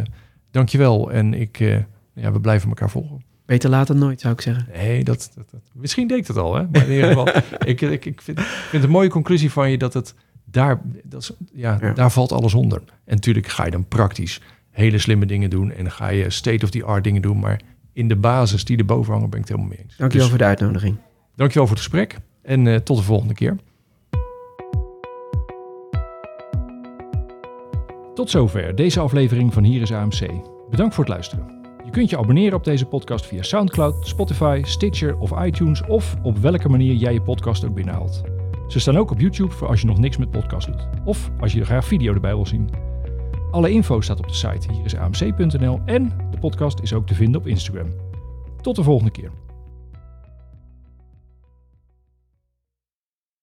dankjewel. 0.54 1.12
En 1.12 1.34
ik, 1.34 1.60
eh, 1.60 1.78
ja, 2.14 2.32
we 2.32 2.40
blijven 2.40 2.70
elkaar 2.70 2.90
volgen. 2.90 3.24
Beter 3.46 3.70
later 3.70 3.96
dan 3.96 4.04
nooit, 4.04 4.22
zou 4.22 4.34
ik 4.34 4.42
zeggen. 4.42 4.68
Nee, 4.74 5.04
dat, 5.04 5.32
dat, 5.36 5.50
dat- 5.52 5.62
misschien 5.74 6.08
deed 6.08 6.18
ik 6.18 6.26
dat 6.28 6.38
al, 6.38 6.56
hè? 6.56 6.64
Maar 6.72 6.84
in 6.88 6.92
ieder 6.92 7.08
geval, 7.08 7.28
ik, 7.72 7.82
ik, 7.82 8.06
ik 8.06 8.22
vind, 8.22 8.40
vind 8.42 8.72
het 8.72 8.84
een 8.84 8.90
mooie 8.90 9.10
conclusie 9.10 9.52
van 9.52 9.72
je 9.72 9.78
dat 9.78 9.94
het 9.94 10.14
daar, 10.46 10.82
dat 11.04 11.22
is, 11.22 11.32
ja, 11.54 11.78
Ja. 11.82 11.94
daar 11.94 12.12
valt 12.12 12.32
alles 12.32 12.54
onder. 12.54 12.82
En 13.06 13.14
natuurlijk 13.16 13.48
ga 13.48 13.66
je 13.66 13.72
dan 13.72 13.88
praktisch 13.88 14.42
hele 14.72 14.98
slimme 14.98 15.26
dingen 15.26 15.50
doen 15.50 15.72
en 15.72 15.92
ga 15.92 16.08
je 16.10 16.30
state-of-the-art 16.30 17.04
dingen 17.04 17.22
doen, 17.22 17.40
maar 17.40 17.62
in 17.94 18.08
de 18.08 18.16
basis 18.16 18.66
die 18.66 18.78
erboven 18.78 19.14
hangen 19.14 19.30
ben 19.30 19.40
ik 19.40 19.48
het 19.48 19.56
helemaal 19.58 19.76
mee 19.78 19.86
eens. 19.86 19.98
Dankjewel 19.98 20.28
Dus 20.28 20.36
voor 20.38 20.46
de 20.46 20.50
uitnodiging. 20.50 20.96
dankjewel 21.36 21.68
voor 21.68 21.76
het 21.76 21.86
gesprek 21.86 22.18
en 22.42 22.68
eh, 22.68 22.76
tot 22.76 22.98
de 22.98 23.04
volgende 23.04 23.34
keer. 23.34 23.56
Tot 28.14 28.30
zover 28.30 28.76
deze 28.76 29.00
aflevering 29.00 29.54
van 29.54 29.64
Hier 29.64 29.82
is 29.82 29.92
AMC. 29.92 30.28
Bedankt 30.70 30.96
voor 30.96 31.04
het 31.04 31.14
luisteren. 31.14 31.63
Kunt 31.94 32.10
je 32.10 32.18
abonneren 32.18 32.58
op 32.58 32.64
deze 32.64 32.86
podcast 32.86 33.26
via 33.26 33.44
SoundCloud, 33.44 34.08
Spotify, 34.08 34.62
Stitcher 34.66 35.18
of 35.18 35.44
iTunes 35.44 35.84
of 35.88 36.16
op 36.24 36.38
welke 36.38 36.70
manier 36.70 36.94
jij 36.94 37.14
je 37.14 37.22
podcast 37.22 37.66
ook 37.66 37.74
binnenhaalt. 37.74 38.22
Ze 38.68 38.80
staan 38.80 38.98
ook 38.98 39.12
op 39.12 39.20
YouTube 39.20 39.52
voor 39.52 39.68
als 39.68 39.82
je 39.82 39.88
nog 39.88 39.98
niks 39.98 40.18
met 40.18 40.32
podcast 40.32 40.68
doet. 40.68 40.88
Of 41.06 41.32
als 41.40 41.54
je 41.54 41.60
er 41.60 41.66
graag 41.66 41.86
video 41.86 42.14
erbij 42.14 42.36
wil 42.36 42.46
zien. 42.46 42.70
Alle 43.52 43.72
info 43.72 44.02
staat 44.02 44.20
op 44.20 44.28
de 44.28 44.34
site 44.34 44.72
hierisamc.nl 44.72 45.80
en 45.86 46.12
de 46.32 46.40
podcast 46.40 46.80
is 46.80 46.94
ook 46.94 47.08
te 47.08 47.16
vinden 47.16 47.42
op 47.42 47.48
Instagram. 47.48 47.88
Tot 48.62 48.76
de 48.76 48.84
volgende 48.84 49.12
keer. 49.12 49.32